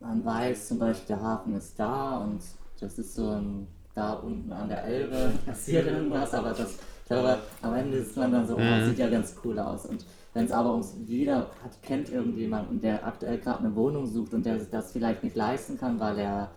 man 0.00 0.24
weiß 0.24 0.68
zum 0.68 0.78
Beispiel, 0.78 1.16
der 1.16 1.22
Hafen 1.22 1.54
ist 1.54 1.78
da 1.78 2.18
und 2.18 2.40
das 2.80 2.98
ist 2.98 3.14
so 3.14 3.30
ein, 3.30 3.66
da 3.94 4.14
unten 4.14 4.52
an 4.52 4.68
der 4.68 4.84
Elbe 4.84 5.32
passiert 5.46 5.86
irgendwas, 5.86 6.34
aber 6.34 6.50
das, 6.50 6.72
ich 6.72 7.08
glaube, 7.08 7.38
am 7.62 7.74
Ende 7.74 7.98
ist 7.98 8.16
man 8.16 8.32
dann 8.32 8.46
so, 8.46 8.54
oh, 8.54 8.60
das 8.60 8.88
sieht 8.88 8.98
ja 8.98 9.08
ganz 9.08 9.34
cool 9.44 9.58
aus. 9.58 9.86
Und 9.86 10.04
wenn 10.36 10.44
es 10.44 10.52
aber 10.52 10.72
ums 10.72 10.94
jeder 11.06 11.50
hat, 11.64 11.80
kennt 11.80 12.10
irgendjemanden, 12.10 12.78
der 12.78 13.06
aktuell 13.06 13.38
gerade 13.38 13.60
eine 13.60 13.74
Wohnung 13.74 14.06
sucht 14.06 14.34
und 14.34 14.44
der 14.44 14.60
sich 14.60 14.68
das 14.68 14.92
vielleicht 14.92 15.24
nicht 15.24 15.34
leisten 15.34 15.78
kann, 15.78 15.98
weil 15.98 16.18
er 16.18 16.50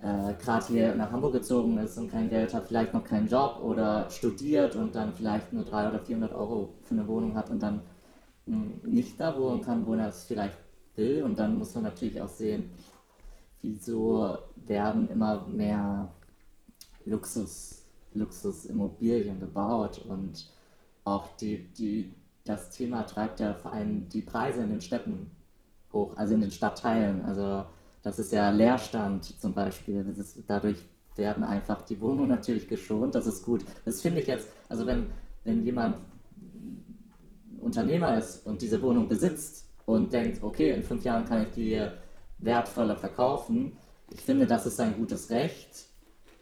äh, 0.00 0.34
gerade 0.42 0.66
hier 0.66 0.96
nach 0.96 1.12
Hamburg 1.12 1.34
gezogen 1.34 1.78
ist 1.78 1.96
und 1.96 2.10
kein 2.10 2.28
Geld 2.28 2.52
hat, 2.52 2.66
vielleicht 2.66 2.92
noch 2.92 3.04
keinen 3.04 3.28
Job 3.28 3.60
oder 3.62 4.10
studiert 4.10 4.74
und 4.74 4.96
dann 4.96 5.14
vielleicht 5.14 5.52
nur 5.52 5.62
300 5.62 5.94
oder 5.94 6.04
400 6.04 6.32
Euro 6.34 6.74
für 6.82 6.94
eine 6.96 7.06
Wohnung 7.06 7.36
hat 7.36 7.50
und 7.50 7.62
dann 7.62 7.82
mh, 8.46 8.66
nicht 8.82 9.20
da 9.20 9.38
wohnen 9.38 9.62
kann, 9.62 9.86
wo 9.86 9.94
er 9.94 10.08
es 10.08 10.24
vielleicht 10.24 10.58
will. 10.96 11.22
Und 11.22 11.38
dann 11.38 11.56
muss 11.56 11.72
man 11.76 11.84
natürlich 11.84 12.20
auch 12.20 12.28
sehen, 12.28 12.72
wieso 13.62 14.38
werden 14.56 15.08
immer 15.08 15.46
mehr 15.46 16.12
Luxus, 17.04 17.84
Luxusimmobilien 18.12 19.38
gebaut 19.38 20.04
und 20.08 20.50
auch 21.04 21.28
die, 21.36 21.72
die, 21.74 22.12
das 22.44 22.70
Thema 22.70 23.02
treibt 23.02 23.40
ja 23.40 23.54
vor 23.54 23.72
allem 23.72 24.08
die 24.08 24.22
Preise 24.22 24.62
in 24.62 24.70
den 24.70 24.80
Städten 24.80 25.30
hoch, 25.92 26.16
also 26.16 26.34
in 26.34 26.42
den 26.42 26.50
Stadtteilen. 26.50 27.24
Also 27.24 27.64
das 28.02 28.18
ist 28.18 28.32
ja 28.32 28.50
Leerstand 28.50 29.40
zum 29.40 29.54
Beispiel. 29.54 30.06
Ist, 30.16 30.38
dadurch 30.46 30.78
werden 31.16 31.42
einfach 31.42 31.82
die 31.82 32.00
Wohnungen 32.00 32.28
natürlich 32.36 32.68
geschont. 32.68 33.14
Das 33.14 33.26
ist 33.26 33.44
gut. 33.44 33.64
Das 33.84 34.02
finde 34.02 34.20
ich 34.20 34.26
jetzt, 34.26 34.48
also 34.68 34.86
wenn, 34.86 35.06
wenn 35.44 35.64
jemand 35.64 35.96
Unternehmer 37.60 38.18
ist 38.18 38.46
und 38.46 38.60
diese 38.60 38.80
Wohnung 38.82 39.08
besitzt 39.08 39.66
und 39.86 40.12
denkt, 40.12 40.42
okay, 40.42 40.72
in 40.72 40.82
fünf 40.82 41.02
Jahren 41.02 41.24
kann 41.24 41.42
ich 41.42 41.50
die 41.50 41.80
wertvoller 42.38 42.96
verkaufen, 42.96 43.78
ich 44.10 44.20
finde, 44.20 44.46
das 44.46 44.66
ist 44.66 44.76
sein 44.76 44.94
gutes 44.96 45.30
Recht, 45.30 45.86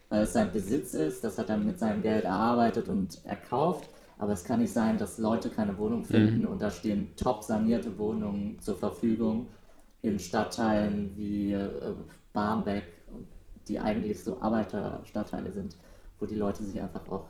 weil 0.09 0.23
es 0.23 0.33
sein 0.33 0.53
Besitz 0.53 0.95
ist, 0.95 1.23
das 1.23 1.39
hat 1.39 1.49
er 1.49 1.57
mit 1.57 1.79
seinem 1.79 2.03
Geld 2.03 2.25
erarbeitet 2.25 2.89
und 2.89 3.25
erkauft. 3.25 3.89
Aber 4.23 4.35
es 4.35 4.45
kann 4.45 4.61
nicht 4.61 4.73
sein, 4.73 4.99
dass 4.99 5.19
Leute 5.19 5.51
keine 5.51 5.77
Wohnung 5.79 6.05
finden 6.05 6.47
und 6.47 6.63
da 6.63 6.71
stehen 6.71 7.09
top 7.17 7.43
sanierte 7.43 7.99
Wohnungen 7.99 8.57
zur 8.61 8.77
Verfügung, 8.77 9.49
in 10.01 10.21
Stadtteilen 10.21 11.17
wie 11.17 11.53
äh, 11.55 11.93
Barmbek, 12.33 12.85
die 13.67 13.81
eigentlich 13.81 14.23
so 14.23 14.41
Arbeiterstadtteile 14.41 15.51
sind, 15.51 15.77
wo 16.21 16.27
die 16.27 16.37
Leute 16.37 16.63
sich 16.63 16.81
einfach 16.81 17.05
auch, 17.09 17.27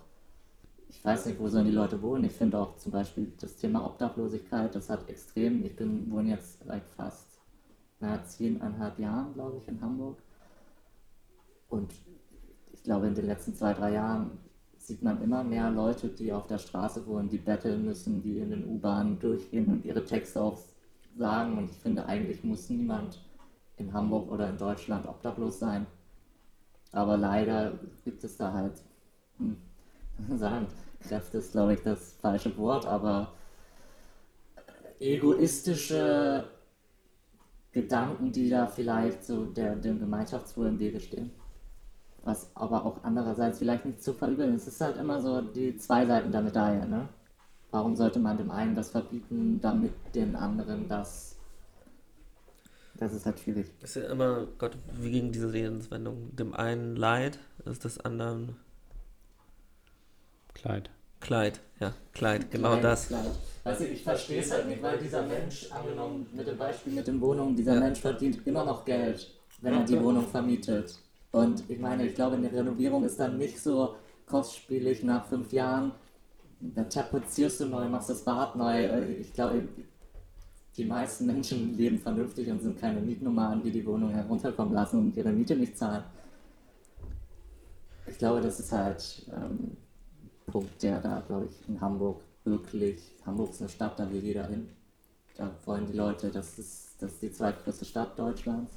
ich 0.91 1.03
weiß 1.03 1.25
nicht, 1.25 1.41
wo 1.41 1.49
sollen 1.49 1.65
die 1.65 1.71
Leute 1.71 2.03
wohnen. 2.03 2.25
Ich 2.25 2.33
finde 2.33 2.59
auch 2.59 2.77
zum 2.77 2.93
Beispiel 2.93 3.33
das 3.41 3.57
Thema 3.57 3.87
Obdachlosigkeit, 3.87 4.75
das 4.75 4.91
hat 4.91 5.09
extrem, 5.09 5.65
ich 5.65 5.75
bin 5.75 6.11
wohne 6.11 6.29
jetzt 6.29 6.63
seit 6.63 6.87
fast 6.91 7.41
zehneinhalb 8.27 8.99
Jahren, 8.99 9.33
glaube 9.33 9.57
ich, 9.57 9.67
in 9.67 9.81
Hamburg. 9.81 10.19
Und 11.71 11.91
ich 12.75 12.83
glaube, 12.83 13.07
in 13.07 13.15
den 13.15 13.25
letzten 13.25 13.55
zwei, 13.55 13.73
drei 13.73 13.95
Jahren 13.95 14.33
sieht 14.87 15.03
man 15.03 15.23
immer 15.23 15.45
mehr 15.45 15.71
Leute, 15.71 16.09
die 16.09 16.33
auf 16.33 16.47
der 16.47 16.59
Straße 16.59 17.07
wohnen, 17.07 17.29
die 17.29 17.39
betteln 17.39 17.85
müssen, 17.85 18.23
die 18.23 18.39
in 18.39 18.51
den 18.51 18.67
U-Bahnen 18.67 19.19
durchgehen 19.19 19.67
und 19.67 19.85
ihre 19.85 20.05
Texte 20.05 20.41
auch 20.41 20.59
sagen. 21.17 21.59
Und 21.59 21.71
ich 21.71 21.77
finde, 21.77 22.07
eigentlich 22.07 22.43
muss 22.43 22.69
niemand 22.69 23.21
in 23.77 23.93
Hamburg 23.93 24.31
oder 24.31 24.49
in 24.51 24.59
Deutschland 24.59 25.07
obdachlos 25.07 25.59
sein. 25.59 25.87
Aber 26.91 27.17
leider 27.17 27.79
gibt 28.05 28.25
es 28.25 28.37
da 28.37 28.53
halt, 28.53 28.83
hm, 29.39 29.57
sagen, 30.37 30.67
Kräfte 31.01 31.39
ist, 31.39 31.53
glaube 31.53 31.75
ich, 31.75 31.83
das 31.83 32.15
falsche 32.21 32.57
Wort, 32.57 32.87
aber 32.87 33.33
egoistische 35.01 36.45
Gedanken, 37.73 38.31
die 38.33 38.51
da 38.51 38.67
vielleicht 38.67 39.25
so 39.25 39.47
der, 39.47 39.77
dem 39.77 39.99
Gemeinschaftswohl 39.99 40.67
im 40.69 40.79
Wege 40.79 41.01
stehen. 41.01 41.31
Was 42.25 42.51
aber 42.55 42.85
auch 42.85 43.03
andererseits 43.03 43.59
vielleicht 43.59 43.85
nicht 43.85 44.03
zu 44.03 44.13
verübeln 44.13 44.55
ist. 44.55 44.67
Es 44.69 44.75
ist 44.75 44.81
halt 44.81 44.97
immer 44.97 45.21
so 45.21 45.41
die 45.41 45.77
zwei 45.77 46.07
Seiten 46.07 46.31
der 46.31 46.43
Medaille, 46.43 46.87
ne? 46.87 47.09
Warum 47.73 47.97
sollte 47.97 48.19
man 48.19 48.37
dem 48.37 48.51
einen 48.51 48.75
das 48.75 48.91
verbieten, 48.91 49.59
damit 49.61 49.93
den 50.15 50.37
anderen 50.37 50.89
das. 50.89 51.37
Das 52.95 53.13
ist 53.13 53.27
halt 53.27 53.41
schwierig. 53.41 53.73
Das 53.81 53.97
ist 53.97 54.03
ja 54.03 54.11
immer, 54.11 54.47
Gott, 54.59 54.77
wie 55.01 55.11
ging 55.11 55.33
diese 55.33 55.53
Redenswendung? 55.53 56.37
Dem 56.37 56.55
einen 56.55 56.95
Leid, 56.95 57.39
ist 57.65 57.85
des 57.85 57.99
anderen 57.99 58.57
Kleid. 60.55 60.91
Kleid. 61.21 61.61
Ja, 61.81 61.93
Kleid, 62.13 62.51
genau 62.51 62.73
Kleid, 62.73 62.85
das. 62.85 63.09
Kleid. 63.09 63.31
Weißt 63.65 63.81
du, 63.81 63.87
ich 63.87 64.03
verstehe 64.03 64.41
es 64.41 64.53
halt 64.53 64.69
nicht, 64.69 64.83
weil 64.83 64.99
dieser 64.99 65.23
Mensch, 65.23 65.71
angenommen 65.73 66.27
mit 66.33 66.47
dem 66.47 66.59
Beispiel 66.59 66.93
mit 66.93 67.07
den 67.07 67.21
Wohnungen, 67.21 67.57
dieser 67.57 67.75
Ja. 67.75 67.81
Mensch 67.81 68.01
verdient 68.01 68.47
immer 68.47 68.65
noch 68.65 68.85
Geld, 68.85 69.29
wenn 69.61 69.75
er 69.75 69.85
die 69.85 70.01
Wohnung 70.01 70.27
vermietet. 70.27 70.99
Und 71.33 71.65
ich 71.69 71.79
meine, 71.79 72.07
ich 72.07 72.15
glaube, 72.15 72.37
eine 72.37 72.53
Renovierung 72.53 73.05
ist 73.05 73.19
dann 73.19 73.39
nicht 73.39 73.59
so 73.61 73.97
kostspielig 74.27 75.03
nach 75.03 75.27
fünf 75.27 75.53
Jahren. 75.53 75.93
Da 76.61 76.85
tapezierst 76.85 77.61
du 77.61 77.67
neu, 77.67 77.89
machst 77.89 78.11
das 78.11 78.25
Bad 78.25 78.57
neu. 78.57 78.85
Äh, 78.85 79.13
Ich 79.15 79.33
glaube, 79.33 79.67
die 80.77 80.85
meisten 80.85 81.27
Menschen 81.27 81.77
leben 81.77 81.99
vernünftig 81.99 82.51
und 82.51 82.61
sind 82.63 82.79
keine 82.79 83.01
Mietnomaden, 83.01 83.63
die 83.63 83.71
die 83.71 83.85
Wohnung 83.87 84.11
herunterkommen 84.11 84.75
lassen 84.75 84.99
und 84.99 85.17
ihre 85.17 85.33
Miete 85.33 85.57
nicht 85.57 85.77
zahlen. 85.77 86.05
Ich 88.07 88.19
glaube, 88.19 88.41
das 88.41 88.59
ist 88.61 88.73
halt 88.73 89.27
ähm, 89.35 89.77
ein 90.47 90.53
Punkt, 90.53 90.83
der 90.83 91.01
da, 91.01 91.21
glaube 91.27 91.47
ich, 91.47 91.69
in 91.69 91.81
Hamburg 91.81 92.21
wirklich, 92.45 93.01
Hamburg 93.25 93.51
ist 93.51 93.61
eine 93.61 93.69
Stadt, 93.71 93.99
da 93.99 94.11
will 94.11 94.23
jeder 94.23 94.47
hin. 94.47 94.69
Da 95.37 95.51
wollen 95.65 95.87
die 95.87 95.97
Leute, 95.97 96.31
das 96.31 96.59
ist, 96.59 96.97
das 97.01 97.13
ist 97.13 97.23
die 97.23 97.33
zweitgrößte 97.33 97.85
Stadt 97.85 98.19
Deutschlands. 98.19 98.73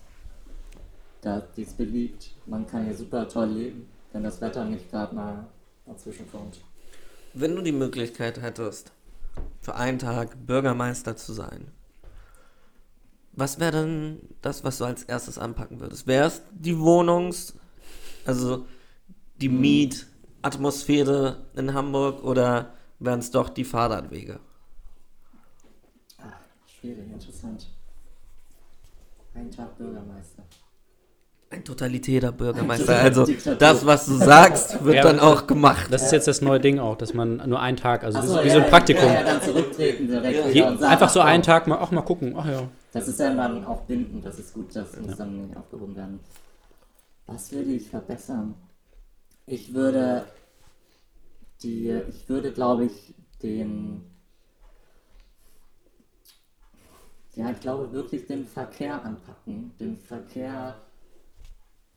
Da, 1.26 1.42
die 1.58 1.64
ist 1.64 1.76
beliebt, 1.76 2.30
man 2.46 2.68
kann 2.68 2.86
hier 2.86 2.94
super 2.94 3.28
toll 3.28 3.48
leben, 3.48 3.88
wenn 4.14 4.22
das 4.22 4.40
Wetter 4.42 4.64
nicht 4.64 4.92
gerade 4.92 5.16
mal 5.16 5.48
dazwischen 5.88 6.30
kommt. 6.30 6.62
Wenn 7.34 7.56
du 7.56 7.64
die 7.64 7.72
Möglichkeit 7.72 8.40
hättest, 8.40 8.92
für 9.60 9.74
einen 9.74 9.98
Tag 9.98 10.38
Bürgermeister 10.46 11.18
zu 11.18 11.34
sein, 11.34 11.72
was 13.32 13.60
wäre 13.60 13.72
denn 13.72 14.20
das, 14.44 14.64
was 14.64 14.78
du 14.78 14.86
als 14.86 15.02
erstes 15.02 15.40
anpacken 15.40 15.80
würdest? 15.80 16.06
Wäre 16.06 16.28
es 16.28 16.44
die 16.52 16.78
Wohnungs-, 16.78 17.56
also 18.28 18.68
die 19.42 19.50
Mietatmosphäre 19.50 21.44
in 21.56 21.74
Hamburg 21.74 22.24
oder 22.24 22.76
wären 23.00 23.18
es 23.22 23.32
doch 23.32 23.50
die 23.50 23.66
Fahrradwege? 23.66 24.40
Ah, 26.20 26.34
schwierig, 26.68 27.12
interessant. 27.12 27.66
Ein 29.34 29.50
Tag 29.50 29.76
Bürgermeister. 29.80 30.44
Ein 31.56 31.64
totalitärer 31.64 32.32
Bürgermeister. 32.34 32.98
Also 32.98 33.26
das, 33.58 33.86
was 33.86 34.08
du 34.08 34.16
sagst, 34.16 34.84
wird 34.84 34.96
Ja, 34.98 35.04
dann 35.04 35.20
auch 35.20 35.48
gemacht. 35.48 35.88
Das 35.90 36.04
ist 36.04 36.12
jetzt 36.12 36.28
das 36.28 36.42
neue 36.42 36.60
Ding 36.60 36.80
auch, 36.80 36.98
dass 36.98 37.14
man 37.14 37.38
nur 37.48 37.62
einen 37.62 37.78
Tag, 37.78 38.04
also 38.04 38.20
Ach 38.20 38.24
so, 38.24 38.44
wie 38.44 38.48
ja, 38.48 38.54
so 38.56 38.60
ein 38.60 38.70
Praktikum. 38.70 39.06
Ja, 39.06 39.14
ja, 39.14 39.24
dann 39.24 39.42
zurücktreten 39.42 40.08
direkt 40.08 40.54
Je, 40.54 40.64
einfach 40.64 41.10
so 41.10 41.22
ach, 41.22 41.26
einen. 41.26 41.44
Tag 41.44 41.68
mal 41.68 41.78
auch 41.78 41.92
mal 41.92 42.02
gucken. 42.02 42.36
Ach 42.38 42.46
ja. 42.46 42.68
Das 42.92 43.08
ist 43.08 43.20
ja 43.20 43.34
dann 43.34 43.66
auch 43.66 43.82
bindend, 43.84 44.26
das 44.26 44.40
ist 44.40 44.54
gut, 44.54 44.76
das 44.76 45.00
muss 45.00 45.16
dann 45.16 45.48
nicht 45.48 45.56
aufgehoben 45.56 45.96
werden. 45.96 46.20
Was 47.28 47.52
würde 47.52 47.72
ich 47.72 47.90
verbessern? 47.90 48.56
Ich 49.46 49.74
würde 49.74 50.26
die, 51.62 51.90
ich 52.10 52.28
würde 52.28 52.52
glaube 52.52 52.86
ich 52.86 53.16
den, 53.42 54.02
ja 57.36 57.50
ich 57.52 57.60
glaube 57.60 57.92
wirklich 57.92 58.28
den 58.28 58.46
Verkehr 58.46 59.04
anpacken, 59.04 59.72
den 59.80 59.98
Verkehr 59.98 60.76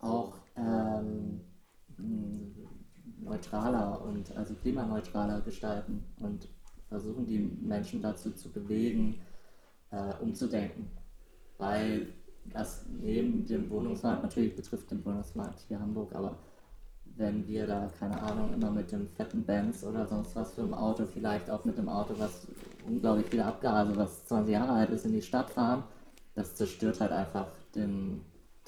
auch 0.00 0.36
ähm, 0.56 1.40
mh, 1.96 2.38
neutraler 3.20 4.02
und 4.02 4.36
also 4.36 4.54
klimaneutraler 4.54 5.40
gestalten 5.40 6.04
und 6.18 6.48
versuchen 6.88 7.26
die 7.26 7.38
Menschen 7.38 8.00
dazu 8.00 8.30
zu 8.30 8.50
bewegen, 8.50 9.20
äh, 9.90 10.14
umzudenken. 10.22 10.90
Weil 11.58 12.08
das 12.46 12.86
neben 12.88 13.46
dem 13.46 13.68
Wohnungsmarkt, 13.68 14.22
natürlich 14.22 14.56
betrifft 14.56 14.90
den 14.90 15.04
Wohnungsmarkt 15.04 15.60
hier 15.68 15.80
Hamburg, 15.80 16.14
aber 16.14 16.38
wenn 17.16 17.46
wir 17.46 17.66
da, 17.66 17.90
keine 17.98 18.20
Ahnung, 18.22 18.54
immer 18.54 18.70
mit 18.70 18.92
dem 18.92 19.08
fetten 19.08 19.44
Benz 19.44 19.82
oder 19.82 20.06
sonst 20.06 20.36
was 20.36 20.54
für 20.54 20.62
ein 20.62 20.72
Auto, 20.72 21.04
vielleicht 21.04 21.50
auch 21.50 21.64
mit 21.64 21.76
dem 21.76 21.88
Auto, 21.88 22.14
was 22.16 22.46
unglaublich 22.86 23.26
viele 23.26 23.44
Abgase, 23.44 23.96
was 23.96 24.24
20 24.26 24.52
Jahre 24.52 24.72
alt 24.72 24.90
ist, 24.90 25.04
in 25.04 25.12
die 25.12 25.22
Stadt 25.22 25.50
fahren, 25.50 25.82
das 26.34 26.54
zerstört 26.54 27.00
halt 27.00 27.10
einfach 27.10 27.48
den, 27.74 28.20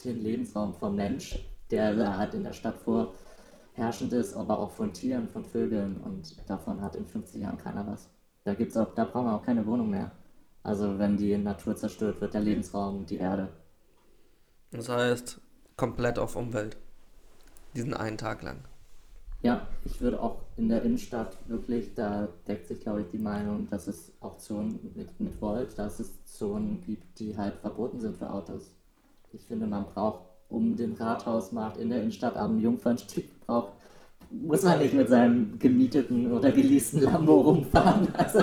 den 0.05 0.21
Lebensraum 0.21 0.75
vom 0.75 0.97
Mensch, 0.97 1.39
der 1.71 2.17
halt 2.17 2.35
in 2.35 2.45
der 2.45 2.53
Stadt 2.53 2.77
vorherrschend 2.79 4.13
ist, 4.13 4.35
aber 4.35 4.59
auch 4.59 4.71
von 4.71 4.93
Tieren, 4.93 5.29
von 5.29 5.45
Vögeln 5.45 5.99
und 5.99 6.49
davon 6.49 6.81
hat 6.81 6.97
in 6.97 7.07
50 7.07 7.43
Jahren 7.43 7.59
keiner 7.59 7.87
was. 7.87 8.11
Da 8.45 8.55
gibt's 8.55 8.77
auch, 8.77 8.95
da 8.95 9.05
brauchen 9.05 9.27
wir 9.27 9.35
auch 9.35 9.45
keine 9.45 9.67
Wohnung 9.67 9.91
mehr. 9.91 10.13
Also 10.63 10.99
wenn 10.99 11.17
die 11.17 11.37
Natur 11.37 11.77
zerstört 11.77 12.21
wird, 12.21 12.35
der 12.35 12.41
Lebensraum, 12.43 13.07
die 13.07 13.17
Erde. 13.17 13.49
Das 14.71 14.89
heißt, 14.89 15.41
komplett 15.77 16.19
auf 16.19 16.37
Umwelt. 16.37 16.77
Diesen 17.75 17.95
einen 17.95 18.19
Tag 18.19 18.43
lang. 18.43 18.65
Ja, 19.43 19.67
ich 19.87 20.01
würde 20.03 20.21
auch 20.21 20.43
in 20.57 20.69
der 20.69 20.83
Innenstadt 20.83 21.37
wirklich, 21.49 21.95
da 21.95 22.29
deckt 22.47 22.67
sich 22.67 22.81
glaube 22.81 23.03
ich 23.03 23.07
die 23.09 23.19
Meinung, 23.19 23.69
dass 23.71 23.87
es 23.87 24.13
auch 24.21 24.37
Zonen 24.37 24.93
mit, 24.95 25.19
mit 25.19 25.41
Volt, 25.41 25.79
dass 25.79 25.99
es 25.99 26.25
Zonen 26.27 26.83
gibt, 26.83 27.19
die 27.19 27.37
halt 27.37 27.55
verboten 27.57 28.01
sind 28.01 28.19
für 28.19 28.31
Autos. 28.31 28.75
Ich 29.33 29.47
finde, 29.47 29.67
man 29.67 29.85
braucht 29.85 30.25
um 30.49 30.77
den 30.77 30.95
Rathausmarkt 30.95 31.77
in 31.77 31.91
der 31.91 32.01
Innenstadt 32.01 32.37
am 32.37 32.59
Jungfernstieg 32.59 33.39
braucht, 33.47 33.73
muss 34.31 34.63
man 34.63 34.79
nicht 34.79 34.95
mit 34.95 35.09
seinem 35.09 35.59
gemieteten 35.59 36.33
oder 36.33 36.51
geleasten 36.53 37.03
Lambo 37.03 37.41
rumfahren. 37.41 38.09
Also, 38.17 38.41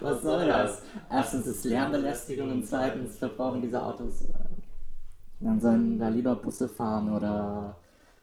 was 0.00 0.22
soll 0.22 0.46
das? 0.46 0.82
Erstens 1.10 1.46
ist 1.46 1.64
Lärmbelästigung 1.64 2.50
und 2.50 2.66
zweitens 2.66 3.18
verbrauchen 3.18 3.60
diese 3.60 3.82
Autos. 3.82 4.24
Dann 5.40 5.60
sollen 5.60 5.98
da 5.98 6.08
lieber 6.08 6.34
Busse 6.36 6.68
fahren 6.68 7.14
oder 7.14 7.76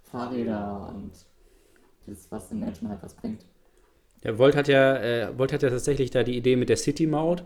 Fahrräder 0.04 0.92
und 0.94 1.12
das, 2.06 2.32
was 2.32 2.50
den 2.50 2.60
Menschen 2.60 2.90
halt 2.90 3.02
was 3.04 3.14
bringt. 3.14 3.46
Der 4.28 4.38
Volt 4.38 4.58
hat 4.58 4.68
ja, 4.68 4.98
äh, 4.98 5.30
Volt 5.38 5.54
hat 5.54 5.64
ja 5.64 5.70
tatsächlich 5.70 6.12
da 6.12 6.22
die 6.22 6.36
Idee 6.36 6.58
mit 6.58 6.68
der 6.68 6.76
City-Maut. 6.76 7.44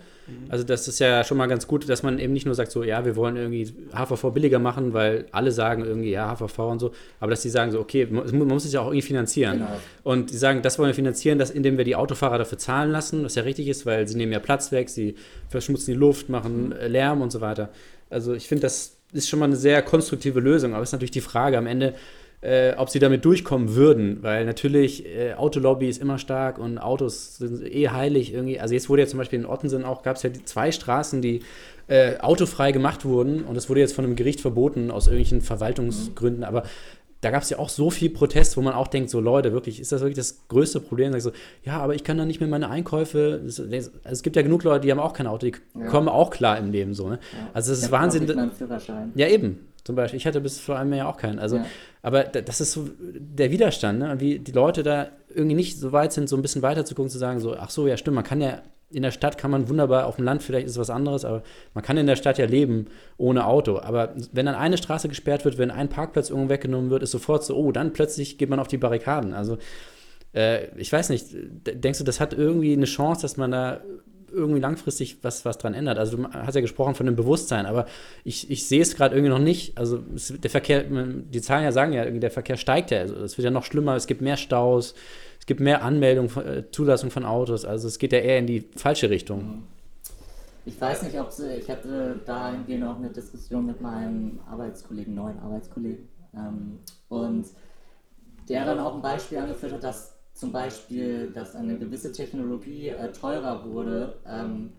Also 0.50 0.64
das 0.64 0.88
ist 0.88 0.98
ja 0.98 1.24
schon 1.24 1.38
mal 1.38 1.46
ganz 1.46 1.68
gut, 1.68 1.88
dass 1.88 2.02
man 2.02 2.18
eben 2.18 2.34
nicht 2.34 2.48
nur 2.48 2.56
sagt 2.56 2.72
so, 2.72 2.84
ja, 2.84 3.06
wir 3.06 3.16
wollen 3.16 3.38
irgendwie 3.38 3.72
HVV 3.94 4.32
billiger 4.32 4.58
machen, 4.58 4.92
weil 4.92 5.26
alle 5.32 5.52
sagen 5.52 5.86
irgendwie, 5.86 6.10
ja, 6.10 6.36
HVV 6.36 6.58
und 6.60 6.80
so, 6.80 6.92
aber 7.20 7.30
dass 7.30 7.44
die 7.44 7.50
sagen 7.50 7.72
so, 7.72 7.80
okay, 7.80 8.08
man 8.10 8.48
muss 8.48 8.66
es 8.66 8.74
ja 8.74 8.82
auch 8.82 8.88
irgendwie 8.88 9.04
finanzieren. 9.04 9.60
Genau. 9.60 9.80
Und 10.04 10.32
die 10.32 10.38
sagen, 10.38 10.64
das 10.64 10.80
wollen 10.80 10.90
wir 10.90 10.96
finanzieren, 10.96 11.38
das, 11.38 11.52
indem 11.52 11.78
wir 11.78 11.86
die 11.86 11.96
Autofahrer 11.96 12.40
dafür 12.40 12.58
zahlen 12.58 12.90
lassen, 12.90 13.24
was 13.24 13.36
ja 13.36 13.44
richtig 13.44 13.68
ist, 13.68 13.86
weil 13.86 14.08
sie 14.08 14.18
nehmen 14.18 14.32
ja 14.32 14.40
Platz 14.40 14.72
weg, 14.72 14.90
sie 14.90 15.14
verschmutzen 15.50 15.94
die 15.94 16.00
Luft, 16.00 16.30
machen 16.30 16.72
äh, 16.72 16.88
Lärm 16.88 17.22
und 17.22 17.32
so 17.32 17.42
weiter. 17.42 17.70
Also 18.10 18.34
ich 18.34 18.48
finde, 18.48 18.64
das 18.64 18.98
ist 19.14 19.30
schon 19.30 19.38
mal 19.38 19.46
eine 19.46 19.56
sehr 19.56 19.84
konstruktive 19.84 20.40
Lösung, 20.40 20.74
aber 20.74 20.82
es 20.82 20.90
ist 20.90 20.94
natürlich 20.94 21.12
die 21.12 21.22
Frage 21.22 21.60
am 21.60 21.68
Ende, 21.68 21.94
äh, 22.42 22.74
ob 22.76 22.90
sie 22.90 23.00
damit 23.00 23.24
durchkommen 23.24 23.76
würden, 23.76 24.18
weil 24.24 24.46
natürlich 24.46 25.06
äh, 25.06 25.34
Autolobby 25.34 25.88
ist 25.88 26.02
immer 26.02 26.18
stark 26.18 26.58
und 26.58 26.78
Autos 26.80 27.38
sind 27.38 27.62
eh 27.64 27.90
heilig 27.90 28.34
irgendwie. 28.34 28.60
Also 28.60 28.74
jetzt 28.74 28.90
wurde 28.90 29.04
ja 29.04 29.08
zum 29.08 29.20
Beispiel 29.20 29.40
in 29.40 29.46
Ottensen 29.46 29.86
auch, 29.86 30.02
gab 30.02 30.16
es 30.16 30.24
ja 30.24 30.30
die 30.32 30.44
zwei 30.46 30.72
Straßen, 30.72 31.22
die 31.22 31.42
äh, 31.88 32.18
autofrei 32.20 32.72
gemacht 32.72 33.06
wurden 33.06 33.44
und 33.44 33.56
es 33.58 33.70
wurde 33.70 33.82
jetzt 33.82 33.94
von 33.94 34.06
einem 34.06 34.16
Gericht 34.16 34.42
verboten 34.42 34.90
aus 34.92 35.08
irgendwelchen 35.08 35.42
Verwaltungsgründen, 35.42 36.44
aber 36.44 36.64
da 37.20 37.30
gab 37.30 37.44
es 37.44 37.52
ja 37.52 37.60
auch 37.60 37.70
so 37.70 37.92
viel 37.92 38.10
Protest, 38.10 38.58
wo 38.58 38.62
man 38.62 38.74
auch 38.74 38.88
denkt, 38.88 39.12
so 39.12 39.20
Leute, 39.20 39.54
wirklich, 39.54 39.80
ist 39.80 39.92
das 39.92 40.02
wirklich 40.02 40.16
das 40.18 40.48
größte 40.48 40.80
Problem? 40.80 41.12
Sag 41.12 41.22
so, 41.22 41.32
ja, 41.64 41.78
aber 41.80 41.94
ich 41.94 42.04
kann 42.04 42.18
da 42.18 42.26
nicht 42.26 42.40
mehr 42.40 42.50
meine 42.50 42.68
Einkäufe. 42.72 43.40
das- 43.46 43.62
das- 43.70 43.92
Es 44.04 44.24
gibt 44.24 44.36
ja 44.36 44.42
genug 44.42 44.64
Leute, 44.64 44.82
die 44.88 44.92
haben 44.92 45.00
auch 45.00 45.14
kein 45.14 45.28
Auto, 45.28 45.46
die 45.46 45.54
Ja. 45.80 45.86
kommen 45.86 46.10
auch 46.10 46.32
klar 46.32 46.58
im 46.58 46.72
Leben 46.72 46.96
so. 46.96 47.08
Ne? 47.10 47.20
Also 47.54 47.74
es 47.74 47.78
Ich 47.80 47.84
ist 47.86 47.90
auch 47.90 48.00
Wahnsinn. 48.00 48.26
Ja, 49.14 49.28
eben. 49.28 49.60
Zum 49.84 49.96
Beispiel, 49.96 50.18
ich 50.18 50.26
hatte 50.28 50.42
bis 50.42 50.60
vor 50.60 50.78
einem 50.78 50.94
Jahr 50.94 51.08
auch 51.10 51.18
keinen. 51.18 51.40
Also, 51.40 51.58
Ja. 51.58 51.66
aber 52.02 52.24
da- 52.24 52.42
das 52.42 52.62
ist 52.62 52.72
so 52.74 52.88
der 53.00 53.52
Widerstand, 53.52 54.00
ne? 54.00 54.16
Wie 54.20 54.40
die 54.40 54.52
Leute 54.52 54.84
da 54.84 55.08
irgendwie 55.34 55.56
nicht 55.56 55.80
so 55.80 55.92
weit 55.92 56.14
sind, 56.14 56.30
so 56.30 56.36
ein 56.36 56.42
bisschen 56.42 56.62
weiter 56.62 56.86
zu 56.86 56.94
gucken, 56.96 57.10
zu 57.10 57.18
sagen, 57.18 57.40
so, 57.40 57.56
ach 57.56 57.70
so, 57.70 57.88
ja, 57.88 57.98
stimmt, 57.98 58.16
man 58.16 58.24
kann 58.24 58.42
ja, 58.42 58.62
in 58.94 59.04
der 59.04 59.12
Stadt 59.12 59.38
kann 59.38 59.50
man 59.52 59.70
wunderbar, 59.70 60.06
auf 60.06 60.18
dem 60.18 60.26
Land 60.26 60.44
vielleicht 60.44 60.66
ist 60.66 60.74
es 60.74 60.78
was 60.78 60.90
anderes, 60.90 61.24
aber 61.24 61.44
man 61.74 61.82
kann 61.84 61.96
in 61.98 62.08
der 62.08 62.18
Stadt 62.18 62.38
ja 62.38 62.46
leben 62.46 62.88
ohne 63.18 63.48
Auto. 63.48 63.80
Aber 63.80 64.14
wenn 64.34 64.46
dann 64.46 64.56
eine 64.56 64.78
Straße 64.78 65.08
gesperrt 65.08 65.46
wird, 65.46 65.58
wenn 65.58 65.72
ein 65.72 65.88
Parkplatz 65.88 66.30
irgendwo 66.30 66.50
weggenommen 66.50 66.90
wird, 66.90 67.02
ist 67.02 67.12
sofort 67.12 67.44
so, 67.46 67.56
oh, 67.56 67.72
dann 67.72 67.94
plötzlich 67.94 68.38
geht 68.38 68.50
man 68.50 68.60
auf 68.60 68.68
die 68.68 68.78
Barrikaden. 68.78 69.34
Also, 69.34 69.58
äh, 70.36 70.68
ich 70.78 70.92
weiß 70.92 71.10
nicht, 71.10 71.28
denkst 71.34 72.00
du, 72.00 72.04
das 72.04 72.20
hat 72.20 72.34
irgendwie 72.34 72.74
eine 72.74 72.86
Chance, 72.86 73.22
dass 73.22 73.38
man 73.38 73.52
da 73.52 73.80
irgendwie 74.32 74.60
langfristig 74.60 75.18
was, 75.24 75.46
was 75.46 75.58
dran 75.58 75.74
ändert? 75.74 75.98
Also, 75.98 76.18
du 76.18 76.28
hast 76.32 76.56
ja 76.56 76.62
gesprochen 76.62 76.96
von 76.96 77.06
dem 77.06 77.16
Bewusstsein, 77.16 77.66
aber 77.66 77.86
ich, 78.24 78.50
ich 78.50 78.68
sehe 78.68 78.82
es 78.82 78.96
gerade 78.96 79.16
irgendwie 79.16 79.32
noch 79.32 79.40
nicht. 79.40 79.78
Also, 79.78 80.00
es, 80.16 80.34
der 80.38 80.50
Verkehr, 80.50 80.84
die 80.84 81.42
Zahlen 81.42 81.64
ja 81.64 81.72
sagen 81.72 81.94
ja, 81.94 82.06
der 82.06 82.32
Verkehr 82.32 82.58
steigt 82.58 82.92
ja. 82.92 83.00
Also, 83.00 83.16
es 83.16 83.38
wird 83.38 83.46
ja 83.46 83.52
noch 83.52 83.66
schlimmer, 83.66 83.96
es 83.96 84.08
gibt 84.08 84.22
mehr 84.22 84.38
Staus, 84.38 84.94
es 85.40 85.46
gibt 85.46 85.60
mehr 85.60 85.84
Anmeldungen, 85.84 86.30
äh, 86.46 86.64
Zulassung 86.72 87.12
von 87.12 87.26
Autos. 87.26 87.66
Also, 87.66 87.88
es 87.88 88.00
geht 88.00 88.14
ja 88.14 88.20
eher 88.20 88.40
in 88.40 88.48
die 88.48 88.70
falsche 88.76 89.10
Richtung. 89.10 89.64
Ich 90.66 90.80
weiß 90.80 91.04
nicht, 91.04 91.20
ob 91.20 91.32
sie, 91.32 91.56
ich 91.56 91.70
hatte 91.70 92.20
dahingehend 92.26 92.86
auch 92.86 92.98
eine 92.98 93.10
Diskussion 93.10 93.66
mit 93.66 93.82
meinem 93.82 94.40
Arbeitskollegen, 94.50 95.16
neuen 95.16 95.40
Arbeitskollegen. 95.40 96.08
Ähm, 96.36 96.80
und 97.10 97.48
der 98.48 98.66
dann 98.66 98.80
auch 98.80 98.96
ein 98.96 99.02
Beispiel 99.02 99.40
angeführt 99.40 99.74
hat, 99.74 99.84
dass 99.84 100.21
zum 100.42 100.52
Beispiel, 100.52 101.30
dass 101.36 101.56
eine 101.56 101.78
gewisse 101.78 102.12
Technologie 102.12 102.88
äh, 102.88 103.12
teurer 103.12 103.64
wurde, 103.64 104.16
ähm, 104.26 104.72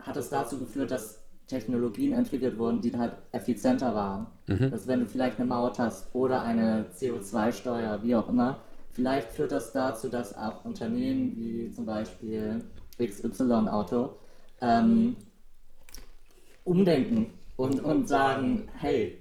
hat 0.00 0.16
es 0.16 0.28
dazu 0.28 0.58
geführt, 0.58 0.90
dass 0.90 1.20
Technologien 1.46 2.12
entwickelt 2.12 2.58
wurden, 2.58 2.80
die 2.80 2.92
halt 2.98 3.12
effizienter 3.30 3.94
waren. 3.94 4.26
Dass 4.70 4.88
wenn 4.88 4.98
du 4.98 5.06
vielleicht 5.06 5.38
eine 5.38 5.46
Maut 5.46 5.78
hast 5.78 6.12
oder 6.16 6.42
eine 6.42 6.86
CO2-Steuer, 6.98 8.02
wie 8.02 8.16
auch 8.16 8.28
immer, 8.28 8.58
vielleicht 8.90 9.30
führt 9.30 9.52
das 9.52 9.70
dazu, 9.70 10.08
dass 10.08 10.36
auch 10.36 10.64
Unternehmen 10.64 11.36
wie 11.36 11.70
zum 11.70 11.86
Beispiel 11.86 12.64
XY-Auto 13.00 14.16
ähm, 14.60 15.14
umdenken 16.64 17.26
und, 17.56 17.84
und 17.84 18.08
sagen, 18.08 18.68
hey, 18.80 19.16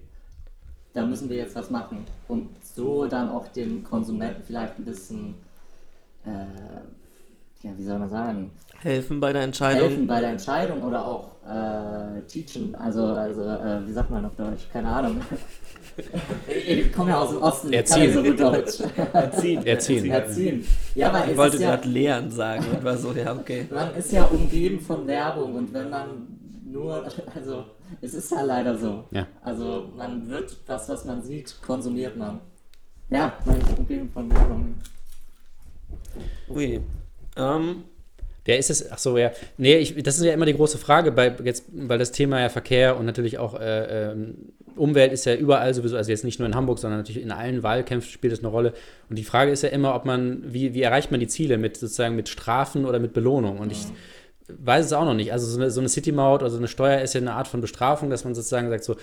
da 0.93 1.05
müssen 1.05 1.30
wir 1.30 1.38
jetzt 1.38 1.55
was 1.55 1.70
machen. 1.70 2.03
Und 2.28 2.49
so 2.66 3.05
dann 3.05 3.30
auch 3.30 3.47
dem 3.49 3.84
Konsumenten 3.84 4.41
vielleicht 4.41 4.80
ein 4.80 4.86
bisschen, 4.86 5.36
äh, 6.26 7.68
ja, 7.68 7.72
wie 7.78 7.84
soll 7.84 8.00
man 8.00 8.10
sagen, 8.10 8.52
Helfen 8.82 9.20
bei 9.20 9.32
der 9.32 9.44
Entscheidung. 9.44 9.90
helfen 9.90 10.08
bei 10.08 10.20
der 10.20 10.32
Entscheidung 10.32 10.82
oder 10.82 11.06
auch 11.06 11.30
äh, 11.46 12.22
teachen. 12.28 12.74
Also, 12.74 13.06
also 13.06 13.44
äh, 13.44 13.88
wie 13.88 13.92
sagt 13.92 14.10
man 14.10 14.26
auf 14.26 14.36
Deutsch? 14.36 14.64
Keine 14.74 14.88
Ahnung. 14.88 15.22
ich, 16.48 16.92
komme 16.92 17.12
ja 17.12 17.20
aus 17.20 17.30
dem 17.30 17.42
Osten, 17.44 17.74
Erziehen. 17.74 18.12
so 18.12 18.24
gut 18.24 18.40
Deutsch. 18.40 18.80
Erziehen. 19.14 19.64
Erziehen. 19.66 20.10
Erziehen. 20.10 20.68
Ja, 20.96 21.14
weil 21.14 21.30
Ich 21.30 21.38
wollte 21.38 21.58
ja, 21.58 21.76
gerade 21.76 21.88
lehren 21.90 22.32
sagen 22.32 22.66
und 22.74 22.84
war 22.84 22.98
so, 22.98 23.12
ja, 23.12 23.36
okay. 23.36 23.68
man 23.70 23.94
ist 23.94 24.12
ja 24.12 24.24
umgeben 24.26 24.80
von 24.80 25.06
Werbung 25.06 25.54
und 25.56 25.74
wenn 25.74 25.90
man 25.92 26.28
nur, 26.66 27.06
also 27.36 27.66
es 28.02 28.16
ist 28.16 28.32
ja 28.32 28.42
leider 28.42 28.76
so. 28.76 29.04
Ja. 29.12 29.28
Also 29.44 29.92
man 29.96 30.28
wird 30.28 30.58
das, 30.66 30.90
was 30.90 31.06
man 31.06 31.22
sieht, 31.22 31.56
konsumiert 31.62 32.18
man. 32.18 32.40
Ja, 33.12 33.34
man 33.46 33.58
ist 33.58 33.78
umgeben 33.78 34.10
von 34.12 34.32
Werbung. 34.34 34.74
Ui. 36.49 36.80
Ähm, 37.38 37.84
Der 38.47 38.57
ist 38.57 38.70
es, 38.70 38.91
ach 38.91 38.97
so, 38.97 39.18
ja. 39.18 39.32
Nee, 39.57 39.78
ich, 39.78 40.01
das 40.01 40.18
ist 40.18 40.24
ja 40.26 40.34
immer 40.34 40.45
die 40.45 40.55
große 40.55 40.78
Frage, 40.78 41.12
bei, 41.12 41.36
jetzt, 41.43 41.66
weil 41.74 41.99
das 41.99 42.12
Thema 42.12 42.41
ja 42.41 42.49
Verkehr 42.49 42.97
und 42.97 43.05
natürlich 43.05 43.38
auch 43.38 43.59
äh, 43.59 44.12
ähm, 44.12 44.53
Umwelt 44.76 45.12
ist 45.12 45.26
ja 45.26 45.36
überall 45.36 45.74
sowieso, 45.74 45.97
also 45.97 46.09
jetzt 46.09 46.24
nicht 46.24 46.39
nur 46.39 46.47
in 46.47 46.55
Hamburg, 46.55 46.80
sondern 46.80 46.99
natürlich 47.01 47.22
in 47.22 47.32
allen 47.32 47.62
Wahlkämpfen 47.62 48.09
spielt 48.09 48.34
das 48.34 48.39
eine 48.39 48.47
Rolle. 48.47 48.74
Und 49.09 49.20
die 49.20 49.24
Frage 49.24 49.51
ist 49.51 49.64
ja 49.64 49.70
immer, 49.70 49.93
ob 49.93 50.05
man, 50.05 50.43
wie, 50.45 50.74
wie 50.74 50.82
erreicht 50.82 51.12
man 51.12 51.20
die 51.20 51.28
Ziele 51.28 51.57
mit 51.57 51.78
sozusagen 51.78 52.16
mit 52.16 52.30
Strafen 52.30 52.86
oder 52.86 52.99
mit 52.99 53.14
Belohnung? 53.14 53.59
Und 53.59 53.72
ich 53.72 53.86
weiß 54.47 54.86
es 54.88 54.93
auch 54.93 55.05
noch 55.05 55.14
nicht. 55.14 55.34
Also 55.34 55.45
so 55.45 55.59
eine, 55.59 55.70
so 55.70 55.80
eine 55.80 55.89
City-Maut, 55.89 56.41
also 56.41 56.57
eine 56.57 56.68
Steuer 56.68 57.01
ist 57.01 57.14
ja 57.14 57.22
eine 57.22 57.34
Art 57.34 57.47
von 57.47 57.62
Bestrafung, 57.62 58.09
dass 58.09 58.24
man 58.24 58.34
sozusagen 58.34 58.70
sagt 58.70 58.84
so, 58.84 58.95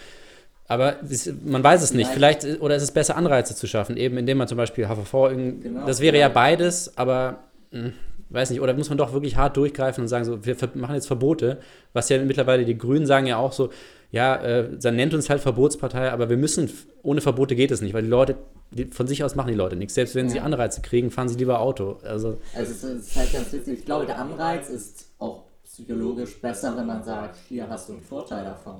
aber 0.68 0.96
das, 1.02 1.28
man 1.44 1.64
weiß 1.64 1.82
es 1.82 1.92
nicht. 1.94 2.10
Vielleicht, 2.10 2.44
oder 2.60 2.76
ist 2.76 2.82
es 2.84 2.92
besser, 2.92 3.16
Anreize 3.16 3.54
zu 3.56 3.66
schaffen, 3.66 3.96
eben 3.96 4.16
indem 4.18 4.38
man 4.38 4.46
zum 4.48 4.58
Beispiel 4.58 4.86
HVV, 4.86 5.30
Genau. 5.62 5.86
das 5.86 6.00
wäre 6.00 6.16
ja 6.18 6.28
beides, 6.28 6.96
aber 6.96 7.38
mh, 7.72 7.90
weiß 8.30 8.50
nicht, 8.50 8.60
oder 8.60 8.74
muss 8.74 8.88
man 8.90 8.98
doch 8.98 9.12
wirklich 9.14 9.36
hart 9.36 9.56
durchgreifen 9.56 10.02
und 10.02 10.08
sagen, 10.08 10.24
so, 10.26 10.44
wir 10.44 10.54
machen 10.74 10.94
jetzt 10.94 11.06
Verbote, 11.06 11.58
was 11.94 12.08
ja 12.10 12.22
mittlerweile 12.22 12.64
die 12.66 12.76
Grünen 12.76 13.06
sagen 13.06 13.26
ja 13.26 13.38
auch 13.38 13.52
so, 13.52 13.70
ja, 14.10 14.36
äh, 14.36 14.68
dann 14.80 14.96
nennt 14.96 15.12
uns 15.14 15.28
halt 15.28 15.40
Verbotspartei, 15.40 16.10
aber 16.10 16.30
wir 16.30 16.36
müssen, 16.38 16.70
ohne 17.02 17.20
Verbote 17.20 17.54
geht 17.56 17.70
es 17.70 17.80
nicht, 17.82 17.92
weil 17.94 18.02
die 18.02 18.08
Leute, 18.08 18.36
die, 18.70 18.86
von 18.86 19.06
sich 19.06 19.22
aus 19.24 19.34
machen 19.34 19.48
die 19.48 19.54
Leute 19.54 19.76
nichts. 19.76 19.94
Selbst 19.94 20.14
wenn 20.14 20.28
sie 20.30 20.38
Ja. 20.38 20.44
Anreize 20.44 20.80
kriegen, 20.82 21.10
fahren 21.10 21.28
sie 21.28 21.36
lieber 21.36 21.60
Auto. 21.60 21.98
Also, 22.02 22.38
Also 22.54 22.72
es 22.72 22.82
ist 22.84 23.16
halt 23.16 23.32
ganz 23.32 23.52
witzig. 23.52 23.80
Ich 23.80 23.84
glaube, 23.84 24.06
der 24.06 24.18
Anreiz 24.18 24.68
ist 24.70 25.06
auch 25.18 25.42
psychologisch 25.64 26.40
besser, 26.40 26.74
wenn 26.76 26.86
man 26.86 27.02
sagt, 27.04 27.36
hier 27.48 27.68
hast 27.68 27.88
du 27.88 27.94
einen 27.94 28.02
Vorteil 28.02 28.44
davon. 28.44 28.76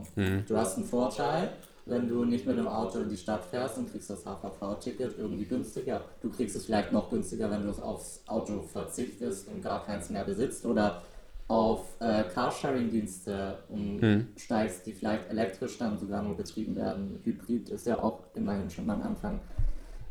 Du 0.47 0.57
hast 0.57 0.76
einen 0.78 0.86
Vorteil, 0.86 1.51
wenn 1.89 2.09
du 2.09 2.24
nicht 2.24 2.47
mit 2.47 2.59
dem 2.59 2.68
Auto 2.68 3.01
in 3.01 3.09
die 3.09 3.16
Stadt 3.16 3.45
fährst 3.45 3.78
und 3.78 3.91
kriegst 3.91 4.11
das 4.11 4.24
HVV-Ticket 4.24 5.18
irgendwie 5.18 5.45
günstiger. 5.45 6.03
Du 6.20 6.30
kriegst 6.30 6.55
es 6.57 6.66
vielleicht 6.66 6.93
noch 6.93 7.11
günstiger, 7.11 7.51
wenn 7.51 7.64
du 7.64 7.70
aufs 7.82 8.22
Auto 8.26 8.62
verzichtest 8.62 9.49
und 9.49 9.62
gar 9.62 9.84
keins 9.84 10.11
mehr 10.11 10.24
besitzt 10.24 10.64
oder 10.66 11.03
auf 11.49 11.97
äh, 12.01 12.24
Carsharing-Dienste 12.24 13.59
umsteigst, 13.70 14.84
die 14.84 14.93
vielleicht 14.93 15.30
elektrisch 15.30 15.78
dann 15.78 15.99
sogar 15.99 16.22
nur 16.22 16.36
betrieben 16.36 16.76
werden. 16.76 17.20
Hybrid 17.24 17.70
ist 17.70 17.86
ja 17.86 17.99
auch 18.03 18.20
immerhin 18.34 18.68
schon 18.68 18.84
mal 18.84 18.97
ein 18.97 19.03
Anfang. 19.03 19.41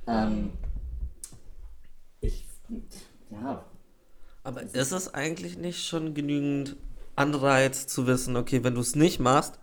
Ähm, 0.08 0.52
ich, 2.22 2.44
ja, 3.30 3.64
aber 4.44 4.64
ist 4.64 4.92
es 4.94 5.14
eigentlich 5.14 5.58
nicht 5.58 5.86
schon 5.86 6.14
genügend 6.14 6.78
Anreiz 7.16 7.86
zu 7.86 8.08
wissen, 8.08 8.36
okay, 8.36 8.64
wenn 8.64 8.76
du 8.76 8.82
es 8.82 8.96
nicht 8.96 9.20
machst, 9.20 9.60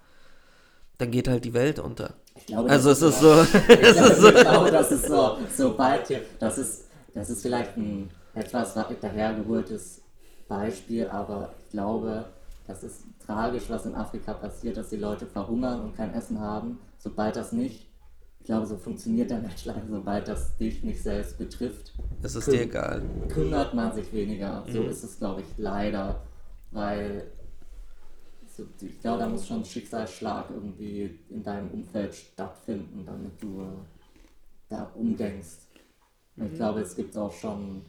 dann 0.99 1.11
geht 1.11 1.29
halt 1.29 1.45
die 1.45 1.55
Welt 1.55 1.79
unter. 1.79 2.15
Ich 2.37 2.47
glaube, 2.47 2.71
Also 2.71 2.91
das 2.91 3.03
es 3.03 3.15
ist 3.15 3.21
so, 3.21 3.43
Ich 3.69 3.79
glaube, 3.93 4.39
ich 4.39 4.41
glaube, 4.45 4.71
das 4.71 4.93
ist 4.93 5.07
so, 5.07 5.37
sobald 5.57 6.07
hier, 6.09 6.23
das 6.39 6.59
ist, 6.59 6.85
das 7.15 7.31
ist 7.31 7.43
vielleicht 7.43 7.77
ein 7.77 8.11
etwas 8.35 8.75
dahergeholtes 9.01 10.03
Beispiel, 10.49 11.09
aber 11.09 11.53
ich 11.59 11.71
glaube, 11.71 12.25
das 12.67 12.83
ist 12.83 13.03
tragisch, 13.25 13.65
was 13.69 13.87
in 13.87 13.95
Afrika 13.95 14.33
passiert, 14.35 14.77
dass 14.77 14.89
die 14.89 14.97
Leute 14.97 15.27
verhungern 15.27 15.81
und 15.81 15.97
kein 15.97 16.13
Essen 16.15 16.41
haben. 16.41 16.79
Sobald 16.99 17.37
das 17.37 17.53
nicht, 17.53 17.87
ich 18.41 18.47
glaube, 18.47 18.67
so 18.67 18.77
funktioniert 18.77 19.31
der 19.31 19.39
Mensch 19.39 19.65
leider, 19.65 19.83
sobald 19.89 20.29
das 20.29 20.57
dich 20.57 20.83
nicht 20.83 21.03
selbst 21.03 21.39
betrifft, 21.39 21.93
es 22.23 22.35
ist 22.35 22.51
dir 22.51 22.63
egal. 22.63 23.03
kümmert 23.29 23.75
man 23.75 23.95
sich 23.95 24.13
weniger. 24.13 24.65
So 24.71 24.83
ist 24.83 25.05
es, 25.05 25.19
glaube 25.19 25.43
ich, 25.43 25.47
leider, 25.57 26.21
weil 26.71 27.27
ich 28.81 29.01
glaube, 29.01 29.21
da 29.21 29.29
muss 29.29 29.47
schon 29.47 29.59
ein 29.59 29.65
Schicksalsschlag 29.65 30.51
irgendwie 30.51 31.19
in 31.29 31.43
deinem 31.43 31.71
Umfeld 31.71 32.15
stattfinden, 32.15 33.05
damit 33.05 33.43
du 33.43 33.63
äh, 33.63 33.67
da 34.69 34.85
umdenkst. 34.95 35.69
Und 36.37 36.47
ich 36.47 36.55
glaube, 36.55 36.81
es 36.81 36.97
gibt 36.97 37.17
auch 37.17 37.33
schon, 37.33 37.83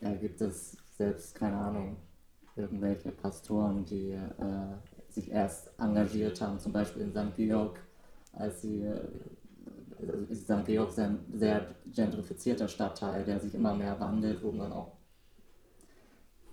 da 0.00 0.14
gibt 0.14 0.40
es 0.40 0.76
selbst, 0.96 1.34
keine 1.34 1.56
Ahnung, 1.56 1.96
irgendwelche 2.56 3.10
Pastoren, 3.10 3.84
die 3.84 4.12
äh, 4.12 5.10
sich 5.10 5.30
erst 5.30 5.70
engagiert 5.78 6.40
haben, 6.40 6.58
zum 6.58 6.72
Beispiel 6.72 7.02
in 7.02 7.12
St. 7.12 7.36
Georg, 7.36 7.78
als 8.32 8.62
sie 8.62 8.82
äh, 8.82 9.00
ist 10.28 10.44
St. 10.44 10.64
Georg 10.66 10.90
ist 10.90 10.98
ein 10.98 11.18
sehr 11.34 11.74
gentrifizierter 11.94 12.68
Stadtteil, 12.68 13.24
der 13.24 13.38
sich 13.38 13.54
immer 13.54 13.74
mehr 13.74 13.98
wandelt, 14.00 14.42
wo 14.42 14.52
man 14.52 14.72
auch 14.72 14.99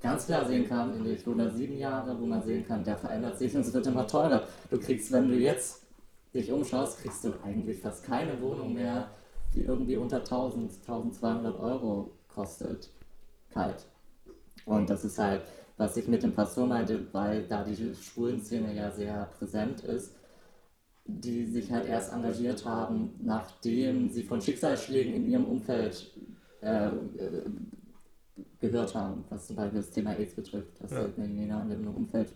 ganz 0.01 0.25
klar 0.25 0.45
sehen 0.45 0.67
kann, 0.67 0.95
in 0.95 1.03
den 1.03 1.17
oder 1.25 1.49
sieben 1.49 1.77
Jahre, 1.77 2.19
wo 2.19 2.25
man 2.25 2.41
sehen 2.43 2.65
kann, 2.65 2.83
der 2.83 2.97
verändert 2.97 3.37
sich 3.37 3.55
und 3.55 3.61
es 3.61 3.73
wird 3.73 3.87
immer 3.87 4.07
teurer. 4.07 4.43
Du 4.69 4.79
kriegst, 4.79 5.11
wenn 5.11 5.29
du 5.29 5.35
jetzt 5.35 5.83
dich 6.33 6.51
umschaust, 6.51 7.01
kriegst 7.01 7.23
du 7.23 7.33
eigentlich 7.43 7.79
fast 7.79 8.03
keine 8.03 8.39
Wohnung 8.41 8.73
mehr, 8.73 9.09
die 9.53 9.61
irgendwie 9.61 9.97
unter 9.97 10.17
1000, 10.17 10.71
1200 10.87 11.59
Euro 11.59 12.11
kostet. 12.27 12.89
Kalt. 13.51 13.85
Und 14.65 14.89
das 14.89 15.05
ist 15.05 15.17
halt, 15.17 15.41
was 15.77 15.95
ich 15.97 16.07
mit 16.07 16.23
dem 16.23 16.33
Pastor 16.33 16.67
meinte, 16.67 17.07
weil 17.13 17.43
da 17.47 17.63
die 17.63 17.95
Schwulenszene 17.95 18.73
ja 18.73 18.91
sehr 18.91 19.29
präsent 19.37 19.81
ist, 19.81 20.13
die 21.05 21.45
sich 21.45 21.71
halt 21.71 21.87
erst 21.87 22.11
engagiert 22.11 22.65
haben, 22.65 23.13
nachdem 23.23 24.09
sie 24.09 24.23
von 24.23 24.41
Schicksalsschlägen 24.41 25.13
in 25.13 25.29
ihrem 25.29 25.45
Umfeld 25.45 26.11
äh, 26.61 26.87
äh, 26.87 26.91
gehört 28.59 28.93
haben, 28.95 29.23
was 29.29 29.47
zum 29.47 29.55
Beispiel 29.55 29.79
das 29.81 29.89
Thema 29.91 30.11
AIDS 30.11 30.33
betrifft, 30.35 30.81
dass 30.81 30.91
Ja. 30.91 31.05
jemand 31.17 31.71
in 31.71 31.77
einem 31.77 31.95
Umfeld 31.95 32.31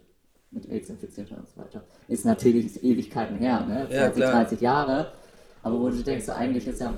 mit 0.51 0.69
AIDS 0.69 0.89
infiziert 0.89 1.31
hat 1.31 1.39
und 1.39 1.49
so 1.49 1.57
weiter. 1.61 1.83
Ist 2.07 2.25
natürlich 2.25 2.83
Ewigkeiten 2.83 3.37
her, 3.37 3.61
ne? 3.65 3.87
20, 3.89 3.95
Ja, 3.95 4.09
klar. 4.09 4.31
30 4.43 4.61
Jahre. 4.61 5.11
aber 5.63 5.79
wo 5.79 5.89
du 5.89 6.03
denkst, 6.03 6.27
eigentlich 6.29 6.67
ist 6.67 6.81
ja 6.81 6.93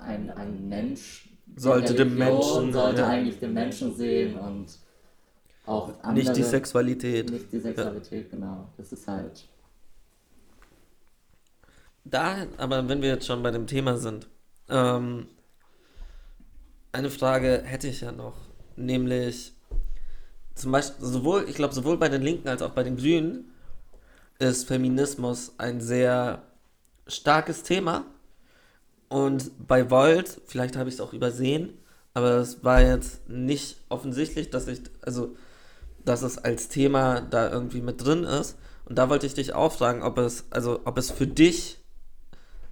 ein, 0.00 0.30
ein 0.30 0.68
Mensch 0.68 1.28
Sollte 1.56 1.94
dem 1.94 2.16
Menschen, 2.16 2.72
sollte 2.72 3.00
ja. 3.00 3.08
eigentlich 3.08 3.38
den 3.38 3.54
Menschen 3.54 3.94
sehen 3.94 4.38
und 4.38 4.66
auch 5.64 5.88
andere, 6.02 6.14
Nicht 6.14 6.36
die 6.36 6.42
Sexualität. 6.42 7.30
nicht 7.30 7.50
die 7.52 7.58
Sexualität, 7.60 8.30
genau. 8.30 8.68
Das 8.76 8.92
ist 8.92 9.06
halt 9.08 9.48
Da, 12.04 12.46
aber 12.58 12.88
wenn 12.88 13.02
wir 13.02 13.08
jetzt 13.10 13.26
schon 13.26 13.42
bei 13.42 13.50
dem 13.50 13.66
Thema 13.66 13.96
sind, 13.96 14.28
ähm, 14.68 15.26
eine 16.96 17.10
Frage 17.10 17.62
hätte 17.64 17.88
ich 17.88 18.00
ja 18.00 18.10
noch, 18.10 18.36
nämlich 18.74 19.52
zum 20.54 20.72
Beispiel 20.72 21.04
sowohl, 21.06 21.44
ich 21.46 21.54
glaube 21.54 21.74
sowohl 21.74 21.98
bei 21.98 22.08
den 22.08 22.22
Linken 22.22 22.48
als 22.48 22.62
auch 22.62 22.70
bei 22.70 22.82
den 22.82 22.96
Grünen 22.96 23.52
ist 24.38 24.66
Feminismus 24.66 25.52
ein 25.58 25.82
sehr 25.82 26.42
starkes 27.06 27.62
Thema 27.62 28.06
und 29.08 29.50
bei 29.66 29.90
Volt, 29.90 30.40
vielleicht 30.46 30.76
habe 30.76 30.88
ich 30.88 30.94
es 30.94 31.00
auch 31.02 31.12
übersehen, 31.12 31.74
aber 32.14 32.36
es 32.36 32.64
war 32.64 32.80
jetzt 32.80 33.28
nicht 33.28 33.76
offensichtlich, 33.90 34.48
dass 34.48 34.66
ich, 34.66 34.80
also 35.02 35.36
dass 36.06 36.22
es 36.22 36.38
als 36.38 36.68
Thema 36.68 37.20
da 37.20 37.50
irgendwie 37.50 37.82
mit 37.82 38.02
drin 38.02 38.24
ist. 38.24 38.56
Und 38.86 38.96
da 38.96 39.10
wollte 39.10 39.26
ich 39.26 39.34
dich 39.34 39.52
auch 39.52 39.72
fragen, 39.72 40.02
ob 40.02 40.16
es, 40.18 40.44
also 40.50 40.80
ob 40.84 40.96
es 40.96 41.10
für 41.10 41.26
dich 41.26 41.78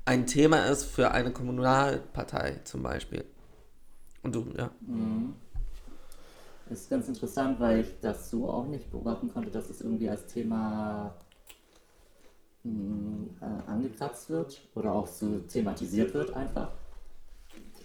ein 0.06 0.26
Thema 0.26 0.66
ist 0.66 0.84
für 0.84 1.10
eine 1.10 1.32
Kommunalpartei 1.32 2.60
zum 2.64 2.82
Beispiel. 2.82 3.24
Und 4.24 4.34
du, 4.34 4.46
ja. 4.56 4.70
Das 6.68 6.80
ist 6.80 6.90
ganz 6.90 7.08
interessant, 7.08 7.60
weil 7.60 7.80
ich 7.80 8.00
das 8.00 8.30
so 8.30 8.48
auch 8.48 8.66
nicht 8.66 8.90
beobachten 8.90 9.32
konnte, 9.32 9.50
dass 9.50 9.68
es 9.68 9.82
irgendwie 9.82 10.08
als 10.08 10.26
Thema 10.26 11.14
mh, 12.64 13.26
äh, 13.40 13.70
angekratzt 13.70 14.30
wird 14.30 14.62
oder 14.74 14.92
auch 14.92 15.06
so 15.06 15.40
thematisiert 15.40 16.14
wird 16.14 16.32
einfach. 16.34 16.72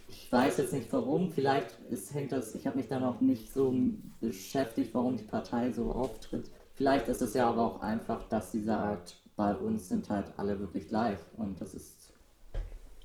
Ich 0.08 0.32
weiß 0.32 0.56
jetzt 0.58 0.72
nicht 0.72 0.90
warum, 0.92 1.30
vielleicht 1.30 1.78
ist, 1.90 2.14
hängt 2.14 2.32
das, 2.32 2.54
ich 2.54 2.66
habe 2.66 2.78
mich 2.78 2.88
da 2.88 2.98
noch 2.98 3.20
nicht 3.20 3.52
so 3.52 3.74
beschäftigt, 4.20 4.94
warum 4.94 5.16
die 5.16 5.24
Partei 5.24 5.70
so 5.72 5.92
auftritt. 5.92 6.50
Vielleicht 6.74 7.08
ist 7.08 7.20
es 7.20 7.34
ja 7.34 7.48
aber 7.48 7.62
auch 7.62 7.80
einfach, 7.82 8.26
dass 8.28 8.50
sie 8.50 8.62
sagt, 8.62 9.16
bei 9.36 9.54
uns 9.54 9.88
sind 9.88 10.08
halt 10.08 10.32
alle 10.38 10.58
wirklich 10.58 10.88
gleich 10.88 11.18
und 11.36 11.60
das 11.60 11.74
ist, 11.74 12.12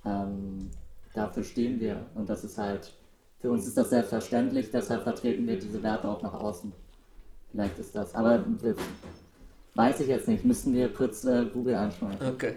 ähm, 0.06 0.70
dafür 1.14 1.44
stehen 1.44 1.80
wir 1.80 2.06
und 2.16 2.30
das 2.30 2.44
ist 2.44 2.58
halt, 2.58 2.94
für 3.46 3.52
uns 3.52 3.68
ist 3.68 3.78
das 3.78 3.92
selbstverständlich, 3.92 4.72
deshalb 4.72 5.04
vertreten 5.04 5.46
wir 5.46 5.60
diese 5.60 5.84
Werte 5.84 6.08
auch 6.10 6.20
nach 6.24 6.34
außen. 6.34 6.74
Vielleicht 7.52 7.78
ist 7.78 7.96
das, 7.96 8.16
aber 8.16 8.40
das 8.40 8.76
weiß 9.76 10.00
ich 10.00 10.08
jetzt 10.08 10.28
nicht, 10.28 10.44
müssten 10.44 10.74
wir 10.74 10.92
kurz 10.92 11.24
äh, 11.26 11.46
Google 11.54 11.76
anschauen. 11.76 12.16
Okay. 12.28 12.56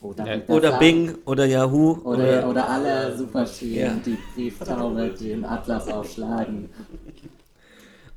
Oder, 0.00 0.26
Ja, 0.34 0.42
Oder. 0.48 0.78
Bing 0.78 1.14
oder 1.26 1.44
Yahoo 1.44 1.98
Oder, 2.02 2.48
oder 2.48 2.66
alle 2.66 3.14
Suchmaschinen, 3.14 3.76
Ja. 3.78 3.92
die 4.06 4.16
Brieftaube, 4.34 5.10
die 5.20 5.28
den 5.28 5.44
Atlas 5.44 5.86
aufschlagen. 5.88 6.70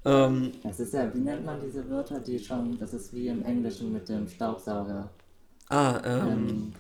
ähm, 0.06 0.52
Das 0.64 0.80
ist 0.80 0.94
ja, 0.94 1.14
wie 1.14 1.20
nennt 1.20 1.46
man 1.46 1.60
diese 1.60 1.88
Wörter, 1.90 2.20
die 2.22 2.40
schon, 2.40 2.80
das 2.80 2.94
ist 2.94 3.14
wie 3.14 3.28
im 3.28 3.44
Englischen 3.44 3.92
mit 3.92 4.08
dem 4.08 4.26
Staubsauger. 4.30 5.10
ah, 5.70 6.00
ähm, 6.06 6.28
Ähm, 6.30 6.74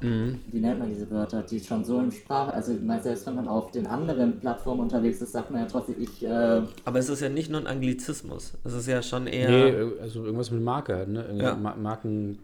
Wie 0.00 0.60
nennt 0.60 0.78
man 0.78 0.88
diese 0.88 1.10
Wörter, 1.10 1.42
die 1.42 1.60
schon 1.60 1.84
so 1.84 2.00
in 2.00 2.10
Sprache, 2.12 2.52
also 2.52 2.72
ich 2.72 2.80
meine, 2.82 3.02
selbst 3.02 3.26
wenn 3.26 3.36
man 3.36 3.48
auf 3.48 3.70
den 3.70 3.86
anderen 3.86 4.38
Plattformen 4.38 4.80
unterwegs 4.80 5.20
ist, 5.20 5.32
sagt 5.32 5.50
man 5.50 5.62
ja 5.62 5.66
trotzdem, 5.66 5.96
ich, 5.98 6.24
äh, 6.24 6.62
aber 6.84 6.98
es 6.98 7.08
ist 7.08 7.20
ja 7.20 7.28
nicht 7.28 7.50
nur 7.50 7.60
ein 7.60 7.66
Anglizismus. 7.66 8.54
Es 8.64 8.72
ist 8.72 8.86
ja 8.86 9.02
schon 9.02 9.26
eher. 9.26 9.48
Nee, 9.48 10.00
also 10.00 10.24
irgendwas 10.24 10.50
mit 10.50 10.62
Marke 10.62 10.96
halt, 10.96 11.08
ne? 11.08 11.26
Ja. 11.36 11.54
Ma 11.54 11.74
Marken. 11.74 12.38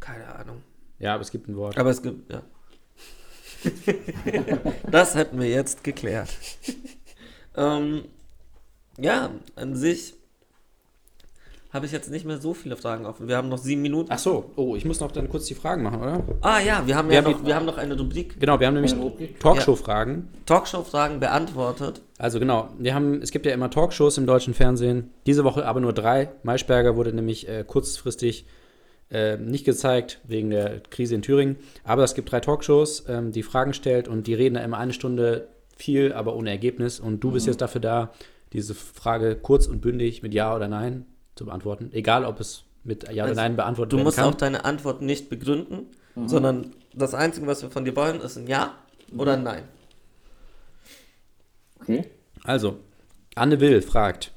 Keine 0.00 0.34
Ahnung. 0.34 0.62
Ja, 0.98 1.14
aber 1.14 1.22
es 1.22 1.30
gibt 1.30 1.48
ein 1.48 1.56
Wort. 1.56 1.76
Aber 1.76 1.90
es 1.90 2.02
gibt, 2.02 2.30
ja. 2.32 2.42
das 4.90 5.14
hätten 5.14 5.38
wir 5.38 5.48
jetzt 5.48 5.82
geklärt. 5.84 6.28
ähm, 7.56 8.04
ja, 8.98 9.30
an 9.56 9.76
sich 9.76 10.14
habe 11.76 11.86
ich 11.86 11.92
jetzt 11.92 12.10
nicht 12.10 12.24
mehr 12.26 12.38
so 12.38 12.52
viele 12.54 12.76
Fragen 12.76 13.06
offen. 13.06 13.28
Wir 13.28 13.36
haben 13.36 13.48
noch 13.48 13.58
sieben 13.58 13.82
Minuten. 13.82 14.08
Ach 14.12 14.18
so, 14.18 14.50
oh, 14.56 14.74
ich 14.74 14.84
muss 14.84 14.98
noch 14.98 15.12
dann 15.12 15.28
kurz 15.28 15.44
die 15.46 15.54
Fragen 15.54 15.84
machen, 15.84 16.00
oder? 16.00 16.24
Ah 16.40 16.58
ja, 16.58 16.82
wir 16.86 16.96
haben 16.96 17.08
Wir 17.08 17.16
ja 17.18 17.22
haben 17.24 17.30
noch, 17.30 17.40
die- 17.40 17.46
wir 17.46 17.54
haben 17.54 17.66
noch 17.66 17.78
eine 17.78 17.96
Rubrik. 17.96 18.40
Genau, 18.40 18.58
wir 18.58 18.66
haben 18.66 18.74
nämlich 18.74 18.92
Eine 18.94 19.02
Rubrik? 19.02 19.38
Talkshow-Fragen. 19.38 20.28
Talkshow-Fragen 20.46 21.20
beantwortet. 21.20 22.02
Also 22.18 22.40
genau, 22.40 22.70
wir 22.78 22.94
haben, 22.94 23.22
es 23.22 23.30
gibt 23.30 23.46
ja 23.46 23.52
immer 23.52 23.70
Talkshows 23.70 24.18
im 24.18 24.26
deutschen 24.26 24.54
Fernsehen. 24.54 25.12
Diese 25.26 25.44
Woche 25.44 25.64
aber 25.66 25.78
nur 25.80 25.92
drei. 25.92 26.30
Maischberger 26.42 26.96
wurde 26.96 27.12
nämlich 27.12 27.48
äh, 27.48 27.62
kurzfristig 27.64 28.46
äh, 29.10 29.36
nicht 29.36 29.64
gezeigt 29.64 30.20
wegen 30.24 30.50
der 30.50 30.80
Krise 30.90 31.14
in 31.14 31.22
Thüringen. 31.22 31.56
Aber 31.84 32.02
es 32.02 32.14
gibt 32.14 32.32
drei 32.32 32.40
Talkshows, 32.40 33.04
ähm, 33.08 33.30
die 33.30 33.42
Fragen 33.44 33.72
stellt 33.74 34.08
und 34.08 34.26
die 34.26 34.34
reden 34.34 34.54
da 34.54 34.62
immer 34.62 34.78
eine 34.78 34.92
Stunde 34.92 35.46
viel, 35.76 36.12
aber 36.12 36.34
ohne 36.34 36.50
Ergebnis. 36.50 36.98
Und 36.98 37.20
du 37.20 37.30
bist 37.32 37.46
jetzt 37.46 37.60
dafür 37.60 37.80
da, 37.82 38.12
diese 38.52 38.74
Frage 38.74 39.36
kurz 39.36 39.66
und 39.66 39.80
bündig 39.80 40.22
mit 40.22 40.32
Ja 40.32 40.54
oder 40.56 40.68
Nein 40.68 41.04
zu 41.36 41.44
beantworten. 41.44 41.90
Egal, 41.92 42.24
ob 42.24 42.40
es 42.40 42.64
mit 42.82 43.04
Ja 43.04 43.22
oder 43.24 43.30
Also, 43.30 43.34
Nein 43.40 43.56
beantwortet 43.56 43.92
Du 43.92 43.96
werden 43.98 44.04
musst 44.06 44.16
kann. 44.16 44.26
auch 44.26 44.34
deine 44.34 44.64
Antwort 44.64 45.02
nicht 45.02 45.28
begründen, 45.30 45.86
sondern 46.26 46.72
das 46.94 47.14
Einzige, 47.14 47.46
was 47.46 47.62
wir 47.62 47.70
von 47.70 47.84
dir 47.84 47.94
wollen, 47.94 48.20
ist 48.20 48.36
ein 48.38 48.46
Ja 48.46 48.74
oder 49.16 49.34
ein 49.34 49.42
Nein. 49.44 49.62
okay. 51.80 52.10
Also, 52.42 52.78
Anne 53.34 53.60
Will 53.60 53.82
fragt: 53.82 54.32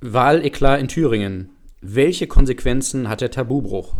Wahleklat 0.00 0.80
in 0.80 0.88
Thüringen. 0.88 1.50
Welche 1.82 2.26
Konsequenzen 2.26 3.08
hat 3.08 3.22
der 3.22 3.30
Tabubruch? 3.30 3.94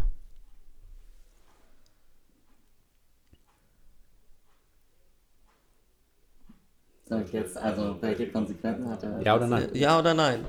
Soll 7.04 7.22
ich 7.22 7.32
jetzt, 7.32 7.56
also, 7.56 7.96
welche 8.00 8.28
Konsequenzen 8.30 8.88
hat 8.88 9.02
der, 9.02 9.20
Ja 9.22 9.34
oder 9.36 9.46
nein? 9.48 9.68
Ja 9.74 9.98
oder 9.98 10.14
Nein? 10.14 10.44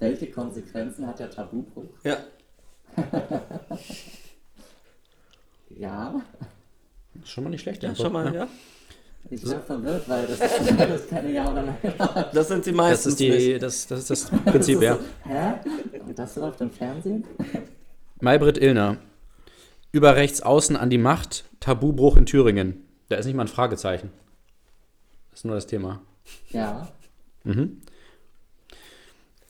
Welche 0.00 0.30
Konsequenzen 0.30 1.06
hat 1.06 1.18
der 1.18 1.30
Tabubruch? 1.30 1.88
Ja. 2.04 2.18
Ja, 5.78 6.20
Schon 7.24 7.44
mal 7.44 7.50
nicht 7.50 7.62
schlecht. 7.62 7.82
Ja, 7.82 7.94
schon 7.94 8.12
mal, 8.12 8.30
ne? 8.30 8.36
ja. 8.36 8.48
ich 9.30 9.42
bin 9.42 9.60
verwirrt, 9.60 10.08
weil 10.08 10.26
das 10.26 10.40
ist, 10.40 10.78
das 10.78 11.00
ist 11.00 11.10
keine 11.10 11.32
Ja 11.32 11.50
oder 11.50 11.62
Nein. 11.62 11.76
Das 12.32 12.48
sind 12.48 12.66
Das 12.66 13.06
ist, 13.06 13.20
die, 13.20 13.30
nicht. 13.30 13.62
das, 13.62 13.86
das 13.86 14.00
ist 14.00 14.10
das 14.10 14.30
Prinzip, 14.44 14.80
ja. 14.82 14.98
Hä? 15.24 15.54
Und 16.06 16.18
das 16.18 16.36
läuft 16.36 16.60
im 16.60 16.70
Fernsehen? 16.70 17.24
Maybrit 18.20 18.58
Illner. 18.58 18.98
Über 19.92 20.16
rechts 20.16 20.40
außen 20.42 20.76
an 20.76 20.90
die 20.90 20.98
Macht, 20.98 21.44
Tabubruch 21.58 22.16
in 22.16 22.26
Thüringen. 22.26 22.84
Da 23.08 23.16
ist 23.16 23.26
nicht 23.26 23.34
mal 23.34 23.44
ein 23.44 23.48
Fragezeichen. 23.48 24.10
Das 25.30 25.40
ist 25.40 25.44
nur 25.44 25.56
das 25.56 25.66
Thema. 25.66 26.00
Ja. 26.50 26.88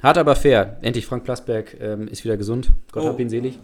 Hart 0.02 0.18
aber 0.18 0.36
fair. 0.36 0.78
Endlich 0.82 1.06
Frank 1.06 1.24
Plasberg 1.24 1.76
ähm, 1.80 2.08
ist 2.08 2.24
wieder 2.24 2.36
gesund. 2.36 2.72
Gott 2.92 3.04
Oh. 3.04 3.08
hab 3.08 3.20
ihn 3.20 3.28
selig. 3.28 3.58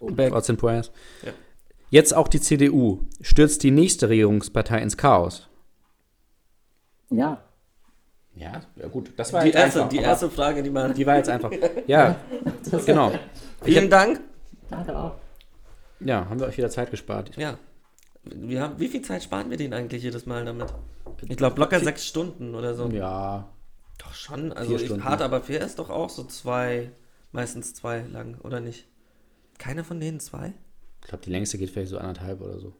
Back. 0.00 0.30
Thoughts 0.30 0.50
and 0.50 0.58
prayers. 0.58 0.90
Ja. 1.24 1.32
Jetzt 1.90 2.14
auch 2.14 2.28
die 2.28 2.40
CDU. 2.40 3.00
Stürzt 3.20 3.62
die 3.62 3.70
nächste 3.70 4.08
Regierungspartei 4.08 4.80
ins 4.82 4.96
Chaos. 4.96 5.48
Ja. 7.10 7.40
Ja, 8.34 8.60
ja 8.76 8.88
gut. 8.88 9.12
Das 9.16 9.32
war 9.32 9.40
Die 9.42 9.48
jetzt 9.48 9.56
erste, 9.56 9.78
einfach, 9.80 9.90
die 9.90 9.98
erste 9.98 10.28
Frage, 10.30 10.62
die 10.62 10.70
man. 10.70 10.92
Die 10.94 11.06
war 11.06 11.16
jetzt 11.16 11.28
einfach. 11.30 11.50
Ja, 11.86 12.16
genau. 12.84 13.12
Vielen 13.62 13.88
Dank. 13.88 14.20
Danke 14.68 14.96
auch. 14.96 15.12
Ja, 16.00 16.28
haben 16.28 16.38
wir 16.40 16.46
euch 16.46 16.58
wieder 16.58 16.68
Zeit 16.68 16.90
gespart. 16.90 17.34
Ja. 17.36 17.56
Wir 18.24 18.60
haben, 18.60 18.78
wie 18.78 18.88
viel 18.88 19.02
Zeit 19.02 19.22
sparen 19.22 19.48
wir 19.50 19.56
denen 19.56 19.72
eigentlich 19.72 20.02
jedes 20.02 20.26
Mal 20.26 20.44
damit? 20.44 20.66
Ich 21.26 21.36
glaube 21.36 21.58
locker 21.60 21.80
sechs 21.80 22.04
Stunden 22.06 22.54
oder 22.54 22.74
so. 22.74 22.88
Ja, 22.88 23.48
Doch 23.98 24.14
schon. 24.14 24.52
Also 24.52 24.76
ich, 24.76 24.90
hart 25.02 25.22
aber 25.22 25.40
fair 25.40 25.60
ist 25.60 25.78
doch 25.78 25.90
auch 25.90 26.10
so 26.10 26.24
zwei, 26.24 26.90
meistens 27.32 27.74
zwei 27.74 28.02
lang, 28.12 28.38
oder 28.42 28.60
nicht? 28.60 28.86
Keiner 29.58 29.84
von 29.84 30.00
denen 30.00 30.20
zwei? 30.20 30.52
ich 31.02 31.08
glaube, 31.08 31.24
die 31.24 31.30
längste 31.30 31.56
geht 31.56 31.70
vielleicht 31.70 31.90
so 31.90 31.98
anderthalb 31.98 32.40
oder 32.40 32.58
so. 32.58 32.72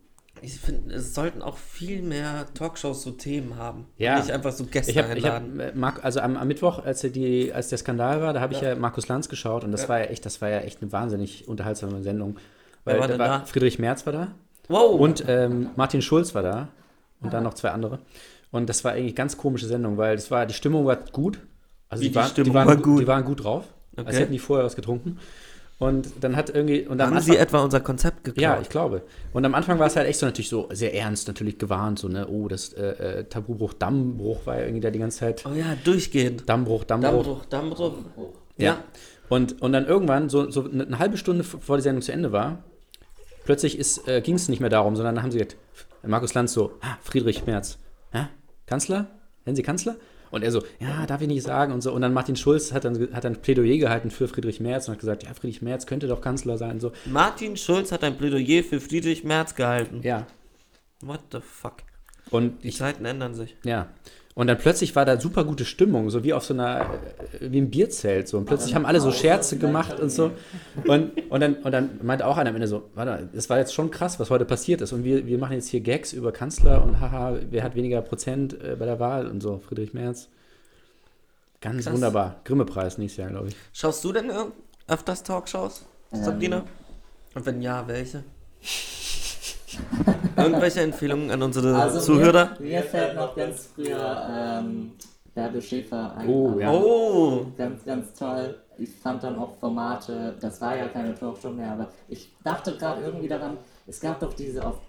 Ich 0.42 0.58
finde, 0.58 0.92
es 0.94 1.14
sollten 1.14 1.42
auch 1.42 1.56
viel 1.56 2.02
mehr 2.02 2.46
Talkshows 2.54 3.02
so 3.02 3.12
Themen 3.12 3.56
haben. 3.56 3.86
Ja. 3.98 4.18
Nicht 4.18 4.32
einfach 4.32 4.50
so 4.52 4.64
Gäste 4.64 4.90
Ich 4.90 4.96
ich 4.96 5.04
einladen. 5.04 5.60
hab, 5.60 5.68
äh, 5.68 5.78
Mark, 5.78 6.04
also 6.04 6.18
am, 6.20 6.36
am 6.36 6.48
Mittwoch, 6.48 6.84
als, 6.84 7.00
die, 7.02 7.52
als 7.54 7.68
der 7.68 7.78
Skandal 7.78 8.20
war, 8.20 8.32
da 8.32 8.40
habe 8.40 8.52
ich 8.52 8.60
ja 8.60 8.74
Markus 8.74 9.06
Lanz 9.08 9.28
geschaut 9.28 9.62
und 9.62 9.70
das 9.70 9.82
Ja. 9.82 9.88
war 9.90 9.98
ja 10.00 10.04
echt, 10.06 10.26
das 10.26 10.42
war 10.42 10.50
ja 10.50 10.58
echt 10.58 10.82
eine 10.82 10.90
wahnsinnig 10.90 11.46
unterhaltsame 11.46 12.02
Sendung. 12.02 12.36
Wer 12.84 12.94
Weil 12.94 13.00
war 13.00 13.08
da 13.08 13.12
denn 13.16 13.26
da? 13.26 13.44
Friedrich 13.46 13.78
Merz 13.78 14.04
war 14.06 14.12
da 14.12 14.34
wow. 14.68 15.00
und 15.00 15.24
ähm, 15.28 15.70
Martin 15.76 16.02
Schulz 16.02 16.34
war 16.34 16.42
da 16.42 16.68
und 17.20 17.32
dann 17.32 17.44
noch 17.44 17.54
zwei 17.54 17.70
andere. 17.70 18.00
Und 18.56 18.68
das 18.68 18.84
war 18.84 18.92
eigentlich 18.92 19.04
eine 19.06 19.12
ganz 19.14 19.36
komische 19.36 19.66
Sendung, 19.66 19.96
weil 19.96 20.16
das 20.16 20.30
war, 20.30 20.46
die 20.46 20.54
Stimmung 20.54 20.86
war 20.86 20.96
gut. 20.96 21.38
Also 21.88 22.02
die, 22.02 22.08
die 22.10 22.14
waren, 22.14 22.28
Stimmung 22.30 22.50
die 22.50 22.54
waren 22.54 22.66
war 22.68 22.76
gut? 22.76 23.00
Die 23.02 23.06
waren 23.06 23.24
gut 23.24 23.44
drauf. 23.44 23.64
Als 23.96 24.08
Okay. 24.08 24.16
hätten 24.18 24.32
die 24.32 24.38
vorher 24.38 24.64
was 24.66 24.76
getrunken. 24.76 25.18
Und 25.78 26.08
dann 26.20 26.36
hat 26.36 26.48
irgendwie. 26.48 26.86
Und 26.86 27.02
haben 27.02 27.12
Anfang- 27.12 27.22
Sie 27.22 27.36
etwa 27.36 27.62
unser 27.62 27.80
Konzept 27.80 28.24
geklaut? 28.24 28.42
ja, 28.42 28.58
ich 28.60 28.70
glaube. 28.70 29.02
Und 29.34 29.44
am 29.44 29.54
Anfang 29.54 29.78
war 29.78 29.86
es 29.86 29.96
halt 29.96 30.06
echt 30.08 30.18
so 30.18 30.24
natürlich 30.26 30.48
so 30.48 30.68
sehr 30.72 30.94
ernst, 30.94 31.28
natürlich 31.28 31.58
gewarnt, 31.58 31.98
so, 31.98 32.08
ne, 32.08 32.26
oh, 32.28 32.48
das 32.48 32.72
äh, 32.72 33.20
äh, 33.20 33.24
Tabubruch, 33.24 33.74
Dammbruch 33.74 34.46
war 34.46 34.56
ja 34.56 34.62
irgendwie 34.62 34.80
da 34.80 34.90
die 34.90 34.98
ganze 34.98 35.18
Zeit. 35.18 35.44
Oh 35.46 35.52
ja, 35.54 35.76
durchgehend. 35.84 36.48
Dammbruch, 36.48 36.84
Dammbruch. 36.84 37.44
Dammbruch, 37.44 37.78
Dammbruch. 37.78 38.32
Ja. 38.56 38.78
Und, 39.28 39.60
und 39.60 39.72
dann 39.72 39.86
irgendwann, 39.86 40.28
so, 40.30 40.50
so 40.50 40.64
eine, 40.64 40.86
eine 40.86 40.98
halbe 40.98 41.18
Stunde 41.18 41.44
vor 41.44 41.76
die 41.76 41.82
Sendung 41.82 42.00
zu 42.00 42.12
Ende 42.12 42.32
war, 42.32 42.62
plötzlich 43.44 43.78
äh, 44.08 44.20
ging 44.22 44.36
es 44.36 44.48
nicht 44.48 44.60
mehr 44.60 44.70
darum, 44.70 44.96
sondern 44.96 45.14
dann 45.16 45.24
haben 45.24 45.30
sie 45.30 45.38
gesagt, 45.38 45.56
Markus 46.06 46.32
Lanz 46.34 46.52
so, 46.54 46.72
ah, 46.80 46.96
Friedrich 47.02 47.44
Merz, 47.46 47.78
Hä? 48.12 48.28
Kanzler? 48.66 49.06
Nennen 49.44 49.56
Sie 49.56 49.62
Kanzler? 49.62 49.96
Und 50.32 50.42
er 50.42 50.50
so, 50.50 50.62
ja, 50.80 51.06
darf 51.06 51.22
ich 51.22 51.28
nicht 51.28 51.44
sagen 51.44 51.72
und 51.72 51.80
so. 51.82 51.92
Und 51.92 52.02
dann 52.02 52.12
Martin 52.12 52.34
Schulz 52.36 52.72
hat 52.72 52.84
dann, 52.84 53.14
hat 53.14 53.24
dann 53.24 53.36
Plädoyer 53.36 53.78
gehalten 53.78 54.10
für 54.10 54.26
Friedrich 54.26 54.58
Merz 54.60 54.88
und 54.88 54.92
hat 54.94 55.00
gesagt, 55.00 55.22
ja, 55.22 55.32
Friedrich 55.34 55.62
Merz 55.62 55.86
könnte 55.86 56.08
doch 56.08 56.20
Kanzler 56.20 56.58
sein. 56.58 56.72
und 56.72 56.80
So, 56.80 56.92
Martin 57.06 57.56
Schulz 57.56 57.92
hat 57.92 58.02
ein 58.02 58.18
Plädoyer 58.18 58.64
für 58.64 58.80
Friedrich 58.80 59.22
Merz 59.24 59.54
gehalten. 59.54 60.00
ja. 60.02 60.26
What 61.02 61.20
the 61.30 61.38
fuck? 61.40 61.76
Und 62.30 62.64
Die 62.64 62.68
ich, 62.68 62.76
Zeiten 62.78 63.04
ändern 63.04 63.34
sich. 63.34 63.54
ja. 63.64 63.88
Und 64.38 64.48
dann 64.48 64.58
plötzlich 64.58 64.94
war 64.94 65.06
da 65.06 65.18
super 65.18 65.44
gute 65.44 65.64
Stimmung, 65.64 66.10
so 66.10 66.22
wie 66.22 66.34
auf 66.34 66.44
so 66.44 66.52
einer, 66.52 66.82
äh, 67.40 67.50
wie 67.50 67.56
im 67.56 67.70
Bierzelt. 67.70 68.28
So. 68.28 68.36
Und 68.36 68.44
plötzlich 68.44 68.74
haben 68.74 68.84
alle 68.84 69.00
so 69.00 69.10
Scherze 69.10 69.56
gemacht 69.56 69.98
und 69.98 70.10
so. 70.10 70.30
Und, 70.86 71.30
und, 71.30 71.40
dann, 71.40 71.54
und 71.54 71.72
dann 71.72 71.98
meinte 72.02 72.26
auch 72.26 72.36
einer 72.36 72.50
am 72.50 72.56
Ende 72.56 72.68
so, 72.68 72.90
warte, 72.94 73.30
es 73.32 73.48
war 73.48 73.56
jetzt 73.56 73.72
schon 73.72 73.90
krass, 73.90 74.20
was 74.20 74.28
heute 74.28 74.44
passiert 74.44 74.82
ist. 74.82 74.92
Und 74.92 75.04
wir, 75.04 75.26
wir 75.26 75.38
machen 75.38 75.54
jetzt 75.54 75.68
hier 75.68 75.80
Gags 75.80 76.12
über 76.12 76.32
Kanzler 76.32 76.84
und 76.84 77.00
haha, 77.00 77.38
wer 77.48 77.62
hat 77.62 77.74
weniger 77.76 78.02
Prozent 78.02 78.52
äh, 78.62 78.76
bei 78.78 78.84
der 78.84 79.00
Wahl 79.00 79.26
und 79.26 79.40
so, 79.40 79.58
Friedrich 79.58 79.94
Merz. 79.94 80.28
Ganz 81.62 81.84
Krass. 81.84 81.94
wunderbar. 81.94 82.36
Grimme-Preis 82.44 82.98
nächstes 82.98 83.16
Jahr, 83.22 83.30
glaube 83.30 83.48
ich. 83.48 83.56
Schaust 83.72 84.04
du 84.04 84.12
denn 84.12 84.30
irg- 84.30 84.52
öfters 84.86 85.22
Talkshows, 85.22 85.86
Sabrina? 86.12 86.62
Und 87.34 87.46
wenn 87.46 87.62
ja, 87.62 87.84
welche? 87.88 88.22
Irgendwelche 90.46 90.80
Empfehlungen 90.80 91.30
an 91.30 91.42
unsere 91.42 91.74
Also 91.76 92.00
Zuhörer? 92.00 92.50
Mir, 92.58 92.68
mir 92.68 92.82
fällt 92.82 93.14
noch 93.16 93.34
ganz 93.36 93.68
früher 93.74 94.28
ähm, 94.30 94.92
Bärbel 95.34 95.60
Schäfer 95.62 96.16
ein. 96.16 96.28
Oh, 96.28 96.58
ja. 96.58 96.72
Oh, 96.72 97.46
Ganz, 97.56 97.84
ganz 97.84 98.12
toll. 98.14 98.56
Ich 98.78 98.90
fand 98.90 99.22
dann 99.22 99.38
auch 99.38 99.56
Formate, 99.58 100.34
das 100.40 100.60
war 100.60 100.76
ja 100.76 100.88
keine 100.88 101.14
Talkshow 101.14 101.48
mehr, 101.50 101.72
aber 101.72 101.88
ich 102.08 102.30
dachte 102.44 102.76
gerade 102.76 103.02
irgendwie 103.02 103.28
daran, 103.28 103.56
es 103.86 104.00
gab 104.00 104.20
doch 104.20 104.34
diese 104.34 104.66
auf 104.66 104.80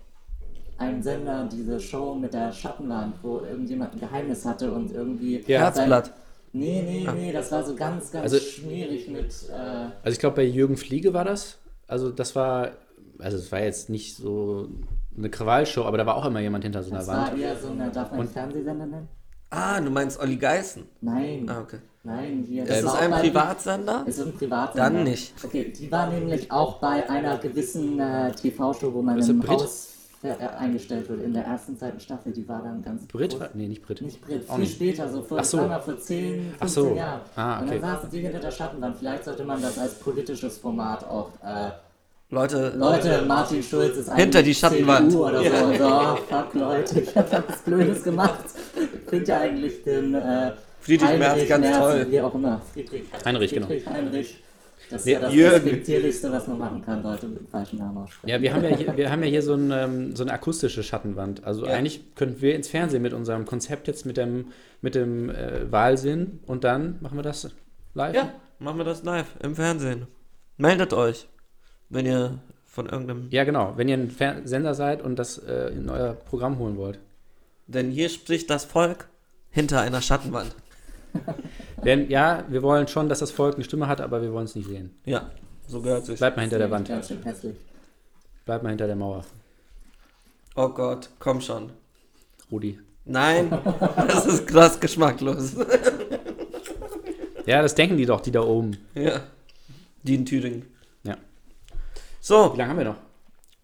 einem 0.78 1.02
Sender, 1.02 1.48
diese 1.52 1.80
Show 1.80 2.14
mit 2.14 2.34
der 2.34 2.52
Schattenwand, 2.52 3.16
wo 3.24 3.40
irgendjemand 3.40 3.94
ein 3.94 4.00
Geheimnis 4.00 4.46
hatte 4.46 4.72
und 4.72 4.92
irgendwie. 4.92 5.42
Ja. 5.48 5.60
Herzblatt. 5.62 6.12
Nee, 6.54 6.82
nee, 6.86 7.08
nee, 7.16 7.32
das 7.32 7.52
war 7.52 7.64
so 7.64 7.76
ganz, 7.76 8.12
ganz 8.12 8.24
Also- 8.34 8.40
schmierig 8.40 9.08
mit. 9.10 9.26
Äh, 9.50 9.54
Also 10.04 10.14
ich 10.14 10.20
glaube, 10.20 10.38
bei 10.38 10.44
Jürgen 10.44 10.78
Fliege 10.78 11.14
war 11.14 11.26
das. 11.26 11.58
Also 11.88 12.10
das 12.12 12.36
war, 12.36 12.72
also 13.20 13.38
es 13.38 13.52
war 13.52 13.62
jetzt 13.62 13.90
nicht 13.90 14.16
so 14.18 14.68
eine 15.18 15.30
Krawallshow, 15.30 15.84
aber 15.86 15.98
da 15.98 16.06
war 16.06 16.16
auch 16.16 16.26
immer 16.26 16.40
jemand 16.40 16.64
hinter 16.64 16.84
so 16.84 16.90
einer 16.92 17.00
das 17.00 17.08
war 17.08 17.28
Wand. 17.32 17.40
eher 17.40 17.56
so 17.58 17.70
eine, 17.70 17.90
darf 17.90 18.12
man 18.12 18.22
einen 18.22 18.30
Fernsehsender 18.30 18.86
nennen? 18.86 19.08
Ah, 19.50 19.80
du 19.80 19.90
meinst 19.90 20.20
Olli 20.20 20.36
Geißen? 20.36 20.84
Nein, 21.02 21.46
Ah, 21.50 21.62
okay. 21.62 21.78
nein, 22.04 22.44
hier. 22.46 22.64
Ist 22.64 22.70
das 22.70 22.84
war 22.86 22.94
auch 22.96 23.02
ein 23.02 23.12
Privatsender? 23.12 24.04
Ist 24.06 24.20
ein 24.20 24.34
Privatsender. 24.34 24.90
Dann 24.90 25.04
nicht. 25.04 25.34
Okay, 25.44 25.72
die 25.72 25.90
war 25.92 26.08
nämlich 26.12 26.52
auch 26.52 26.80
bei 26.80 27.10
einer 27.10 27.38
gewissen 27.38 27.98
äh, 28.00 28.32
TV-Show, 28.34 28.94
wo 28.94 29.02
man 29.02 29.18
Ist 29.18 29.30
im 29.30 29.40
Brit? 29.40 29.52
Haus 29.62 29.94
äh, 30.24 30.34
eingestellt 30.58 31.08
wird. 31.08 31.24
In 31.24 31.34
der 31.34 31.46
ersten, 31.46 31.78
zweiten 31.78 32.00
Staffel, 32.02 32.34
die 32.34 32.46
war 32.50 32.62
dann 32.62 32.82
ganz 32.82 33.08
Brit? 33.08 33.32
groß. 33.32 33.40
war- 33.40 33.50
Nee, 33.54 33.68
nicht 33.70 33.82
Brit. 33.84 34.02
Nicht 34.02 34.20
Brit, 34.22 34.50
Auch 34.50 34.56
viel 34.56 34.64
nicht. 34.66 34.76
später, 34.76 35.08
so 35.08 35.22
vor, 35.22 35.38
Ach 35.40 35.44
so. 35.46 35.58
vor 35.60 35.98
10, 35.98 35.98
15 35.98 36.54
Ach 36.60 36.68
so. 36.68 36.94
Jahren. 36.94 37.22
Ah, 37.38 37.60
Und 37.60 37.68
okay. 37.70 37.80
dann 37.80 37.92
saßen 37.96 38.10
die 38.12 38.20
hinter 38.20 38.40
der 38.40 38.52
Schattenwand. 38.52 38.98
Vielleicht 38.98 39.24
sollte 39.24 39.46
man 39.46 39.62
das 39.62 39.80
als 39.80 39.94
politisches 40.00 40.58
Format 40.58 41.06
auch. 41.08 41.30
Äh, 41.42 41.70
Leute, 42.30 42.74
Leute, 42.76 43.24
Martin 43.26 43.64
Schulz 43.64 43.96
ist 43.96 44.14
Hinter 44.14 44.40
die 44.44 44.48
eigentlich 44.50 44.58
Schattenwand. 44.60 45.12
CDU 45.12 45.28
oder 45.28 45.44
so. 45.44 45.66
Und 45.66 45.78
so, 45.78 45.86
oh, 45.88 46.16
fuck 46.28 46.54
Leute, 46.56 47.00
ich 47.00 47.16
hab 47.16 47.50
was 47.50 47.62
Blödes 47.62 48.04
gemacht. 48.04 48.44
Finde 49.08 49.26
ja 49.26 49.40
eigentlich 49.40 49.84
den 49.84 50.14
äh, 50.14 50.52
Friedrich 50.82 51.18
Merz 51.18 51.48
ganz 51.48 51.78
toll. 51.78 52.06
Wie 52.10 52.20
auch 52.20 52.36
immer. 52.36 52.62
Friedrich, 52.74 53.04
Heinrich, 53.24 53.54
genau. 53.54 53.68
Friedrich 53.68 53.88
Heinrich. 53.88 54.44
Das 54.90 55.02
ist 55.02 55.08
ja 55.08 55.20
das 55.20 55.34
respektierlichste, 55.34 56.32
was 56.32 56.48
man 56.48 56.58
machen 56.60 56.82
kann, 56.82 57.04
Leute 57.04 57.28
mit 57.28 57.40
dem 57.40 57.48
falschen 57.48 57.80
Namen 57.80 57.98
aussprechen. 57.98 58.30
Ja, 58.30 58.42
wir 58.42 58.54
haben 58.54 58.64
ja 58.64 58.70
hier, 58.76 58.96
wir 58.98 59.12
haben 59.12 59.24
ja 59.24 59.30
hier 59.30 59.42
so, 59.42 59.54
ein, 59.54 59.72
ähm, 59.72 60.16
so 60.16 60.24
eine 60.24 60.32
akustische 60.34 60.82
Schattenwand. 60.84 61.44
Also 61.46 61.66
Ja. 61.66 61.74
eigentlich 61.74 62.14
könnten 62.16 62.42
wir 62.42 62.56
ins 62.56 62.70
Fernsehen 62.70 63.02
mit 63.02 63.14
unserem 63.14 63.46
Konzept 63.46 63.88
jetzt 63.88 64.06
mit 64.06 64.16
dem, 64.18 64.48
mit 64.82 64.96
dem 64.96 65.30
äh, 65.30 65.70
Wahlsinn 65.72 66.40
und 66.46 66.64
dann 66.64 66.98
machen 67.02 67.18
wir 67.18 67.24
das 67.24 67.50
live. 67.94 68.16
ja, 68.16 68.34
machen 68.60 68.78
wir 68.78 68.86
das 68.86 69.04
live 69.04 69.28
im 69.42 69.56
Fernsehen. 69.56 70.08
Meldet 70.58 70.94
euch, 70.94 71.28
wenn 71.90 72.06
ihr 72.06 72.40
von 72.66 72.88
irgendeinem. 72.88 73.28
Ja, 73.32 73.44
genau. 73.44 73.74
Wenn 73.76 73.88
ihr 73.90 73.98
ein 73.98 74.12
Fer 74.12 74.42
Sender 74.46 74.74
seid 74.74 75.02
und 75.02 75.18
das 75.18 75.38
äh, 75.40 75.70
in 75.70 75.90
euer 75.90 76.14
Programm 76.14 76.60
holen 76.60 76.78
wollt. 76.78 77.00
Denn 77.66 77.92
hier 77.92 78.10
spricht 78.10 78.50
das 78.50 78.66
Volk 78.66 79.10
hinter 79.50 79.82
einer 79.82 80.02
Schattenwand. 80.02 80.56
Denn 81.84 82.10
ja, 82.10 82.46
wir 82.50 82.62
wollen 82.64 82.88
schon, 82.88 83.10
dass 83.10 83.20
das 83.20 83.32
Volk 83.32 83.56
eine 83.56 83.64
Stimme 83.64 83.88
hat, 83.88 84.02
aber 84.02 84.22
wir 84.22 84.32
wollen 84.32 84.46
es 84.46 84.56
nicht 84.56 84.68
sehen. 84.68 84.96
Ja, 85.06 85.32
so 85.68 85.82
gehört 85.82 86.06
sich. 86.06 86.20
Bleibt 86.20 86.38
mal 86.38 86.44
hinter 86.44 86.60
der 86.60 86.72
Wand. 86.72 86.88
Bleibt 88.46 88.64
mal 88.64 88.70
hinter 88.70 88.88
der 88.88 88.96
Mauer, 88.96 89.26
Oh 90.56 90.70
Gott, 90.70 91.10
komm 91.20 91.40
schon. 91.42 91.72
Rudi. 92.52 92.80
Nein, 93.06 93.50
das 94.08 94.26
ist 94.26 94.48
krass 94.48 94.80
geschmacklos. 94.80 95.56
Ja, 97.46 97.62
das 97.62 97.76
denken 97.76 97.96
die 97.98 98.06
doch, 98.06 98.22
die 98.22 98.32
da 98.32 98.42
oben. 98.42 98.78
ja, 98.96 99.22
die 100.04 100.16
in 100.16 100.26
Thüringen. 100.26 100.66
So, 102.28 102.54
Wie 102.54 102.58
lange 102.58 102.72
haben 102.72 102.78
wir 102.80 102.84
noch? 102.86 102.96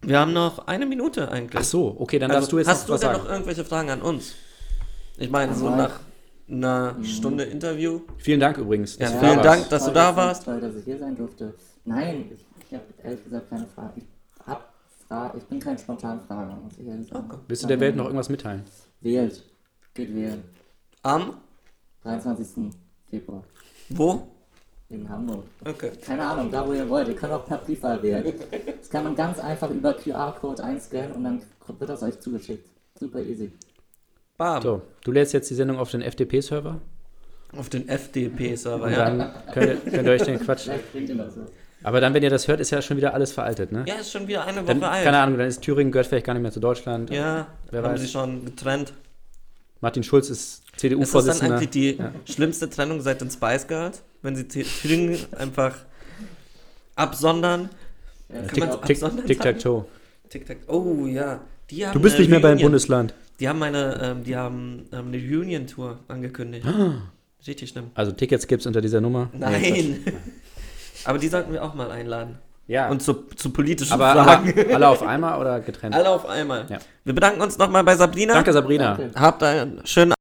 wir 0.00 0.18
haben 0.18 0.32
noch 0.32 0.66
eine 0.66 0.86
Minute 0.86 1.30
eigentlich. 1.30 1.60
Ach 1.60 1.64
so, 1.64 1.96
okay, 1.98 2.18
dann 2.18 2.30
Also, 2.30 2.40
darfst 2.40 2.52
du 2.52 2.58
jetzt 2.58 2.68
hast 2.68 2.80
noch 2.80 2.86
du 2.86 2.92
was 2.94 3.00
denn 3.02 3.10
sagen. 3.12 3.22
noch 3.24 3.30
irgendwelche 3.30 3.62
Fragen 3.66 3.90
an 3.90 4.00
uns? 4.00 4.32
Ich 5.18 5.28
meine, 5.28 5.54
so 5.54 5.68
nach 5.68 6.00
einer 6.48 6.96
Stunde 7.04 7.44
Interview. 7.44 8.00
Vielen 8.16 8.40
Dank 8.40 8.56
übrigens. 8.56 8.96
Ja, 8.96 9.00
dass 9.10 9.12
du 9.12 9.18
vielen 9.20 9.36
da 9.36 9.42
Dank, 9.42 9.58
warst. 9.60 9.72
dass 9.72 9.82
du 9.82 9.86
Toll, 9.88 9.94
da 9.94 10.06
dass- 10.08 10.16
warst. 10.16 10.44
Toll, 10.46 10.60
dass 10.62 10.76
ich 10.76 10.84
hier 10.86 10.98
sein 10.98 11.14
durfte. 11.14 11.54
Nein, 11.84 12.30
ich, 12.32 12.40
ich 12.66 12.72
habe 12.74 12.84
ehrlich 13.02 13.24
gesagt 13.24 13.50
keine 13.50 13.66
Frage. 13.66 13.92
Ich, 13.96 14.04
hab 14.46 14.72
Fra 15.08 15.34
ich 15.36 15.44
bin 15.44 15.60
kein 15.60 15.76
Spontanfrager, 15.76 16.56
muss 16.56 16.78
ich 16.78 16.86
ehrlich 16.86 17.08
sagen. 17.08 17.28
Willst 17.46 17.64
du 17.64 17.66
der 17.66 17.80
Welt 17.80 17.96
noch 17.96 18.06
irgendwas 18.06 18.30
mitteilen? 18.30 18.64
Wählt. 19.02 19.44
Geht 19.92 20.14
wählen. 20.14 20.42
Am? 21.02 21.36
23. 22.02 22.72
Februar 23.10 23.42
Wo? 23.90 24.26
In 24.90 25.08
Hamburg. 25.08 25.44
Okay. 25.64 25.90
Keine 26.04 26.24
Ahnung, 26.24 26.50
da 26.50 26.66
wo 26.66 26.72
ihr 26.72 26.88
wollt. 26.88 27.08
Ihr 27.08 27.16
könnt 27.16 27.32
auch 27.32 27.44
per 27.46 27.58
Briefwahl 27.58 28.02
wählen. 28.02 28.32
Das 28.80 28.88
kann 28.90 29.04
man 29.04 29.14
ganz 29.16 29.38
einfach 29.38 29.70
über 29.70 29.94
QR-Code 29.94 30.62
einscannen 30.62 31.12
und 31.12 31.24
dann 31.24 31.42
wird 31.78 31.90
das 31.90 32.02
euch 32.02 32.18
zugeschickt. 32.20 32.68
Super 32.98 33.20
easy. 33.20 33.50
Bam. 34.36 34.62
So, 34.62 34.82
du 35.02 35.12
lädst 35.12 35.32
jetzt 35.32 35.48
die 35.50 35.54
Sendung 35.54 35.78
auf 35.78 35.90
den 35.90 36.02
FDP-Server 36.02 36.80
Auf 37.56 37.68
den 37.68 37.88
FDP-Server, 37.88 38.90
ja. 38.90 39.04
dann 39.10 39.32
könnt 39.52 39.66
ihr, 39.86 39.90
könnt 39.92 40.06
ihr 40.06 40.12
euch 40.12 40.22
den 40.22 40.38
Quatsch. 40.40 40.68
Aber 41.82 42.00
dann, 42.00 42.14
wenn 42.14 42.22
ihr 42.22 42.30
das 42.30 42.48
hört, 42.48 42.60
ist 42.60 42.70
ja 42.70 42.80
schon 42.82 42.96
wieder 42.96 43.14
alles 43.14 43.32
veraltet, 43.32 43.70
ne? 43.70 43.84
Ja, 43.86 43.94
ist 43.96 44.10
schon 44.10 44.26
wieder 44.26 44.44
eine 44.46 44.62
Dann, 44.62 44.80
Woche 44.80 44.88
alt. 44.88 45.04
keine 45.04 45.18
Ahnung, 45.18 45.38
dann 45.38 45.46
ist 45.48 45.60
Thüringen 45.62 45.92
gehört 45.92 46.06
vielleicht 46.06 46.26
gar 46.26 46.32
nicht 46.34 46.42
mehr 46.42 46.50
zu 46.52 46.60
Deutschland. 46.60 47.10
Ja, 47.10 47.46
Wer 47.70 47.82
haben 47.82 47.92
weiß. 47.92 48.00
sie 48.00 48.08
schon 48.08 48.44
getrennt. 48.44 48.92
Martin 49.80 50.02
Schulz 50.02 50.30
ist 50.30 50.40
Ist 50.40 50.62
das 50.62 50.70
dann 50.70 50.78
CDU-Vorsitzender. 50.78 51.56
eigentlich 51.56 51.70
die 51.70 51.98
schlimmste 52.24 52.70
Trennung 52.70 53.00
seit 53.02 53.20
den 53.20 53.30
Spice 53.30 53.66
Girls? 53.66 54.02
Wenn 54.24 54.34
sie 54.36 54.48
Thüringen 54.48 55.18
einfach 55.38 55.76
absondern? 56.96 57.68
Ja, 58.28 58.40
Kann 58.40 58.48
Tic- 58.48 58.58
man 58.60 58.70
Tic- 58.80 58.90
absondern? 59.02 59.26
Tic-Tac-Toe. 59.26 59.84
Tic-Tac. 60.30 60.56
Oh 60.66 61.06
ja. 61.06 61.40
Die 61.70 61.86
haben 61.86 61.92
Du 61.92 62.00
bist 62.00 62.18
nicht 62.18 62.30
mehr 62.30 62.40
beim. 62.40 62.58
Bundesland. 62.58 63.14
Die 63.38 63.48
haben 63.48 63.62
eine, 63.62 64.00
ähm, 64.02 64.24
die 64.24 64.34
haben 64.34 64.86
ähm, 64.92 65.08
eine 65.08 65.16
Reunion-Tour 65.18 65.98
angekündigt. 66.08 66.66
Richtig 67.46 67.68
schlimm. 67.68 67.90
Also 67.94 68.12
Tickets 68.12 68.46
gibt 68.46 68.60
es 68.62 68.66
unter 68.66 68.80
dieser 68.80 69.00
Nummer. 69.02 69.28
Nein. 69.34 70.02
Aber 71.04 71.18
die 71.18 71.28
sollten 71.28 71.52
wir 71.52 71.62
auch 71.62 71.74
mal 71.74 71.90
einladen. 71.90 72.38
Ja, 72.66 72.88
Und 72.88 73.02
zu, 73.02 73.12
zu 73.36 73.50
politischen 73.50 73.92
aber 73.92 74.12
Fragen. 74.24 74.54
alle, 74.56 74.74
alle 74.74 74.88
auf 74.88 75.02
einmal 75.02 75.38
oder 75.38 75.60
getrennt? 75.60 75.94
Alle 75.94 76.08
auf 76.08 76.24
einmal. 76.24 76.64
Ja. 76.70 76.78
Wir 77.04 77.14
bedanken 77.14 77.42
uns 77.42 77.58
nochmal 77.58 77.84
bei 77.84 77.94
Sabrina. 77.94 78.32
Danke, 78.32 78.54
Sabrina. 78.54 78.94
Danke. 78.96 79.20
Habt 79.20 79.42
einen 79.42 79.82
schönen 79.86 80.14